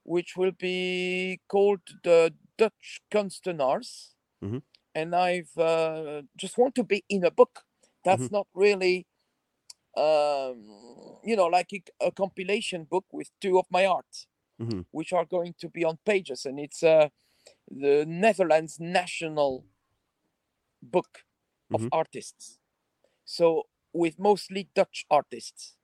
which 0.04 0.36
will 0.38 0.52
be 0.52 1.40
called 1.48 1.82
the 2.02 2.34
Dutch 2.56 3.02
Kunstenaars. 3.10 4.14
Mhm. 4.42 4.62
And 4.94 5.14
I've 5.14 5.54
uh, 5.58 6.22
just 6.36 6.56
want 6.56 6.74
to 6.76 6.84
be 6.84 7.04
in 7.10 7.24
a 7.24 7.30
book. 7.30 7.64
That's 8.04 8.30
not 8.30 8.46
really 8.54 9.06
um, 9.96 10.58
you 11.24 11.36
know, 11.36 11.46
like 11.46 11.72
a, 11.74 11.82
a 12.08 12.12
compilation 12.12 12.84
book 12.84 13.06
with 13.12 13.30
two 13.40 13.58
of 13.58 13.66
my 13.70 13.86
art, 13.86 14.26
Mhm. 14.58 14.86
which 14.92 15.12
are 15.12 15.26
going 15.26 15.54
to 15.60 15.68
be 15.68 15.84
on 15.84 15.98
pages, 16.06 16.46
and 16.46 16.58
it's 16.60 16.82
uh, 16.82 17.08
the 17.70 18.04
Netherlands 18.06 18.78
national 18.80 19.64
book 20.82 21.24
of 21.72 21.86
Mhm. 21.86 21.90
artists. 21.92 22.58
So 23.24 23.64
with 23.92 24.18
mostly 24.18 24.70
Dutch 24.74 25.06
artists, 25.10 25.76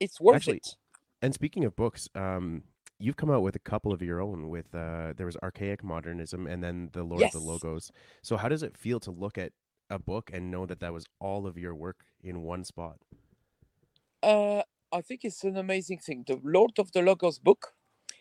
it's 0.00 0.20
worth 0.20 0.48
Actually, 0.48 0.60
it. 0.60 0.76
And 1.22 1.34
speaking 1.34 1.64
of 1.64 1.76
books, 1.76 2.08
um, 2.16 2.64
you've 2.98 3.16
come 3.16 3.30
out 3.30 3.42
with 3.42 3.56
a 3.56 3.60
couple 3.60 3.92
of 3.92 4.02
your 4.02 4.20
own. 4.22 4.48
With 4.50 4.74
uh, 4.74 5.14
there 5.16 5.26
was 5.26 5.36
archaic 5.42 5.84
modernism, 5.84 6.46
and 6.48 6.62
then 6.64 6.90
the 6.92 7.04
Lord 7.04 7.24
of 7.24 7.32
the 7.32 7.40
Logos. 7.40 7.92
So 8.22 8.36
how 8.38 8.48
does 8.50 8.62
it 8.64 8.76
feel 8.78 9.00
to 9.02 9.12
look 9.12 9.38
at 9.38 9.52
a 9.90 9.98
book 10.00 10.30
and 10.32 10.50
know 10.50 10.66
that 10.66 10.80
that 10.80 10.92
was 10.94 11.06
all 11.20 11.46
of 11.46 11.58
your 11.58 11.74
work 11.76 12.04
in 12.22 12.42
one 12.42 12.64
spot? 12.64 12.98
Uh, 14.22 14.62
I 14.92 15.00
think 15.00 15.24
it's 15.24 15.44
an 15.44 15.56
amazing 15.56 15.98
thing. 15.98 16.24
The 16.26 16.40
Lord 16.42 16.78
of 16.78 16.92
the 16.92 17.02
Logos 17.02 17.38
book 17.38 17.74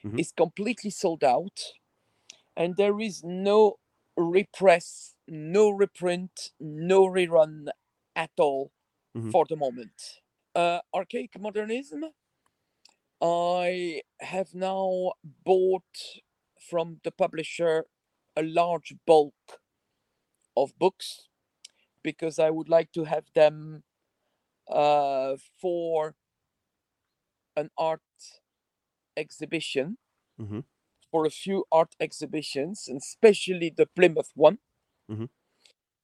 Mhm. 0.04 0.18
is 0.18 0.32
completely 0.32 0.92
sold 0.92 1.24
out, 1.24 1.60
and 2.58 2.78
there 2.78 3.00
is 3.02 3.24
no 3.24 3.80
repress, 4.18 5.16
no 5.28 5.70
reprint, 5.70 6.52
no 6.60 7.06
rerun 7.06 7.68
at 8.16 8.32
all 8.40 8.72
Mhm. 9.16 9.32
for 9.32 9.46
the 9.48 9.56
moment. 9.56 10.22
Uh, 10.56 10.82
archaic 10.94 11.40
modernism, 11.40 12.06
I 13.22 14.02
have 14.20 14.54
now 14.54 15.14
bought 15.24 16.22
from 16.60 17.00
the 17.04 17.12
publisher 17.12 17.86
a 18.36 18.44
large 18.44 18.96
bulk 19.06 19.62
of 20.56 20.78
books 20.78 21.28
because 22.04 22.40
I 22.40 22.50
would 22.52 22.70
like 22.70 22.92
to 22.94 23.06
have 23.06 23.26
them 23.36 23.84
uh, 24.70 25.38
for 25.60 26.16
an 27.58 27.70
art 27.78 28.02
exhibition 29.18 29.98
Mhm. 30.38 30.62
for 31.12 31.26
a 31.26 31.30
few 31.30 31.66
art 31.72 31.96
exhibitions, 32.00 32.88
and 32.88 32.98
especially 32.98 33.70
the 33.70 33.86
Plymouth 33.86 34.32
one, 34.36 34.60
Mhm. 35.10 35.30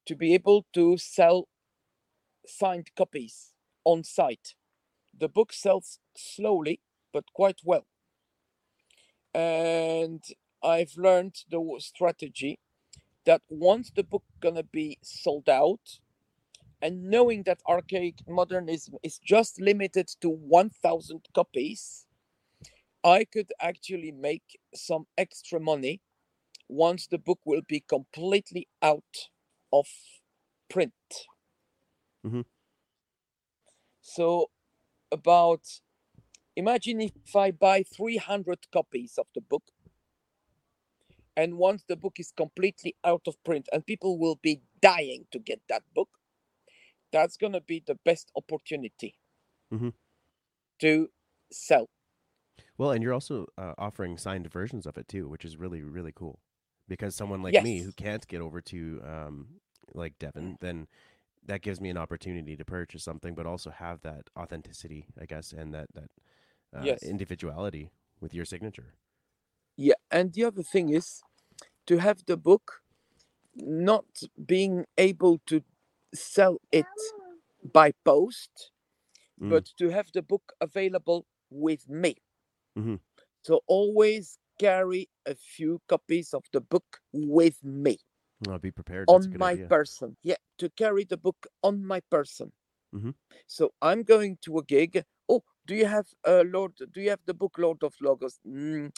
to 0.08 0.16
be 0.16 0.34
able 0.34 0.66
to 0.74 0.98
sell 0.98 1.48
signed 2.46 2.92
copies 2.96 3.54
on 3.86 4.04
site. 4.04 4.56
The 5.18 5.30
book 5.30 5.54
sells 5.54 6.00
slowly 6.16 6.82
but 7.14 7.26
quite 7.34 7.62
well. 7.66 7.86
And 9.34 10.24
I've 10.62 10.96
learned 10.96 11.36
the 11.50 11.60
strategy 11.80 12.60
that 13.26 13.42
once 13.50 13.92
the 13.96 14.04
book 14.04 14.24
gonna 14.42 14.64
be 14.64 15.00
sold 15.04 15.50
out, 15.50 16.00
and 16.82 17.04
knowing 17.06 17.44
that 17.44 17.62
archaic 17.68 18.16
modernism 18.28 18.96
is 19.04 19.20
just 19.20 19.62
limited 19.62 20.10
to 20.22 20.30
1000 20.30 21.28
copies 21.34 22.06
i 23.04 23.26
could 23.26 23.52
actually 23.60 24.12
make 24.12 24.60
some 24.74 25.06
extra 25.18 25.60
money 25.60 26.02
once 26.70 27.08
the 27.08 27.18
book 27.18 27.40
will 27.46 27.62
be 27.68 27.80
completely 27.82 28.68
out 28.82 29.30
of 29.72 29.88
print 30.70 30.94
Mhm. 32.24 32.44
so 34.02 34.50
about 35.12 35.64
imagine 36.56 37.02
if 37.02 37.36
i 37.36 37.52
buy 37.52 37.84
300 37.84 38.72
copies 38.72 39.18
of 39.18 39.28
the 39.36 39.42
book 39.42 39.64
and 41.36 41.58
once 41.58 41.84
the 41.88 41.96
book 41.96 42.20
is 42.20 42.32
completely 42.36 42.96
out 43.04 43.22
of 43.28 43.42
print 43.44 43.68
and 43.72 43.86
people 43.86 44.18
will 44.18 44.36
be 44.36 44.62
dying 44.82 45.26
to 45.32 45.40
get 45.40 45.62
that 45.70 45.84
book 45.94 46.10
that's 47.12 47.38
going 47.38 47.54
to 47.54 47.62
be 47.62 47.82
the 47.86 47.96
best 48.04 48.32
opportunity 48.36 49.16
Mhm. 49.72 49.90
to 50.80 51.10
sell. 51.52 51.90
Well, 52.78 52.92
and 52.92 53.02
you're 53.04 53.14
also 53.14 53.48
uh, 53.58 53.74
offering 53.80 54.16
signed 54.18 54.52
versions 54.52 54.86
of 54.86 54.98
it 54.98 55.08
too, 55.08 55.28
which 55.28 55.44
is 55.46 55.58
really 55.58 55.82
really 55.82 56.12
cool. 56.12 56.40
Because 56.94 57.16
someone 57.16 57.42
like 57.42 57.58
me 57.60 57.80
who 57.82 57.92
can't 57.92 58.28
get 58.28 58.42
over 58.42 58.62
to 58.62 59.02
um, 59.04 59.48
like 59.96 60.18
Devon, 60.20 60.58
then 60.62 60.88
that 61.46 61.62
gives 61.62 61.82
me 61.82 61.90
an 61.90 61.98
opportunity 61.98 62.56
to 62.56 62.66
purchase 62.66 63.04
something, 63.04 63.36
but 63.36 63.48
also 63.48 63.72
have 63.72 64.02
that 64.02 64.30
authenticity, 64.38 65.08
I 65.20 65.26
guess, 65.26 65.54
and 65.54 65.74
that 65.74 65.88
that 65.96 66.12
uh, 66.78 66.80
Yes. 66.86 67.02
individuality 67.02 67.92
with 68.22 68.34
your 68.34 68.46
signature. 68.46 68.94
Yeah, 69.78 69.96
and 70.12 70.34
the 70.34 70.46
other 70.46 70.64
thing 70.64 70.90
is 70.90 71.22
to 71.88 71.98
have 72.00 72.26
the 72.26 72.38
book 72.38 72.82
not 73.56 74.06
being 74.46 74.86
able 74.98 75.40
to 75.48 75.64
sell 76.14 76.60
it 76.72 76.86
by 77.64 77.94
post, 78.06 78.72
Mm. 79.42 79.50
but 79.50 79.66
to 79.78 79.90
have 79.90 80.12
the 80.14 80.22
book 80.24 80.54
available 80.62 81.26
with 81.50 81.90
me. 81.90 82.18
Mhm. 82.76 83.00
So 83.44 83.62
always 83.68 84.40
carry 84.60 85.10
a 85.26 85.36
few 85.36 85.82
copies 85.88 86.34
of 86.34 86.44
the 86.54 86.62
book 86.62 87.00
with 87.14 87.64
me 87.64 87.98
I'll 88.50 88.60
be 88.60 88.72
prepared. 88.72 89.08
That's 89.08 89.26
on 89.28 89.38
my 89.38 89.54
idea. 89.54 89.68
person. 89.68 90.18
Yeah, 90.24 90.36
to 90.58 90.70
carry 90.70 91.06
the 91.06 91.18
book 91.18 91.48
on 91.64 91.86
my 91.86 92.02
person. 92.02 92.52
Mhm. 92.94 93.16
So 93.48 93.74
I'm 93.82 94.04
going 94.04 94.38
to 94.42 94.58
a 94.58 94.64
gig. 94.64 95.04
Oh, 95.30 95.44
do 95.66 95.76
you 95.76 95.86
have 95.86 96.08
uh, 96.28 96.44
Lord? 96.46 96.74
Do 96.92 97.02
you 97.02 97.10
have 97.10 97.24
the 97.26 97.34
book 97.34 97.58
Lord 97.58 97.84
of 97.84 97.94
Logos? 98.02 98.40
Mm, 98.46 98.92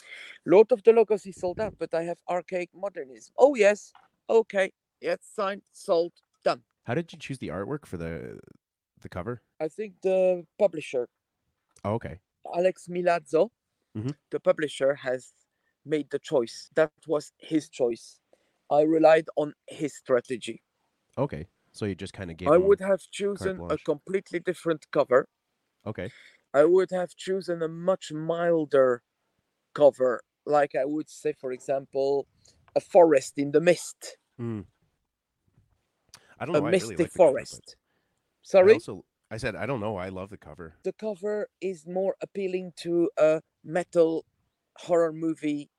Lord 0.44 0.72
of 0.72 0.82
the 0.82 0.92
Logos 0.92 1.26
is 1.26 1.36
sold 1.38 1.60
out, 1.60 1.74
but 1.78 1.94
I 1.94 2.02
have 2.02 2.18
Archaic 2.28 2.70
Modernism. 2.74 3.32
Oh 3.38 3.54
yes, 3.54 3.92
okay, 4.28 4.72
yes, 5.00 5.18
signed, 5.22 5.62
sold, 5.72 6.12
done. 6.44 6.62
How 6.84 6.94
did 6.94 7.12
you 7.12 7.18
choose 7.18 7.38
the 7.38 7.48
artwork 7.48 7.86
for 7.86 7.96
the 7.96 8.40
the 9.00 9.08
cover? 9.08 9.42
I 9.60 9.68
think 9.68 9.94
the 10.02 10.44
publisher 10.58 11.08
Oh, 11.84 11.94
okay. 11.94 12.18
Alex 12.54 12.88
Milas, 12.88 13.50
Mhm. 13.94 14.14
the 14.30 14.40
publisher, 14.40 14.94
has 14.94 15.32
made 15.86 16.10
the 16.10 16.18
choice. 16.18 16.70
That 16.74 16.92
was 17.06 17.32
his 17.38 17.68
choice. 17.70 18.20
I 18.70 18.82
relied 18.82 19.28
on 19.36 19.54
his 19.68 19.96
strategy. 19.96 20.62
Okay. 21.18 21.48
So 21.72 21.84
you 21.84 21.94
just 21.94 22.12
kind 22.12 22.30
of 22.30 22.36
gave. 22.36 22.48
I 22.48 22.56
would 22.56 22.80
have 22.80 23.02
chosen 23.10 23.60
a 23.68 23.76
completely 23.78 24.40
different 24.40 24.90
cover. 24.90 25.28
Okay. 25.86 26.12
I 26.52 26.64
would 26.64 26.90
have 26.90 27.14
chosen 27.14 27.62
a 27.62 27.68
much 27.68 28.10
milder 28.10 29.04
cover, 29.74 30.22
like 30.46 30.74
I 30.74 30.84
would 30.86 31.10
say, 31.10 31.32
for 31.34 31.52
example, 31.52 32.28
a 32.76 32.80
forest 32.80 33.38
in 33.38 33.52
the 33.52 33.60
mist, 33.60 34.18
Mm. 34.38 34.66
I 36.38 36.46
don't 36.46 36.54
a 36.54 36.60
know. 36.60 36.62
why 36.62 36.70
I 36.70 36.72
really 36.72 36.96
misty 36.96 36.96
like 36.96 37.12
the 37.12 37.20
cover, 37.20 37.46
forest. 37.48 37.76
I 38.60 38.66
Sorry, 38.66 38.68
also, 38.68 39.06
I 39.30 39.38
said 39.38 39.56
I 39.56 39.64
don't 39.66 39.80
know. 39.80 39.96
I 39.96 40.10
love 40.10 40.28
the 40.30 40.36
cover. 40.36 40.76
the 40.84 40.92
cover 40.94 41.48
is 41.60 41.86
more 41.86 42.16
appealing 42.22 42.72
to 42.76 43.10
a 43.18 43.42
metal 43.62 44.24
horror 44.78 45.12
movie 45.12 45.70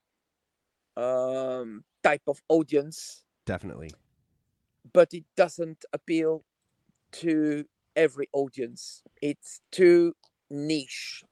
um, 0.97 1.83
type 2.03 2.23
of 2.27 2.41
audience, 2.49 3.23
Definitely. 3.45 3.91
but 4.93 5.13
it 5.13 5.25
doesn't 5.35 5.85
appeal 5.93 6.43
to 7.13 7.65
every 7.95 8.27
audience. 8.33 9.03
It's 9.21 9.61
too 9.71 10.13
niche. 10.49 11.23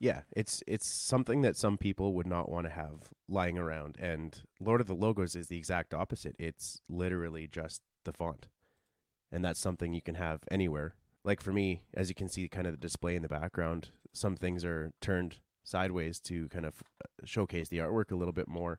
Yeah, 0.00 0.20
it's 0.36 0.62
it's 0.68 0.86
something 0.86 1.42
that 1.42 1.56
some 1.56 1.76
people 1.76 2.14
would 2.14 2.26
not 2.26 2.48
want 2.48 2.66
to 2.66 2.72
have 2.72 3.10
lying 3.28 3.58
around, 3.58 3.96
and 3.98 4.40
Lord 4.60 4.80
of 4.80 4.86
the 4.86 4.94
Logos 4.94 5.34
is 5.34 5.48
the 5.48 5.58
exact 5.58 5.92
opposite. 5.92 6.36
It's 6.38 6.80
literally 6.88 7.48
just 7.50 7.82
the 8.04 8.12
font, 8.12 8.46
and 9.32 9.44
that's 9.44 9.58
something 9.60 9.92
you 9.92 10.02
can 10.02 10.14
have 10.14 10.40
anywhere. 10.52 10.94
Like 11.24 11.42
for 11.42 11.52
me, 11.52 11.82
as 11.94 12.08
you 12.08 12.14
can 12.14 12.28
see, 12.28 12.48
kind 12.48 12.66
of 12.68 12.74
the 12.74 12.78
display 12.78 13.16
in 13.16 13.22
the 13.22 13.28
background, 13.28 13.90
some 14.12 14.36
things 14.36 14.64
are 14.64 14.92
turned 15.00 15.40
sideways 15.64 16.20
to 16.20 16.48
kind 16.48 16.64
of 16.64 16.74
uh, 17.04 17.08
showcase 17.24 17.68
the 17.68 17.78
artwork 17.78 18.12
a 18.12 18.16
little 18.16 18.32
bit 18.32 18.48
more. 18.48 18.78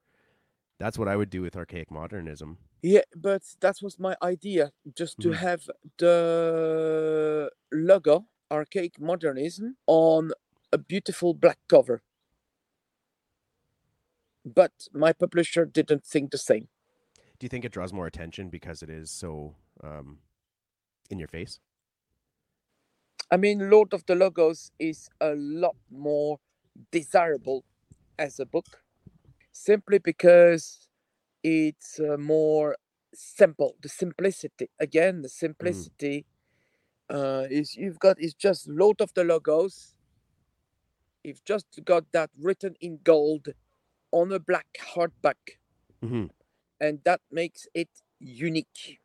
That's 0.80 0.98
what 0.98 1.08
I 1.08 1.16
would 1.16 1.30
do 1.30 1.42
with 1.42 1.56
archaic 1.56 1.92
modernism. 1.92 2.58
Yeah, 2.82 3.02
but 3.16 3.44
that 3.60 3.78
was 3.82 4.00
my 4.00 4.16
idea, 4.24 4.72
just 4.96 5.20
to 5.22 5.30
Mhm. 5.30 5.36
have 5.36 5.70
the 5.98 7.52
logo, 7.72 8.28
archaic 8.50 9.00
modernism, 9.00 9.78
on 9.88 10.32
a 10.72 10.78
beautiful 10.78 11.34
black 11.34 11.60
cover. 11.68 12.02
But 14.46 14.88
my 14.94 15.12
publisher 15.14 15.66
didn't 15.66 16.06
think 16.06 16.32
the 16.32 16.38
same. 16.38 16.70
Do 17.38 17.46
you 17.46 17.50
think 17.50 17.66
it 17.66 17.72
draws 17.74 17.94
more 17.94 18.08
attention 18.08 18.50
because 18.50 18.82
it 18.82 18.90
is 18.90 19.12
so 19.12 19.56
um, 19.84 20.20
in 21.10 21.20
your 21.20 21.28
face? 21.28 21.60
I 23.32 23.38
mean, 23.38 23.70
Lord 23.70 23.94
of 23.94 24.06
the 24.06 24.16
Logos 24.16 24.72
is 24.80 25.10
a 25.22 25.36
lot 25.36 25.76
more 25.92 26.40
desirable 26.92 27.64
as 28.18 28.40
a 28.40 28.46
book, 28.46 28.84
simply 29.60 30.00
because 30.00 30.90
it's 31.44 32.00
uh, 32.00 32.18
more 32.18 32.78
simple. 33.14 33.76
The 33.82 33.90
simplicity, 33.90 34.70
again, 34.80 35.22
the 35.22 35.30
simplicity 35.30 36.26
uh, 37.10 37.46
is 37.50 37.76
you've 37.76 38.00
got 38.00 38.20
is 38.20 38.34
just 38.34 38.68
Lord 38.70 39.02
of 39.02 39.14
the 39.14 39.24
Logos. 39.24 39.96
You've 41.24 41.44
just 41.46 41.68
got 41.86 42.06
that 42.14 42.30
written 42.40 42.76
in 42.82 43.00
gold 43.04 43.50
on 44.12 44.32
a 44.32 44.40
black 44.40 44.68
hardback 44.96 45.60
Mm-hmm. 46.04 46.28
and 46.80 47.00
that 47.06 47.22
makes 47.32 47.68
it 47.74 47.90
unique. 48.20 49.00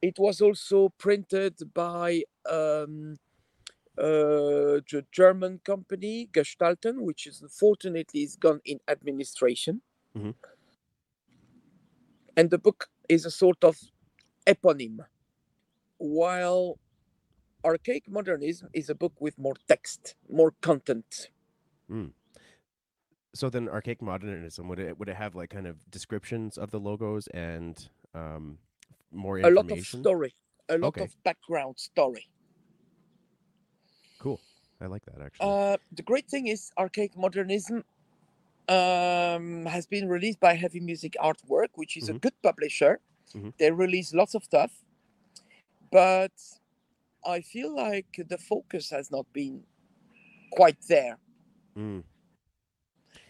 It 0.00 0.18
was 0.18 0.40
also 0.40 0.90
printed 0.98 1.54
by 1.74 2.22
um, 2.48 3.16
uh, 3.98 4.80
the 4.92 5.06
German 5.12 5.60
company 5.60 6.28
Gestalten, 6.32 7.02
which 7.02 7.26
is 7.26 7.42
unfortunately 7.42 8.22
is 8.22 8.36
gone 8.36 8.60
in 8.64 8.80
administration. 8.88 9.82
Mhm. 10.14 10.32
And 12.36 12.50
the 12.50 12.58
book 12.58 12.88
is 13.08 13.26
a 13.26 13.30
sort 13.30 13.62
of 13.64 13.78
eponym, 14.46 15.06
while 15.98 16.78
Archaic 17.64 18.08
Modernism 18.08 18.70
is 18.74 18.90
a 18.90 18.94
book 18.96 19.14
with 19.20 19.38
more 19.38 19.56
text, 19.68 20.16
more 20.28 20.52
content. 20.62 21.30
So 23.34 23.50
then, 23.50 23.68
archaic 23.68 24.02
modernism 24.02 24.68
would 24.68 24.78
it 24.78 24.98
would 24.98 25.08
it 25.08 25.16
have 25.16 25.34
like 25.34 25.50
kind 25.50 25.66
of 25.66 25.88
descriptions 25.90 26.56
of 26.58 26.70
the 26.70 26.80
logos 26.80 27.26
and 27.28 27.88
um, 28.14 28.58
more 29.10 29.38
a 29.42 29.50
lot 29.50 29.70
of 29.72 29.80
story, 29.80 30.34
a 30.68 30.78
lot 30.78 30.94
Okay. 30.94 31.00
of 31.00 31.14
background 31.24 31.78
story. 31.78 32.28
Cool. 34.18 34.40
I 34.80 34.86
like 34.86 35.04
that 35.06 35.20
actually. 35.20 35.48
Uh, 35.48 35.76
the 35.92 36.02
great 36.02 36.28
thing 36.28 36.46
is 36.46 36.70
archaic 36.78 37.16
modernism 37.16 37.84
um, 38.68 39.64
has 39.66 39.86
been 39.86 40.08
released 40.08 40.40
by 40.40 40.54
Heavy 40.54 40.80
Music 40.80 41.16
Artwork, 41.20 41.68
which 41.74 41.96
is 41.96 42.08
a 42.08 42.12
Mhm. 42.14 42.20
good 42.20 42.34
publisher. 42.42 43.00
Mhm. 43.34 43.52
They 43.58 43.70
release 43.70 44.12
lots 44.12 44.34
of 44.34 44.44
stuff, 44.44 44.84
but 45.90 46.32
I 47.24 47.40
feel 47.40 47.74
like 47.74 48.06
the 48.28 48.38
focus 48.38 48.90
has 48.90 49.10
not 49.10 49.26
been 49.32 49.64
quite 50.52 50.80
there 50.88 51.18
Mm, 51.76 52.04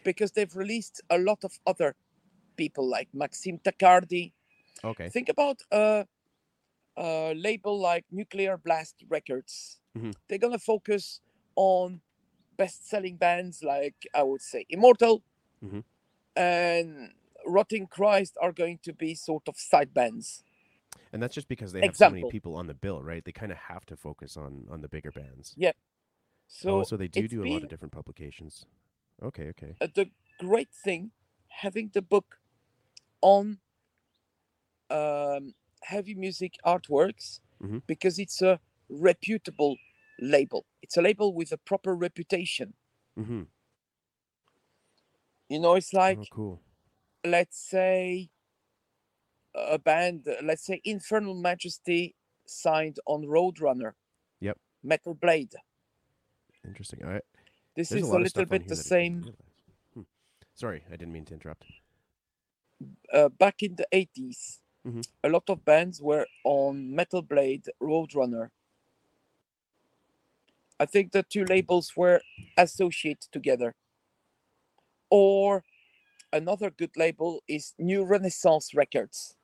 because 0.05 0.33
they've 0.33 0.57
released 0.57 1.01
a 1.11 1.19
lot 1.19 1.45
of 1.45 1.59
other 1.67 1.95
people 2.57 2.89
like 2.89 3.09
Maxime 3.15 3.59
Taccardi. 3.59 4.33
okay. 4.85 5.09
Think 5.09 5.29
about 5.29 5.63
a, 5.71 6.07
a 6.97 7.35
label 7.35 7.79
like 7.79 8.05
Nuclear 8.11 8.57
Blast 8.57 9.05
Records. 9.09 9.81
Mhm. 9.99 10.15
They're 10.29 10.39
gonna 10.39 10.59
focus 10.59 11.21
on 11.57 12.01
best-selling 12.57 13.17
bands 13.17 13.63
like 13.63 14.07
I 14.15 14.23
would 14.23 14.43
say 14.43 14.67
Immortal 14.69 15.23
Mhm. 15.63 15.85
and 16.37 17.15
Rotting 17.47 17.87
Christ 17.87 18.37
are 18.41 18.53
going 18.53 18.79
to 18.79 18.93
be 18.93 19.15
sort 19.15 19.49
of 19.49 19.57
side 19.59 19.95
bands. 19.95 20.43
And 21.13 21.23
that's 21.23 21.35
just 21.35 21.49
because 21.49 21.73
they 21.73 21.81
have 21.81 21.97
so 21.97 22.11
many 22.11 22.25
people 22.31 22.55
on 22.55 22.67
the 22.67 22.75
bill, 22.75 23.03
right? 23.03 23.25
They 23.25 23.33
kind 23.33 23.53
of 23.53 23.59
have 23.59 23.87
to 23.87 23.97
focus 23.97 24.37
on 24.37 24.67
on 24.71 24.81
the 24.83 24.89
bigger 24.89 25.11
bands. 25.13 25.55
So, 26.49 26.81
oh, 26.81 26.83
so 26.83 26.97
they 26.97 27.09
do 27.09 27.29
do 27.29 27.45
a 27.45 27.49
lot 27.53 27.63
of 27.63 27.69
different 27.69 27.93
publications. 27.93 28.67
Okay, 29.23 29.49
okay. 29.49 29.75
uh, 29.81 29.89
the 29.95 30.11
great 30.39 30.73
thing 30.73 31.13
having 31.49 31.91
the 31.93 32.03
book 32.03 32.41
on 33.21 33.59
um, 34.91 35.55
heavy 35.83 36.15
music 36.15 36.55
artworks 36.65 37.41
Mhm. 37.61 37.83
because 37.87 38.19
it's 38.19 38.41
a 38.41 38.61
reputable 38.89 39.77
label. 40.21 40.65
It's 40.83 40.97
a 40.97 41.03
label 41.03 41.33
with 41.35 41.53
a 41.53 41.57
proper 41.59 41.95
reputation. 41.95 42.75
Mm-hmm. 43.19 43.43
You 45.49 45.61
know, 45.61 45.75
it's 45.75 45.93
like 45.93 46.19
oh, 46.21 46.25
cool. 46.31 46.61
let's 47.25 47.59
say 47.59 48.29
a 49.55 49.79
band, 49.79 50.27
let's 50.43 50.65
say 50.67 50.81
Infernal 50.85 51.35
Majesty 51.35 52.15
signed 52.47 52.99
on 53.07 53.25
Roadrunner. 53.25 53.93
Yep. 54.41 54.59
Metal 54.83 55.15
Blade. 55.15 55.55
Interesting. 56.67 57.03
All 57.05 57.13
right. 57.13 57.23
This 57.75 57.89
There's 57.91 58.03
is 58.03 58.11
a 58.11 58.17
a, 58.17 58.19
little 58.19 58.45
bit 58.45 58.69
the 58.69 58.75
that 58.75 58.75
I 58.75 58.99
didn't 58.99 59.23
same. 59.25 59.35
Hmm. 59.95 60.01
Sorry, 60.55 60.85
I 60.89 60.97
didn't 60.97 61.13
mean 61.13 61.25
to 61.27 61.35
interrupt. 61.35 61.65
Uh, 63.13 63.29
back 63.29 63.63
in 63.63 63.75
the 63.77 63.87
80s, 63.93 64.61
Mhm. 64.87 65.07
a 65.25 65.29
lot 65.29 65.49
of 65.49 65.65
bands 65.65 66.01
were 66.01 66.27
on 66.45 66.95
Metal 66.95 67.23
Blade, 67.23 67.67
Roadrunner. 67.83 68.51
I 70.81 70.87
think 70.87 71.13
the 71.13 71.25
two 71.25 71.45
labels 71.45 71.93
were 71.97 72.21
associated 72.57 73.31
together. 73.33 73.75
Or 75.11 75.65
another 76.33 76.71
good 76.71 76.97
label 76.97 77.41
is 77.49 77.75
New 77.79 78.05
Renaissance 78.05 78.75
Records. 78.75 79.35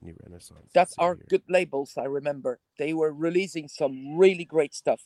New 0.00 0.14
Renaissance. 0.22 0.70
That's 0.74 0.90
let's 0.90 0.94
see 0.96 1.02
are 1.02 1.14
here. 1.16 1.26
good 1.28 1.42
labels, 1.48 1.94
I 1.96 2.04
remember. 2.04 2.60
They 2.78 2.92
were 2.92 3.12
releasing 3.12 3.68
some 3.68 4.16
really 4.16 4.44
great 4.44 4.74
stuff. 4.74 5.02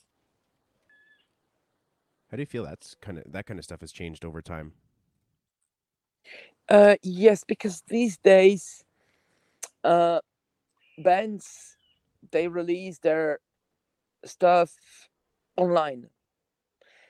How 2.31 2.37
do 2.37 2.43
you 2.43 2.47
feel 2.47 2.65
that's 2.65 2.95
kind 3.01 3.19
of 3.19 3.25
that 3.33 3.47
kind 3.47 3.59
of 3.59 3.65
stuff 3.65 3.81
has 3.81 3.93
changed 3.93 4.25
over 4.25 4.43
time? 4.43 4.73
Uh, 6.69 6.97
yes, 7.03 7.43
because 7.45 7.83
these 7.89 8.19
days, 8.19 8.85
uh, 9.83 10.21
bands 10.99 11.77
they 12.31 12.49
release 12.49 12.99
their 12.99 13.39
stuff 14.25 14.75
online 15.59 16.09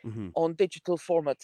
Mm-hmm. 0.07 0.31
on 0.37 0.55
digital 0.55 0.99
format. 0.99 1.39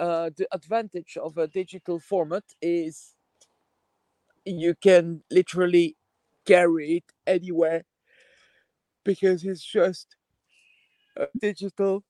Uh, 0.00 0.30
the 0.36 0.48
advantage 0.52 1.18
of 1.22 1.38
a 1.38 1.48
digital 1.48 2.00
format 2.00 2.44
is 2.62 3.14
you 4.46 4.74
can 4.82 5.22
literally 5.30 5.96
carry 6.46 6.98
it 6.98 7.04
anywhere 7.26 7.84
because 9.04 9.44
it's 9.44 9.64
just 9.64 10.16
digital 11.40 12.04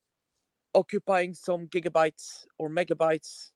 occupying 0.74 1.34
some 1.34 1.68
gigabytes 1.68 2.46
or 2.58 2.70
megabytes 2.70 3.52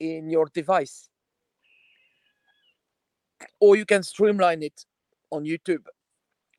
in 0.00 0.30
your 0.30 0.46
device 0.54 1.10
or 3.60 3.76
you 3.76 3.86
can 3.86 4.02
streamline 4.02 4.62
it 4.62 4.86
on 5.30 5.44
youtube 5.44 5.86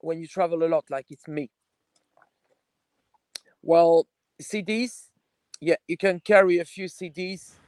when 0.05 0.19
you 0.21 0.27
travel 0.27 0.63
a 0.63 0.69
lot 0.75 0.85
like 0.89 1.07
it's 1.11 1.27
me 1.27 1.49
well 3.61 4.07
cds 4.41 5.09
yeah 5.61 5.75
you 5.87 5.97
can 5.97 6.19
carry 6.19 6.59
a 6.59 6.65
few 6.65 6.85
cds 6.87 7.59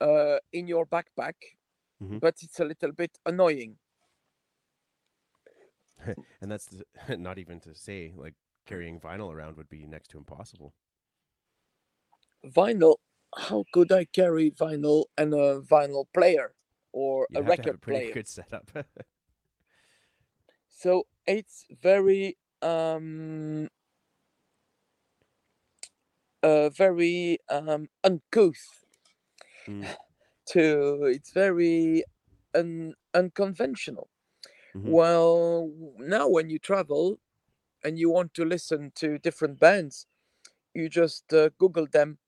uh, 0.00 0.38
in 0.52 0.66
your 0.66 0.86
backpack 0.86 1.34
Mhm. 2.00 2.20
but 2.20 2.36
it's 2.42 2.60
a 2.60 2.64
little 2.64 2.92
bit 2.92 3.18
annoying 3.26 3.78
And 6.40 6.50
that's 6.50 6.66
the, 6.66 6.84
not 7.16 7.38
even 7.38 7.60
to 7.60 7.74
say 7.74 8.12
like 8.16 8.34
carrying 8.66 9.00
vinyl 9.00 9.32
around 9.32 9.56
would 9.56 9.68
be 9.68 9.86
next 9.86 10.08
to 10.08 10.18
impossible. 10.18 10.74
vinyl 12.56 12.96
how 13.36 13.64
could 13.72 13.90
i 13.92 14.04
carry 14.04 14.50
vinyl 14.50 15.06
and 15.16 15.32
a 15.34 15.60
vinyl 15.60 16.04
player 16.12 16.54
or 16.92 17.28
You 17.28 17.40
a 17.40 17.42
have 17.42 17.54
to 17.54 17.62
have 17.62 17.72
record 17.72 17.74
a 17.74 17.78
pretty 17.78 18.00
player 18.00 18.12
good 18.12 18.28
setup. 18.28 18.70
so 20.68 21.06
it's 21.38 21.66
very 21.82 22.36
um 22.62 23.68
uh, 26.42 26.70
very 26.70 27.38
um 27.48 27.88
uncouth 28.04 28.84
Mm. 29.68 29.90
to 30.46 31.04
it's 31.06 31.32
very 31.32 32.04
un, 32.54 32.94
unconventional 33.14 34.08
Mhm. 34.74 34.96
well 34.96 35.70
now 35.98 36.28
when 36.28 36.50
you 36.50 36.58
travel 36.58 37.18
and 37.84 37.98
you 37.98 38.10
want 38.10 38.34
to 38.34 38.44
listen 38.44 38.92
to 38.94 39.18
different 39.18 39.60
bands 39.60 40.06
you 40.74 40.88
just 40.88 41.32
uh, 41.32 41.50
google 41.58 41.86
them 41.92 42.18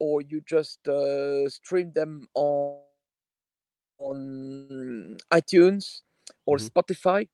or 0.00 0.22
you 0.22 0.40
just 0.46 0.86
uh, 0.88 1.48
stream 1.48 1.92
them 1.94 2.28
on 2.34 2.80
on 3.98 5.16
itunes 5.32 6.02
or 6.46 6.56
Mhm. 6.56 6.68
spotify 6.70 7.28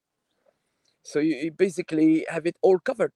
so 1.05 1.21
you, 1.21 1.37
you 1.37 1.53
basically 1.53 2.27
have 2.29 2.47
it 2.47 2.57
all 2.63 2.79
covered. 2.79 3.13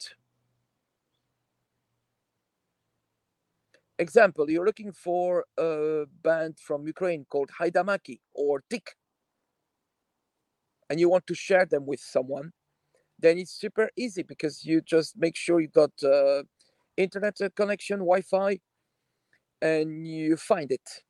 Example 3.99 4.49
you're 4.49 4.65
looking 4.65 4.93
for 4.93 5.45
a 5.59 6.05
band 6.23 6.57
from 6.61 6.87
ukraine 6.87 7.27
called 7.29 7.51
Haidamaky 7.61 8.21
or 8.33 8.63
tik. 8.71 8.95
And 10.89 11.01
you 11.01 11.09
want 11.11 11.27
to 11.27 11.35
share 11.35 11.67
them 11.67 11.85
with 11.85 12.01
someone 12.01 12.53
then 13.19 13.39
it's 13.39 13.51
super 13.51 13.91
easy 13.97 14.23
because 14.23 14.65
you 14.65 14.81
just 14.81 15.17
make 15.17 15.37
sure 15.37 15.61
you 15.61 15.69
got 15.69 15.91
uh, 16.03 16.43
internet 16.97 17.37
connection 17.57 17.99
wi-fi 17.99 18.59
and 19.61 20.07
you 20.07 20.37
find 20.37 20.71
it. 20.71 21.03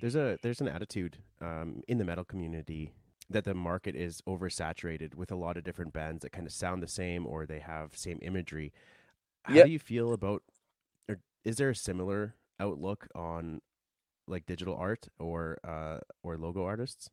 There's 0.00 0.16
a 0.16 0.36
there's 0.42 0.60
an 0.60 0.68
attitude 0.68 1.18
um, 1.40 1.82
in 1.88 1.98
the 1.98 2.04
metal 2.04 2.24
community 2.24 2.92
that 3.32 3.44
the 3.44 3.54
market 3.54 3.94
is 3.96 4.22
oversaturated 4.22 5.14
with 5.14 5.30
a 5.32 5.36
lot 5.36 5.56
of 5.56 5.64
different 5.64 5.92
bands 5.92 6.22
that 6.22 6.30
kind 6.32 6.46
of 6.46 6.52
sound 6.52 6.82
the 6.82 6.88
same 6.88 7.26
or 7.26 7.46
they 7.46 7.60
have 7.60 7.96
same 7.96 8.18
imagery. 8.22 8.72
How 9.44 9.62
Yep. 9.62 9.64
do 9.64 9.70
you 9.70 9.78
feel 9.80 10.12
about 10.12 10.44
or 11.08 11.20
is 11.44 11.56
there 11.58 11.70
a 11.70 11.76
similar 11.76 12.36
outlook 12.60 13.08
on 13.14 13.62
like 14.28 14.46
digital 14.46 14.76
art 14.76 15.08
or 15.20 15.58
uh 15.64 16.00
or 16.22 16.38
logo 16.38 16.64
artists? 16.64 17.10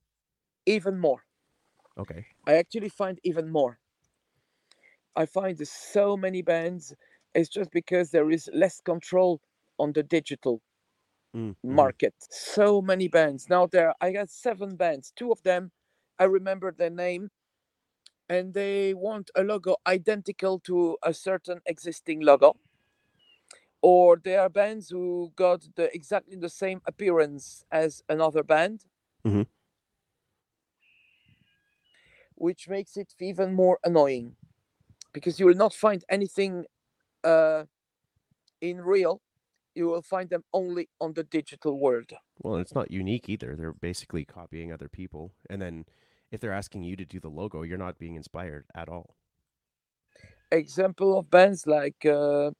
even 0.66 0.98
more 1.00 1.26
Okay. 1.98 2.28
I 2.46 2.56
actually 2.56 2.90
find 2.90 3.18
even 3.24 3.50
more. 3.50 3.80
I 5.16 5.26
find 5.28 5.56
there's 5.58 5.70
so 5.72 6.18
many 6.18 6.42
bands. 6.42 6.96
It's 7.36 7.50
just 7.50 7.70
because 7.72 8.10
there 8.10 8.32
is 8.32 8.50
less 8.54 8.82
control 8.82 9.40
on 9.78 9.94
the 9.94 10.02
digital 10.04 10.62
Mm, 11.36 11.56
mhm. 11.70 11.94
market. 11.94 12.14
So 12.30 12.82
many 12.82 13.08
bands 13.08 13.50
now. 13.50 13.68
There, 13.68 13.94
I 14.02 14.12
got 14.12 14.30
seven 14.30 14.76
bands. 14.76 15.12
Two 15.16 15.32
of 15.32 15.42
them, 15.44 15.72
I 16.20 16.26
remember 16.26 16.72
their 16.72 16.90
name, 16.90 17.32
and 18.28 18.54
they 18.54 18.94
want 18.94 19.32
a 19.36 19.44
logo 19.44 19.78
identical 19.88 20.60
to 20.62 20.98
a 21.04 21.14
certain 21.14 21.62
existing 21.66 22.22
logo. 22.22 22.58
Or 23.82 24.18
there 24.18 24.42
are 24.42 24.50
bands 24.50 24.90
who 24.90 25.32
got 25.36 25.66
the 25.76 25.94
exactly 25.96 26.36
the 26.36 26.50
same 26.50 26.82
appearance 26.86 27.64
as 27.72 28.04
another 28.10 28.44
band. 28.44 28.86
Mhm. 29.26 29.48
which 32.36 32.70
makes 32.70 32.96
it 32.98 33.14
even 33.20 33.54
more 33.54 33.80
annoying 33.84 34.36
because 35.14 35.40
you 35.40 35.46
will 35.46 35.56
not 35.56 35.74
find 35.74 36.06
anything 36.10 36.66
uh, 37.24 37.66
in 38.62 38.82
real 38.82 39.22
you 39.76 39.88
will 39.88 40.02
find 40.02 40.30
them 40.30 40.44
only 40.54 40.90
on 41.00 41.14
the 41.14 41.24
digital 41.24 41.80
world 41.80 42.12
Well, 42.42 42.56
it's 42.58 42.74
not 42.76 42.92
unique 42.92 43.28
either. 43.30 43.56
They're 43.56 43.74
basically 43.74 44.26
copying 44.26 44.72
other 44.72 44.90
people 44.90 45.34
and 45.50 45.62
then 45.62 45.86
if 46.32 46.42
they're 46.42 46.54
asking 46.54 46.84
you 46.84 46.96
to 46.98 47.06
do 47.06 47.20
the 47.20 47.30
logo, 47.30 47.64
you're 47.64 47.78
not 47.78 48.00
being 48.00 48.16
inspired 48.16 48.66
at 48.76 48.90
all. 48.90 49.16
example 50.52 51.18
of 51.18 51.30
bands 51.30 51.68
like 51.68 52.06
uh, 52.06 52.52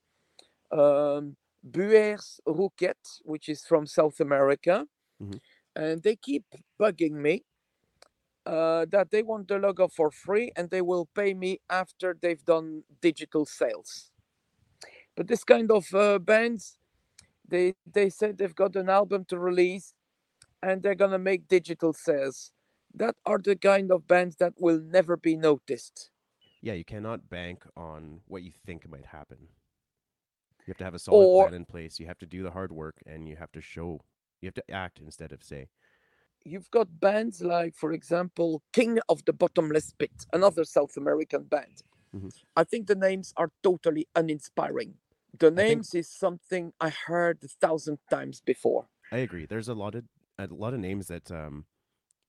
um, 0.72 1.36
Buers 1.68 2.40
Rouquet, 2.46 2.94
which 3.24 3.48
is 3.48 3.64
from 3.64 3.86
South 3.86 4.20
America, 4.20 4.86
Mhm. 5.20 5.40
and 5.76 6.02
they 6.02 6.16
keep 6.16 6.44
bugging 6.80 7.12
me 7.12 7.44
uh, 8.46 8.86
that 8.90 9.10
they 9.10 9.22
want 9.22 9.48
the 9.48 9.58
logo 9.58 9.88
for 9.88 10.10
free 10.10 10.52
and 10.56 10.70
they 10.70 10.82
will 10.82 11.06
pay 11.14 11.34
me 11.34 11.60
after 11.70 12.16
they've 12.20 12.44
done 12.44 12.84
digital 13.00 13.46
sales. 13.46 14.10
But 15.16 15.28
this 15.28 15.44
kind 15.44 15.70
of 15.70 15.92
uh, 15.94 16.18
bands, 16.18 16.78
they 17.48 17.74
they 17.86 18.10
said 18.10 18.38
they've 18.38 18.54
got 18.54 18.76
an 18.76 18.88
album 18.90 19.24
to 19.26 19.38
release, 19.38 19.94
and 20.62 20.82
they're 20.82 20.96
gonna 20.96 21.18
make 21.18 21.48
digital 21.48 21.92
sales. 21.94 22.52
That 22.94 23.16
are 23.24 23.38
the 23.38 23.56
kind 23.56 23.90
of 23.92 24.06
bands 24.06 24.36
that 24.36 24.54
will 24.58 24.80
never 24.80 25.16
be 25.16 25.36
noticed. 25.36 26.10
Yeah, 26.62 26.74
you 26.74 26.84
cannot 26.84 27.28
bank 27.30 27.64
on 27.76 28.20
what 28.26 28.42
you 28.42 28.52
think 28.66 28.88
might 28.88 29.06
happen. 29.06 29.38
You 30.66 30.72
have 30.72 30.78
to 30.78 30.84
have 30.84 30.94
a 30.94 30.98
solid 30.98 31.24
Or- 31.24 31.44
plan 31.48 31.54
in 31.54 31.64
place. 31.64 31.98
You 31.98 32.06
have 32.06 32.18
to 32.18 32.26
do 32.26 32.42
the 32.42 32.50
hard 32.50 32.72
work 32.72 32.96
and 33.06 33.28
you 33.28 33.36
have 33.36 33.52
to 33.52 33.60
show, 33.60 34.00
you 34.40 34.46
have 34.48 34.54
to 34.54 34.70
act 34.70 34.98
instead 35.00 35.32
of 35.32 35.42
say. 35.42 35.68
You've 36.44 36.70
got 36.70 37.00
bands 37.00 37.42
like, 37.42 37.74
for 37.74 37.92
example, 37.92 38.62
King 38.72 38.98
of 39.08 39.24
the 39.24 39.32
Bottomless 39.32 39.92
Pit, 39.98 40.26
another 40.32 40.64
South 40.64 40.96
American 40.96 41.44
band. 41.44 41.82
Mhm. 42.14 42.30
I 42.56 42.64
think 42.64 42.86
the 42.86 42.94
names 42.94 43.32
are 43.36 43.52
totally 43.62 44.06
uninspiring. 44.14 44.98
The 45.32 45.50
think- 45.50 45.56
names 45.56 45.94
is 45.94 46.08
something 46.08 46.72
I 46.80 46.90
heard 46.90 47.42
a 47.44 47.48
thousand 47.48 47.98
times 48.10 48.40
before. 48.40 48.88
I 49.12 49.18
agree. 49.18 49.46
There's 49.46 49.68
a 49.68 49.74
lot 49.74 49.94
of 49.94 50.04
a 50.38 50.46
lot 50.46 50.72
of 50.74 50.80
names 50.80 51.06
that 51.08 51.30
um 51.30 51.66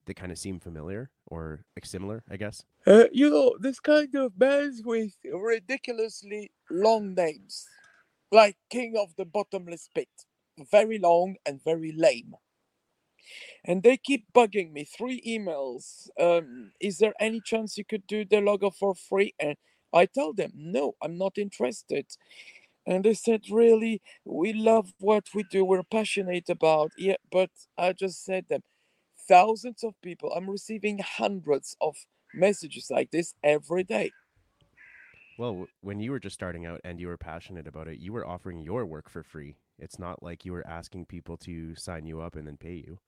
that 0.05 0.15
kind 0.15 0.31
of 0.31 0.37
seem 0.37 0.59
familiar 0.59 1.09
or 1.27 1.63
like 1.75 1.85
similar, 1.85 2.23
I 2.29 2.37
guess. 2.37 2.63
Uh, 2.85 3.05
you 3.11 3.29
know, 3.29 3.55
this 3.59 3.79
kind 3.79 4.13
of 4.15 4.37
bands 4.37 4.81
with 4.83 5.13
ridiculously 5.31 6.51
long 6.69 7.15
names, 7.15 7.65
like 8.31 8.57
King 8.69 8.95
of 8.97 9.15
the 9.17 9.25
Bottomless 9.25 9.89
Pit, 9.93 10.09
very 10.71 10.97
long 10.97 11.35
and 11.45 11.63
very 11.63 11.91
lame. 11.91 12.35
And 13.63 13.83
they 13.83 13.97
keep 13.97 14.25
bugging 14.33 14.71
me. 14.73 14.85
Three 14.85 15.21
emails. 15.21 16.09
Um, 16.19 16.71
is 16.79 16.97
there 16.97 17.13
any 17.19 17.41
chance 17.41 17.77
you 17.77 17.85
could 17.85 18.07
do 18.07 18.25
the 18.25 18.41
logo 18.41 18.71
for 18.71 18.95
free? 18.95 19.33
And 19.39 19.55
I 19.93 20.05
tell 20.07 20.33
them, 20.33 20.51
no, 20.55 20.95
I'm 21.01 21.17
not 21.17 21.37
interested. 21.37 22.07
And 22.87 23.05
they 23.05 23.13
said, 23.13 23.41
really, 23.51 24.01
we 24.25 24.53
love 24.53 24.93
what 24.99 25.25
we 25.35 25.43
do. 25.43 25.63
We're 25.63 25.83
passionate 25.83 26.49
about. 26.49 26.91
Yeah, 26.97 27.17
but 27.31 27.51
I 27.77 27.93
just 27.93 28.25
said 28.25 28.45
them, 28.49 28.61
thousands 29.31 29.81
of 29.81 29.93
people. 30.01 30.33
I'm 30.33 30.49
receiving 30.49 30.99
hundreds 30.99 31.77
of 31.79 31.95
messages 32.33 32.91
like 32.91 33.11
this 33.11 33.33
every 33.41 33.85
day. 33.85 34.11
Well, 35.39 35.67
when 35.79 36.01
you 36.01 36.11
were 36.11 36.19
just 36.19 36.35
starting 36.35 36.65
out 36.65 36.81
and 36.83 36.99
you 36.99 37.07
were 37.07 37.17
passionate 37.17 37.65
about 37.65 37.87
it, 37.87 37.99
you 37.99 38.11
were 38.11 38.27
offering 38.27 38.59
your 38.59 38.85
work 38.85 39.09
for 39.09 39.23
free. 39.23 39.55
It's 39.79 39.97
not 39.97 40.21
like 40.21 40.43
you 40.43 40.51
were 40.51 40.67
asking 40.67 41.05
people 41.05 41.37
to 41.37 41.75
sign 41.75 42.05
you 42.05 42.19
up 42.19 42.35
and 42.35 42.45
then 42.45 42.57
pay 42.57 42.75
you. 42.75 42.99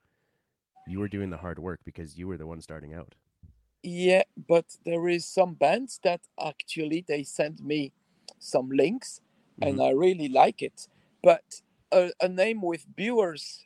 You 0.87 0.99
were 0.99 1.09
doing 1.09 1.29
the 1.29 1.37
hard 1.37 1.59
work 1.59 1.81
because 1.83 2.17
you 2.17 2.27
were 2.27 2.37
the 2.37 2.47
one 2.47 2.61
starting 2.61 2.93
out. 2.93 3.15
Yeah, 3.83 4.23
but 4.47 4.77
there 4.85 5.09
is 5.09 5.25
some 5.25 5.55
bands 5.55 5.99
that 6.05 6.21
actually 6.41 7.03
they 7.05 7.23
send 7.23 7.59
me 7.61 7.91
some 8.39 8.69
links 8.69 9.19
and 9.61 9.73
mm-hmm. 9.73 9.81
I 9.81 9.89
really 9.89 10.29
like 10.29 10.61
it. 10.61 10.87
But 11.21 11.43
a, 11.91 12.11
a 12.21 12.29
name 12.29 12.61
with 12.61 12.85
viewers 12.95 13.65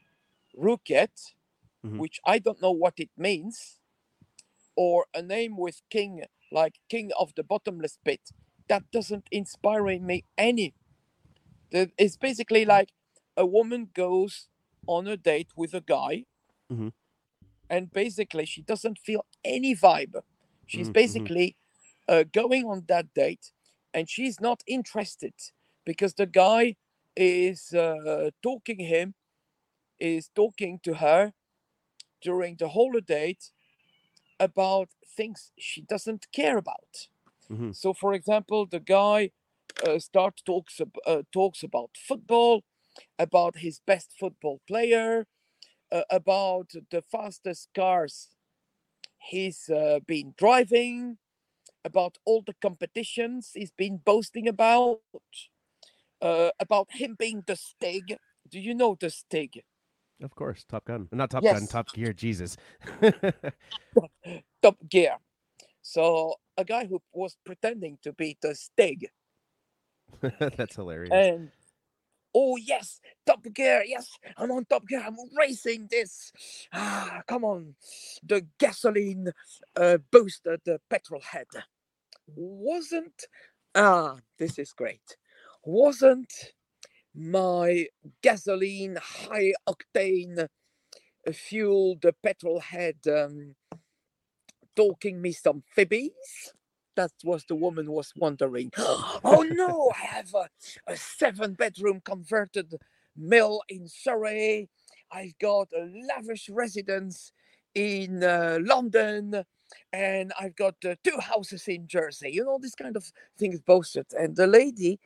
Rookette, 0.59 1.33
Mhm. 1.83 2.03
which 2.03 2.19
I 2.25 2.39
don't 2.39 2.61
know 2.61 2.71
what 2.71 2.95
it 2.99 3.11
means, 3.17 3.79
or 4.75 5.07
a 5.13 5.21
name 5.21 5.57
with 5.57 5.81
King 5.89 6.23
like 6.51 6.79
King 6.89 7.11
of 7.19 7.33
the 7.35 7.43
Bottomless 7.43 7.99
Pit, 8.05 8.31
that 8.69 8.89
doesn't 8.91 9.27
inspire 9.31 9.99
me 9.99 10.25
any. 10.37 10.75
It's 11.71 12.17
basically 12.17 12.65
like 12.65 12.89
a 13.37 13.45
woman 13.45 13.89
goes 13.93 14.49
on 14.87 15.07
a 15.07 15.17
date 15.17 15.49
with 15.55 15.73
a 15.73 15.81
guy, 15.81 16.25
Mhm. 16.69 16.89
and 17.69 17.91
basically 17.91 18.45
she 18.45 18.61
doesn't 18.61 18.99
feel 18.99 19.25
any 19.43 19.75
vibe. 19.75 20.21
She's 20.65 20.89
Mhm, 20.89 20.97
mhm. 21.05 21.29
basically 21.29 21.57
uh, 22.07 22.23
going 22.31 22.65
on 22.65 22.85
that 22.87 23.13
date, 23.13 23.51
and 23.93 24.09
she's 24.09 24.39
not 24.39 24.61
interested 24.67 25.33
because 25.85 26.13
the 26.15 26.25
guy 26.27 26.75
is 27.15 27.73
uh, 27.73 28.31
talking 28.43 28.79
him, 28.79 29.15
is 29.99 30.29
talking 30.35 30.79
to 30.83 30.95
her 30.95 31.33
during 32.21 32.57
the 32.57 32.69
whole 32.69 32.99
date 33.01 33.51
about 34.39 34.89
things 35.17 35.51
she 35.57 35.81
doesn't 35.81 36.27
care 36.31 36.57
about. 36.57 37.09
Mhm. 37.49 37.71
So, 37.71 37.93
for 37.93 38.13
example, 38.13 38.67
the 38.67 38.79
guy 38.81 39.31
uh, 39.87 39.99
start 39.99 40.41
talks 40.45 40.81
uh, 41.07 41.23
talks 41.31 41.63
about 41.63 41.91
football, 41.97 42.63
about 43.19 43.57
his 43.59 43.81
best 43.87 44.13
football 44.19 44.61
player, 44.67 45.27
uh, 45.91 46.03
about 46.11 46.71
the 46.91 47.01
fastest 47.01 47.69
cars 47.75 48.29
he's 49.19 49.69
uh, 49.69 49.99
been 50.07 50.33
driving, 50.37 51.17
about 51.85 52.17
all 52.25 52.43
the 52.45 52.55
competitions 52.61 53.51
he's 53.53 53.71
been 53.71 53.97
boasting 53.97 54.47
about, 54.47 55.01
uh, 56.21 56.51
about 56.59 56.91
him 56.91 57.15
being 57.17 57.43
the 57.45 57.55
Stig. 57.55 58.17
Do 58.49 58.59
you 58.59 58.73
know 58.73 58.95
the 58.99 59.09
Stig? 59.09 59.63
Of 60.21 60.33
course, 60.35 60.65
Top 60.67 60.85
Gun. 60.85 61.07
Not 61.11 61.29
Top 61.29 61.43
Gun, 61.43 61.67
Top 61.67 61.93
Gear, 61.93 62.13
Jesus. 62.13 62.57
Top 64.61 64.77
Gear. 64.89 65.17
So 65.81 66.35
a 66.57 66.65
guy 66.65 66.85
who 66.85 67.01
was 67.13 67.37
pretending 67.45 67.97
to 68.01 68.13
be 68.13 68.37
the 68.41 68.55
Stig, 68.55 69.09
That's 70.39 70.75
hilarious. 70.75 71.13
and 71.13 71.51
oh 72.33 72.57
yes, 72.57 72.99
Top 73.25 73.43
Gear, 73.53 73.83
yes, 73.85 74.09
I'm 74.37 74.51
on 74.51 74.65
Top 74.65 74.87
Gear, 74.87 75.03
I'm 75.05 75.17
racing 75.37 75.87
this. 75.89 76.31
Ah, 76.73 77.21
come 77.27 77.45
on, 77.45 77.75
the 78.23 78.45
gasoline 78.59 79.31
uh, 79.75 79.97
booster, 80.11 80.57
the 80.65 80.79
petrol 80.89 81.21
head, 81.21 81.47
wasn't. 82.27 83.27
Ah, 83.75 84.17
this 84.39 84.57
is 84.57 84.73
great. 84.73 85.17
Wasn't 85.63 86.33
my 87.17 87.87
gasoline 88.21 88.97
high 89.01 89.53
octane 89.67 90.47
fuel, 91.33 91.97
the 92.01 92.13
petrol 92.23 92.59
head, 92.59 92.97
um, 93.07 93.55
talking 94.75 95.21
me 95.21 95.31
some 95.31 95.63
fibbies? 95.75 96.11
That 96.95 97.11
was 97.23 97.45
the 97.45 97.55
woman 97.55 97.91
was 97.91 98.13
wondering. 98.15 98.71
oh 98.77 99.45
no, 99.51 99.91
I 99.95 100.05
have 100.05 100.33
a, 100.33 100.49
a 100.87 100.95
seven 100.95 101.53
bedroom 101.53 102.01
converted 102.03 102.73
mill 103.15 103.61
in 103.69 103.87
Surrey. 103.87 104.69
I've 105.11 105.37
got 105.39 105.69
a 105.73 105.89
lavish 106.15 106.49
residence 106.49 107.31
in 107.75 108.23
uh, 108.23 108.59
London. 108.61 109.43
And 109.91 110.31
I've 110.39 110.55
got 110.55 110.75
uh, 110.85 110.95
two 111.03 111.19
houses 111.19 111.67
in 111.67 111.87
Jersey. 111.87 112.31
You 112.31 112.45
know, 112.45 112.57
this 112.61 112.73
kind 112.75 112.95
of 112.95 113.11
things 113.37 113.59
boasted. 113.59 114.05
And 114.17 114.35
the 114.35 114.47
lady, 114.47 114.99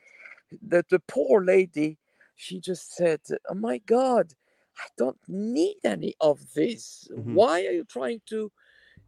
the, 0.66 0.84
the 0.88 1.00
poor 1.00 1.44
lady, 1.44 1.98
she 2.42 2.58
just 2.60 2.92
said, 2.94 3.20
Oh 3.48 3.54
my 3.54 3.78
God, 3.78 4.32
I 4.76 4.86
don't 4.98 5.20
need 5.28 5.76
any 5.84 6.14
of 6.20 6.54
this. 6.54 7.08
Mhm. 7.10 7.34
Why 7.34 7.64
are 7.66 7.76
you 7.78 7.84
trying 7.84 8.20
to 8.30 8.50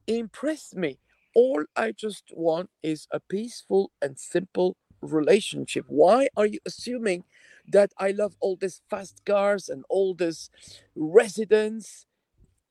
impress 0.07 0.75
me? 0.75 0.99
All 1.35 1.65
I 1.75 1.91
just 1.91 2.25
want 2.33 2.71
is 2.83 3.09
a 3.11 3.19
peaceful 3.19 3.91
and 4.01 4.19
simple 4.19 4.77
relationship. 5.03 5.85
Why 5.89 6.29
are 6.37 6.47
you 6.47 6.61
assuming 6.65 7.25
that 7.67 7.91
I 7.99 8.13
love 8.13 8.37
all 8.41 8.57
these 8.57 8.83
fast 8.89 9.25
cars 9.25 9.69
and 9.69 9.85
all 9.89 10.15
this 10.15 10.49
residence? 10.95 12.07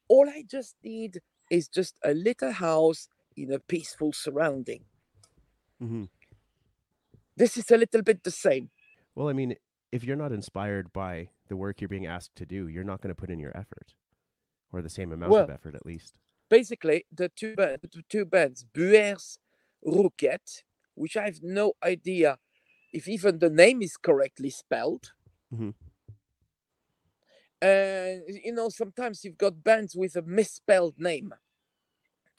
All 0.07 0.30
I 0.30 0.44
just 0.49 0.76
need 0.81 1.19
is 1.49 1.68
just 1.68 1.95
a 2.03 2.14
little 2.14 2.53
house 2.53 3.10
in 3.35 3.52
a 3.52 3.60
peaceful 3.60 4.14
surrounding. 4.14 4.85
Mm-hmm. 5.81 6.06
This 7.35 7.57
is 7.57 7.69
a 7.69 7.77
little 7.77 8.02
bit 8.02 8.23
the 8.23 8.31
same. 8.31 8.69
Well, 9.15 9.27
I 9.27 9.34
mean, 9.34 9.56
if 9.94 10.03
you're 10.03 10.15
not 10.15 10.32
inspired 10.32 10.91
by 10.91 11.30
the 11.49 11.56
work 11.56 11.80
you're 11.80 11.88
being 11.88 12.07
asked 12.07 12.36
to 12.36 12.45
do, 12.45 12.68
you're 12.68 12.84
not 12.84 12.99
going 13.02 13.14
to 13.15 13.22
put 13.24 13.30
in 13.30 13.40
your 13.40 13.56
effort 13.56 13.94
or 14.72 14.82
the 14.82 14.90
same 14.90 15.11
amount 15.11 15.32
of 15.34 15.49
effort 15.52 15.76
at 15.76 15.86
least. 15.86 16.15
basically 16.49 17.06
the 17.11 17.30
two 17.30 17.56
the 17.56 18.03
two 18.10 18.26
bands 18.26 18.65
Buers 18.76 19.38
Roquette, 19.86 20.64
which 20.95 21.15
I 21.15 21.26
have 21.26 21.41
no 21.44 21.74
idea 21.84 22.38
if 22.91 23.07
even 23.07 23.40
the 23.40 23.49
name 23.49 23.82
is 23.82 23.95
correctly 23.98 24.49
spelled. 24.49 25.14
Mm-hmm. 25.53 25.72
And 27.61 28.24
you 28.44 28.53
know, 28.53 28.70
sometimes 28.70 29.24
you've 29.24 29.38
got 29.38 29.64
bands 29.64 29.95
with 29.95 30.15
a 30.15 30.22
misspelled 30.22 30.95
name, 30.98 31.34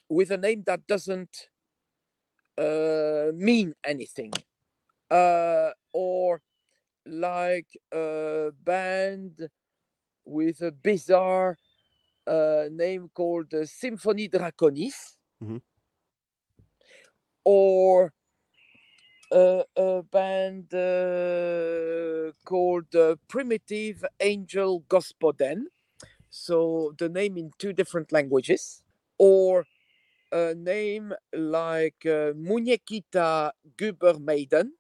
with 0.09 0.31
a 0.31 0.40
name 0.47 0.64
that 0.66 0.86
doesn't 0.86 1.35
uh, 2.59 3.31
mean 3.48 3.74
anything, 3.85 4.32
uh, 5.10 5.70
or 5.93 6.40
like 7.06 7.68
a 7.93 8.51
band 8.64 9.48
with 10.24 10.60
a 10.62 10.72
bizarre 10.72 11.56
uh, 12.26 12.64
name 12.70 13.10
called 13.14 13.52
uh, 13.55 13.66
Symphonie 13.66 14.31
Draconis, 14.31 15.16
Mhm. 15.43 15.60
or 17.44 18.12
uh, 19.32 19.62
a 19.76 20.02
band 20.02 20.72
uh, 20.74 22.32
called 22.44 22.94
uh, 22.94 23.16
Primitive 23.28 24.05
Angel 24.20 24.82
Gospoden. 24.89 25.64
So 26.31 26.94
the 26.98 27.09
name 27.09 27.36
in 27.36 27.51
two 27.59 27.72
different 27.72 28.12
languages, 28.12 28.82
or 29.18 29.66
a 30.32 30.55
name 30.55 31.12
like 31.32 32.05
uh, 32.06 32.32
Muñequita 32.35 33.52
Gubermaiden. 33.76 34.70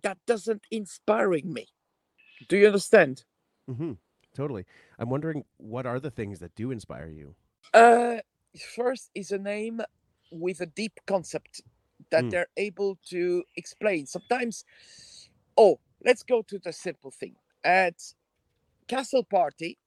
That 0.00 0.18
doesn't 0.26 0.66
inspiring 0.70 1.52
me. 1.52 1.68
Do 2.48 2.56
you 2.56 2.66
understand? 2.66 3.24
hmm 3.66 3.92
Totally. 4.34 4.64
I'm 4.98 5.10
wondering 5.10 5.44
what 5.58 5.84
are 5.84 6.00
the 6.00 6.10
things 6.10 6.38
that 6.38 6.54
do 6.54 6.70
inspire 6.70 7.08
you? 7.08 7.36
Uh, 7.74 8.18
first 8.74 9.10
is 9.14 9.30
a 9.30 9.38
name 9.38 9.80
with 10.30 10.60
a 10.60 10.66
deep 10.66 11.00
concept 11.06 11.62
that 12.10 12.24
Mm. 12.24 12.30
they're 12.30 12.48
able 12.56 12.98
to 13.10 13.44
explain. 13.56 14.06
Sometimes, 14.06 14.64
oh, 15.56 15.80
let's 16.04 16.22
go 16.22 16.42
to 16.42 16.58
the 16.58 16.72
simple 16.72 17.10
thing. 17.10 17.36
At 17.64 18.14
Castle 18.88 19.24
Party, 19.24 19.78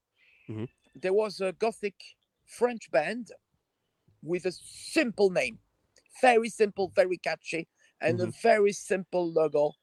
Mhm. 0.47 0.65
there 0.93 1.13
was 1.13 1.41
a 1.41 1.53
Gothic 1.53 1.95
French 2.45 2.89
band 2.91 3.31
with 4.23 4.45
a 4.45 4.51
simple 4.51 5.29
name, 5.29 5.59
very 6.21 6.49
simple, 6.49 6.89
very 6.95 7.17
catchy, 7.17 7.67
and 8.01 8.19
a 8.21 8.27
very 8.43 8.73
simple 8.73 9.31
logo, 9.31 9.73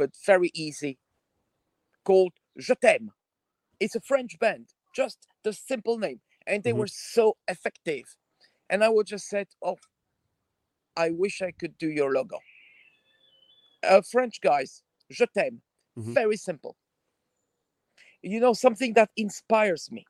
but 0.00 0.12
very 0.26 0.50
easy, 0.54 0.98
called 2.04 2.32
Je 2.58 2.74
t'aime. 2.74 3.10
It's 3.80 3.96
a 3.96 4.00
French 4.00 4.38
band, 4.40 4.68
just 4.96 5.18
the 5.44 5.52
simple 5.52 5.98
name, 5.98 6.20
and 6.46 6.64
they 6.64 6.72
Mhm. 6.72 6.80
were 6.80 6.88
so 6.88 7.36
effective. 7.48 8.16
And 8.70 8.84
I 8.84 8.88
would 8.88 9.06
just 9.06 9.28
said, 9.28 9.48
"Oh, 9.62 9.78
I 10.96 11.10
wish 11.10 11.42
I 11.42 11.52
could 11.52 11.78
do 11.78 11.90
your 11.90 12.12
logo." 12.12 12.40
Uh, 13.82 14.02
French 14.02 14.40
guys, 14.40 14.82
Je 15.10 15.26
t'aime, 15.34 15.62
Mhm. 15.96 16.20
very 16.20 16.36
simple. 16.36 16.76
You 18.22 18.40
know 18.40 18.54
something 18.54 18.94
that 18.94 19.10
inspires 19.16 19.90
me. 19.92 20.04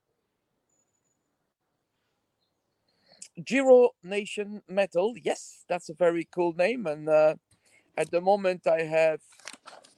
Giro 3.45 3.91
Nation 4.03 4.63
Metal, 4.69 5.15
yes, 5.19 5.65
that's 5.69 5.91
a 5.91 5.95
very 5.95 6.27
cool 6.35 6.53
name, 6.55 6.87
and 6.87 7.09
uh, 7.09 7.35
at 7.97 8.11
the 8.11 8.21
moment 8.21 8.67
I 8.67 8.83
have 8.83 9.21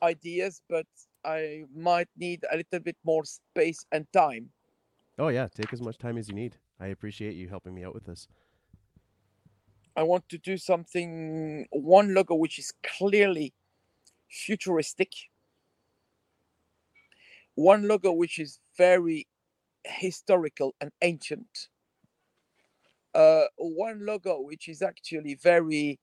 ideas, 0.02 0.62
but 0.68 0.86
I 1.24 1.64
might 1.74 2.08
need 2.16 2.44
a 2.50 2.56
little 2.58 2.80
bit 2.80 2.96
more 3.04 3.24
space 3.24 3.86
and 3.92 4.12
time. 4.12 4.52
Oh 5.18 5.28
yeah, 5.28 5.48
take 5.48 5.72
as 5.72 5.80
much 5.80 5.96
time 5.96 6.18
as 6.18 6.28
you 6.28 6.34
need. 6.34 6.58
I 6.78 6.88
appreciate 6.88 7.34
you 7.34 7.48
helping 7.48 7.74
me 7.74 7.82
out 7.84 7.94
with 7.94 8.04
this. 8.04 8.28
I 9.96 10.02
want 10.02 10.28
to 10.30 10.38
do 10.38 10.56
something, 10.56 11.66
one 11.70 12.14
logo 12.14 12.34
which 12.34 12.58
is 12.58 12.72
clearly 12.82 13.54
futuristic, 14.30 15.12
one 17.54 17.88
logo 17.88 18.12
which 18.12 18.38
is 18.38 18.58
very 18.76 19.26
historical 19.84 20.74
and 20.80 20.92
ancient, 21.02 21.68
uh, 23.14 23.44
one 23.56 24.04
logo 24.04 24.40
which 24.40 24.68
is 24.68 24.82
actually 24.82 25.34
very 25.34 25.98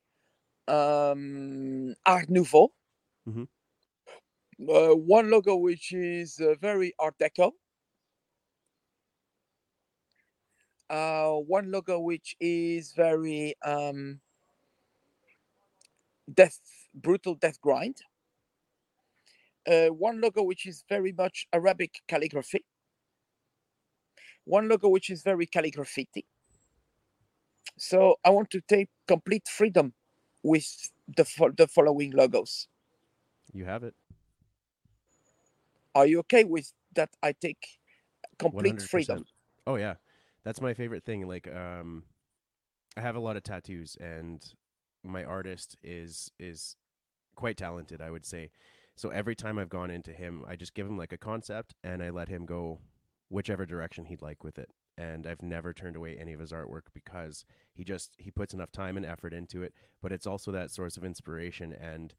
um, 0.68 1.96
Art 2.06 2.30
Nouveau, 2.30 2.74
Mhm. 3.26 3.46
Uh, 4.62 4.96
one 4.96 5.30
logo 5.30 5.56
which 5.56 5.92
is 5.94 6.40
uh, 6.40 6.56
very 6.62 6.94
Art 7.00 7.16
Deco, 7.20 7.52
uh, 10.90 11.32
one 11.32 11.72
logo 11.72 12.00
which 12.00 12.36
is 12.40 12.94
very 12.94 13.56
um, 13.66 14.22
death, 16.34 16.60
brutal 16.94 17.36
death 17.36 17.62
grind. 17.62 17.98
Uh, 19.68 19.88
one 19.88 20.22
logo 20.22 20.44
which 20.44 20.66
is 20.66 20.84
very 20.90 21.12
much 21.14 21.48
Arabic 21.54 22.02
calligraphy. 22.08 22.66
One 24.46 24.68
logo 24.70 24.90
which 24.90 25.10
is 25.10 25.24
very 25.24 25.46
calligraphy. 25.46 26.08
So 27.78 28.18
I 28.26 28.30
want 28.32 28.50
to 28.52 28.62
take 28.62 28.90
complete 29.08 29.48
freedom 29.48 29.94
with 30.44 30.92
the 31.16 31.26
fo- 31.26 31.52
the 31.52 31.68
following 31.68 32.12
logos. 32.12 32.68
You 33.54 33.66
have 33.66 33.84
it. 33.84 33.96
Are 36.00 36.08
you 36.08 36.20
okay 36.20 36.46
with 36.46 36.72
that? 36.96 37.10
I 37.22 37.34
take 37.34 37.80
complete 38.40 38.82
100%. 38.82 38.82
freedom. 38.82 39.26
Oh 39.68 39.76
yeah, 39.76 39.96
that's 40.44 40.62
my 40.62 40.74
favorite 40.74 41.04
thing. 41.04 41.28
Like, 41.28 41.48
um, 41.54 42.04
I 42.98 43.02
have 43.02 43.16
a 43.16 43.20
lot 43.20 43.38
of 43.38 43.44
tattoos, 43.44 43.98
and 44.00 44.44
my 45.04 45.24
artist 45.24 45.78
is 45.84 46.32
is 46.40 46.78
quite 47.36 47.58
talented, 47.58 48.02
I 48.02 48.12
would 48.12 48.26
say. 48.26 48.52
So 48.96 49.10
every 49.10 49.36
time 49.36 49.60
I've 49.60 49.70
gone 49.70 49.92
into 49.92 50.14
him, 50.14 50.44
I 50.48 50.56
just 50.56 50.74
give 50.74 50.88
him 50.88 50.98
like 50.98 51.14
a 51.14 51.18
concept, 51.18 51.76
and 51.84 52.04
I 52.04 52.10
let 52.10 52.30
him 52.30 52.46
go 52.46 52.80
whichever 53.30 53.66
direction 53.66 54.06
he'd 54.06 54.22
like 54.22 54.44
with 54.44 54.58
it. 54.60 54.72
And 54.98 55.28
I've 55.28 55.42
never 55.44 55.74
turned 55.74 55.96
away 55.98 56.18
any 56.18 56.34
of 56.34 56.40
his 56.42 56.52
artwork 56.52 56.88
because 56.94 57.46
he 57.74 57.84
just 57.84 58.16
he 58.20 58.32
puts 58.32 58.54
enough 58.54 58.72
time 58.72 58.98
and 58.98 59.06
effort 59.06 59.34
into 59.34 59.64
it. 59.64 59.74
But 60.02 60.12
it's 60.14 60.28
also 60.28 60.52
that 60.54 60.72
source 60.72 60.98
of 60.98 61.06
inspiration 61.06 61.74
and 61.74 62.16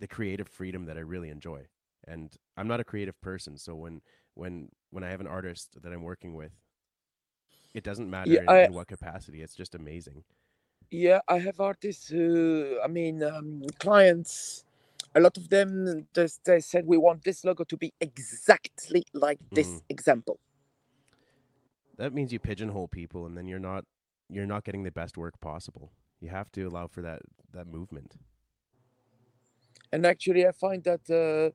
the 0.00 0.08
creative 0.08 0.48
freedom 0.48 0.86
that 0.86 0.98
I 0.98 1.00
really 1.00 1.30
enjoy. 1.30 1.66
And 2.06 2.32
I'm 2.56 2.68
not 2.68 2.80
a 2.80 2.84
creative 2.84 3.20
person, 3.22 3.58
so 3.58 3.74
when 3.76 4.02
when 4.34 4.70
when 4.90 5.04
I 5.04 5.10
have 5.10 5.20
an 5.20 5.26
artist 5.28 5.82
that 5.82 5.92
I'm 5.92 6.02
working 6.02 6.34
with, 6.34 6.52
it 7.74 7.84
doesn't 7.84 8.10
matter 8.10 8.34
Yeah, 8.34 8.40
in, 8.40 8.56
I- 8.56 8.60
in 8.60 8.72
what 8.74 8.88
capacity. 8.88 9.42
It's 9.42 9.56
just 9.56 9.74
amazing. 9.74 10.24
Yeah, 10.90 11.20
I 11.28 11.40
have 11.40 11.60
artists 11.60 12.08
who, 12.08 12.78
I 12.84 12.88
mean, 12.88 13.22
um, 13.22 13.62
clients. 13.80 14.64
A 15.16 15.20
lot 15.20 15.36
of 15.38 15.50
them 15.50 16.08
just 16.14 16.44
they 16.46 16.60
said 16.60 16.86
we 16.86 16.98
want 16.98 17.24
this 17.24 17.44
logo 17.44 17.64
to 17.64 17.78
be 17.78 17.92
exactly 18.00 19.04
like 19.14 19.40
this 19.54 19.70
Mhm. 19.70 19.82
example. 19.90 20.40
That 21.98 22.12
means 22.14 22.32
you 22.32 22.40
pigeonhole 22.40 22.88
people, 22.88 23.26
and 23.26 23.36
then 23.36 23.48
you're 23.48 23.60
not 23.60 23.84
you're 24.30 24.46
not 24.46 24.64
getting 24.64 24.84
the 24.84 24.92
best 24.92 25.16
work 25.18 25.40
possible. 25.40 25.92
You 26.20 26.30
have 26.30 26.52
to 26.52 26.64
allow 26.64 26.88
for 26.88 27.02
that 27.02 27.22
that 27.52 27.66
movement. 27.68 28.16
And 29.92 30.06
actually, 30.06 30.46
I 30.46 30.52
find 30.52 30.84
that 30.84 31.10
uh, 31.10 31.52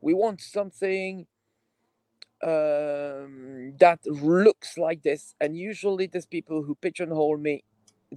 we 0.00 0.14
want 0.14 0.40
something 0.40 1.26
um, 2.42 3.74
that 3.78 4.00
looks 4.06 4.76
like 4.78 5.02
this. 5.02 5.34
And 5.40 5.56
usually, 5.56 6.06
there's 6.06 6.26
people 6.26 6.62
who 6.62 6.74
pigeonhole 6.74 7.38
me. 7.38 7.64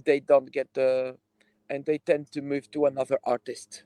They 0.04 0.20
don't 0.20 0.50
get 0.52 0.74
the, 0.74 1.16
and 1.70 1.84
they 1.84 1.98
tend 1.98 2.30
to 2.32 2.42
move 2.42 2.70
to 2.72 2.86
another 2.86 3.18
artist. 3.24 3.84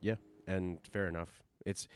Yeah, 0.00 0.16
and 0.46 0.78
fair 0.92 1.08
enough. 1.08 1.42
It's 1.64 1.88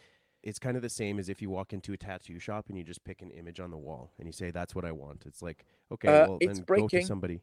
it's 0.43 0.59
kind 0.59 0.77
of 0.77 0.82
the 0.82 0.89
same 0.89 1.19
as 1.20 1.28
if 1.28 1.40
you 1.40 1.51
walk 1.51 1.73
into 1.73 1.93
a 1.93 1.97
tattoo 1.97 2.39
shop 2.40 2.66
and 2.69 2.77
you 2.77 2.82
just 2.82 3.05
pick 3.05 3.23
an 3.23 3.31
image 3.31 3.61
on 3.61 3.70
the 3.70 3.77
wall 3.78 4.11
and 4.19 4.27
you 4.27 4.32
say 4.32 4.51
that's 4.51 4.74
what 4.74 4.85
I 4.85 4.93
want. 4.93 5.24
It's 5.27 5.43
like 5.43 5.65
okay, 5.93 6.09
Uh, 6.09 6.27
well 6.27 6.39
then 6.44 6.65
go 6.74 6.89
to 6.89 7.03
somebody. 7.03 7.43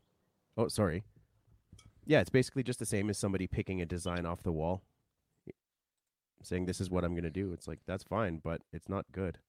Oh, 0.57 0.67
sorry. 0.67 1.03
Yeah, 2.05 2.21
it's 2.21 2.29
basically 2.29 2.63
just 2.63 2.79
the 2.79 2.85
same 2.85 3.09
as 3.09 3.17
somebody 3.17 3.47
picking 3.47 3.81
a 3.81 3.85
design 3.85 4.25
off 4.25 4.43
the 4.43 4.51
wall, 4.51 4.81
saying 6.43 6.65
this 6.65 6.81
is 6.81 6.89
what 6.89 7.03
I'm 7.03 7.15
gonna 7.15 7.29
do. 7.29 7.53
It's 7.53 7.67
like 7.67 7.79
that's 7.85 8.03
fine, 8.03 8.39
but 8.43 8.61
it's 8.73 8.89
not 8.89 9.05
good. 9.11 9.39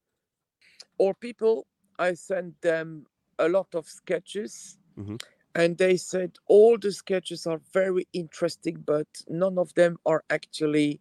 or 0.98 1.14
people 1.14 1.66
i 1.98 2.12
send 2.14 2.54
them 2.62 3.06
a 3.38 3.48
lot 3.48 3.74
of 3.74 3.86
sketches 3.86 4.78
Mhm. 4.96 5.18
and 5.54 5.78
they 5.78 5.96
said 5.96 6.36
all 6.46 6.78
the 6.78 6.92
sketches 6.92 7.46
are 7.46 7.60
very 7.72 8.06
interesting 8.12 8.82
but 8.86 9.08
none 9.28 9.58
of 9.58 9.74
them 9.74 9.96
are 10.06 10.24
actually 10.30 11.00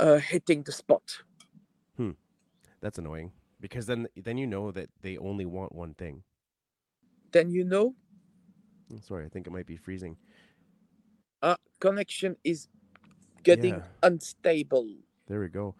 uh, 0.00 0.18
hitting 0.18 0.62
the 0.64 0.72
spot 0.72 1.22
Hmm, 1.96 2.12
That's 2.80 2.98
annoying 2.98 3.32
because 3.60 3.86
then 3.86 4.08
then 4.16 4.38
you 4.38 4.46
know 4.46 4.70
that 4.72 4.90
they 5.02 5.16
only 5.18 5.46
want 5.46 5.74
one 5.74 5.94
thing. 5.94 6.24
then 7.32 7.50
you 7.50 7.64
know 7.64 7.94
Oh, 8.92 9.00
Sorry, 9.00 9.24
I 9.24 9.28
think 9.28 9.46
it 9.46 9.50
might 9.52 9.66
be 9.66 9.76
freezing. 9.76 10.16
uh, 11.42 11.56
connection 11.80 12.36
is 12.44 12.68
getting 13.46 13.74
Yeah. 13.74 13.82
unstable 14.02 14.86
There 15.28 15.40
we 15.40 15.48
go. 15.48 15.74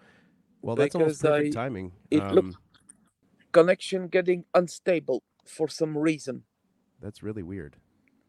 Well, 0.63 0.77
that's 0.77 0.95
almost 0.95 1.21
perfect 1.23 1.57
I- 1.57 1.61
timing. 1.63 1.93
it 2.11 2.23
um, 2.23 2.55
connection 3.53 4.09
getting 4.09 4.45
unstable 4.55 5.23
for 5.45 5.69
some 5.69 5.97
reason 5.99 6.45
That's 7.01 7.23
really 7.23 7.43
weird. 7.43 7.77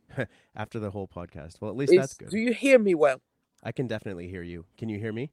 After 0.56 0.80
the 0.80 0.92
whole 0.92 1.08
podcast. 1.08 1.54
Well, 1.62 1.72
at 1.72 1.78
least 1.78 1.94
that's 1.96 2.14
good. 2.16 2.30
do 2.30 2.38
you 2.38 2.54
hear 2.54 2.80
me 2.80 2.94
well 2.96 3.20
I 3.64 3.72
can 3.72 3.88
definitely 3.88 4.28
hear 4.30 4.44
you. 4.44 4.66
Can 4.78 4.90
you 4.90 5.00
hear 5.00 5.14
me? 5.14 5.32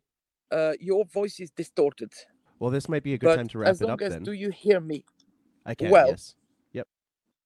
uh, 0.51 0.75
your 0.81 1.05
voice 1.05 1.41
is 1.41 1.51
distorted 1.51 2.13
Well, 2.61 2.71
this 2.71 2.89
might 2.89 3.03
be 3.03 3.15
a 3.15 3.19
good 3.19 3.27
but 3.33 3.37
time 3.37 3.49
to 3.49 3.59
wrap 3.59 3.71
as 3.71 3.81
it 3.81 3.85
long 3.87 3.95
up 3.95 4.03
as 4.03 4.13
then. 4.13 4.23
do 4.23 4.33
you 4.33 4.51
hear 4.51 4.81
me 4.81 5.05
I 5.67 5.75
can. 5.75 5.91
well- 5.91 6.09
yes. 6.09 6.35
Yep. 6.73 6.87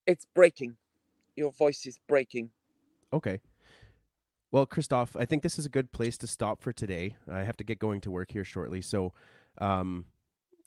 It's 0.07 0.25
breaking 0.39 0.75
your 1.35 1.51
voice 1.63 1.85
is 1.85 1.97
breaking 2.07 2.51
Okay. 3.13 3.39
Well, 4.51 4.65
Christophe, 4.65 5.15
I 5.15 5.25
think 5.25 5.43
this 5.43 5.59
is 5.59 5.65
a 5.65 5.69
good 5.69 5.91
place 5.91 6.17
to 6.19 6.27
stop 6.27 6.61
for 6.61 6.73
today. 6.73 7.15
I 7.31 7.43
have 7.43 7.57
to 7.57 7.63
get 7.63 7.77
going 7.77 8.01
to 8.01 8.11
work 8.11 8.31
here 8.31 8.43
shortly. 8.43 8.81
So, 8.81 9.13
um, 9.59 10.05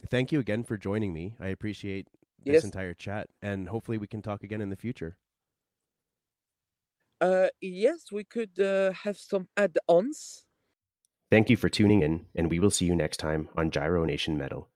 thank 0.08 0.30
you 0.30 0.38
again 0.38 0.62
for 0.62 0.76
joining 0.76 1.12
me. 1.12 1.34
I 1.40 1.48
appreciate 1.48 2.08
this 2.44 2.54
Yes. 2.54 2.64
entire 2.64 2.94
chat, 2.94 3.28
and 3.40 3.68
hopefully 3.68 3.98
we 3.98 4.06
can 4.06 4.22
talk 4.22 4.42
again 4.44 4.60
in 4.60 4.70
the 4.70 4.76
future. 4.76 5.16
Uh, 7.20 7.48
yes, 7.60 8.10
we 8.10 8.24
could 8.24 8.58
uh, 8.58 8.92
have 8.92 9.16
some 9.16 9.48
add-ons. 9.56 10.44
Thank 11.30 11.50
you 11.50 11.56
for 11.56 11.68
tuning 11.68 12.02
in, 12.02 12.26
and 12.34 12.50
we 12.50 12.58
will 12.58 12.70
see 12.70 12.84
you 12.84 12.94
next 12.96 13.18
time 13.18 13.48
on 13.56 13.70
Giro 13.70 14.04
Nation 14.04 14.36
Metal. 14.36 14.68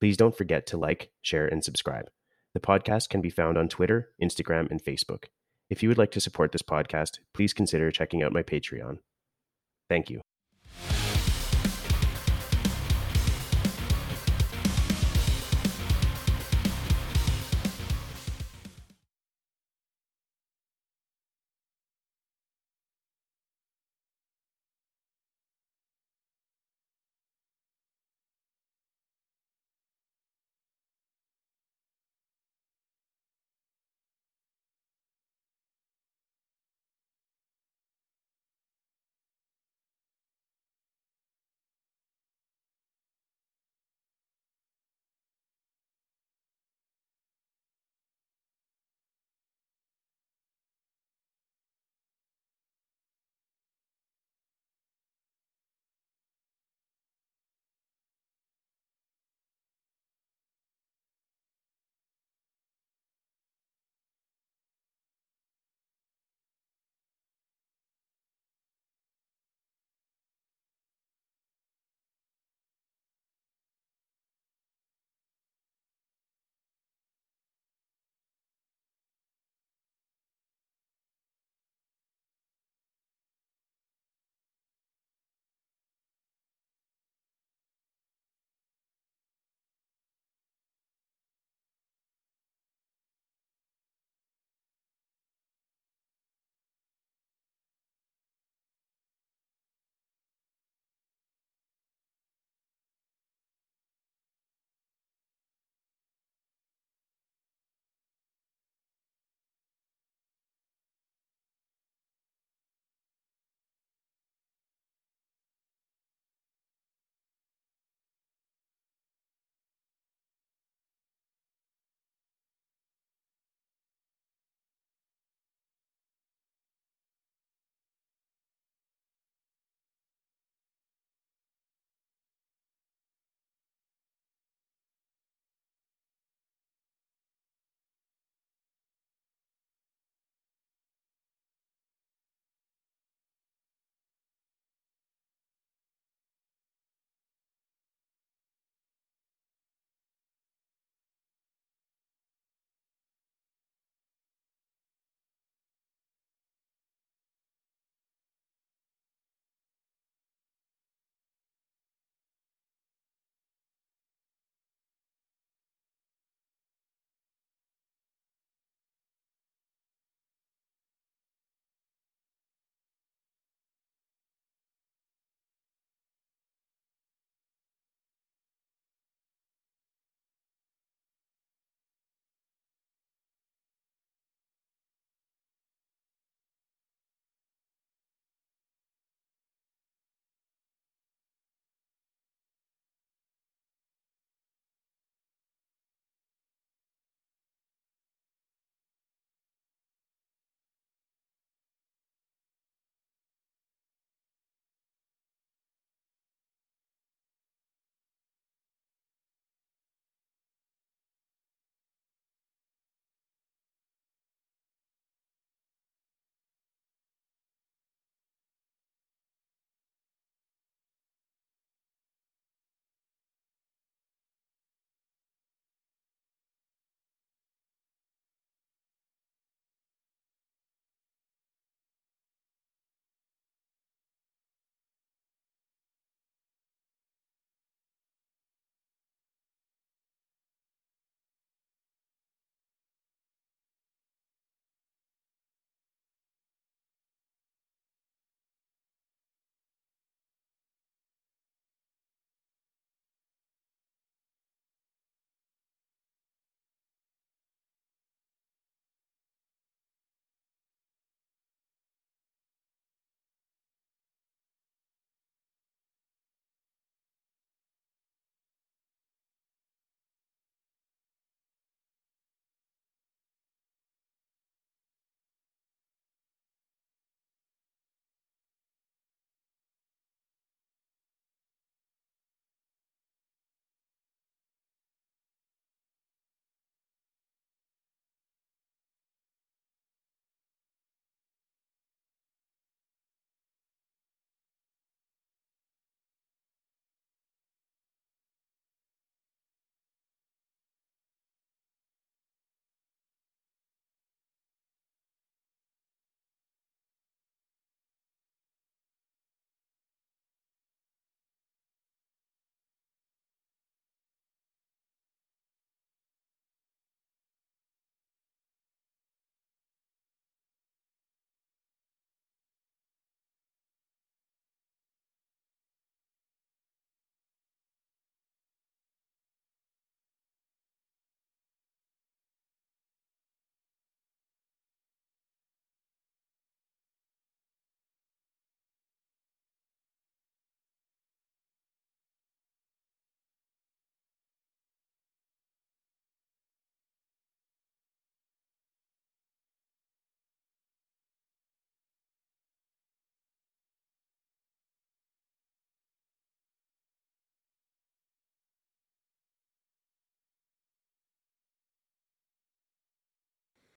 Please 0.00 0.16
don't 0.16 0.36
forget 0.36 0.66
to 0.68 0.76
like, 0.76 1.10
share, 1.22 1.46
and 1.46 1.64
subscribe. 1.64 2.10
The 2.52 2.60
podcast 2.60 3.08
can 3.08 3.20
be 3.20 3.30
found 3.30 3.56
on 3.58 3.68
Twitter, 3.68 4.10
Instagram, 4.22 4.70
and 4.70 4.82
Facebook. 4.82 5.24
If 5.70 5.82
you 5.82 5.88
would 5.88 5.98
like 5.98 6.10
to 6.12 6.20
support 6.20 6.52
this 6.52 6.62
podcast, 6.62 7.20
please 7.32 7.52
consider 7.52 7.90
checking 7.90 8.22
out 8.22 8.32
my 8.32 8.42
Patreon. 8.42 8.98
Thank 9.88 10.10
you. 10.10 10.20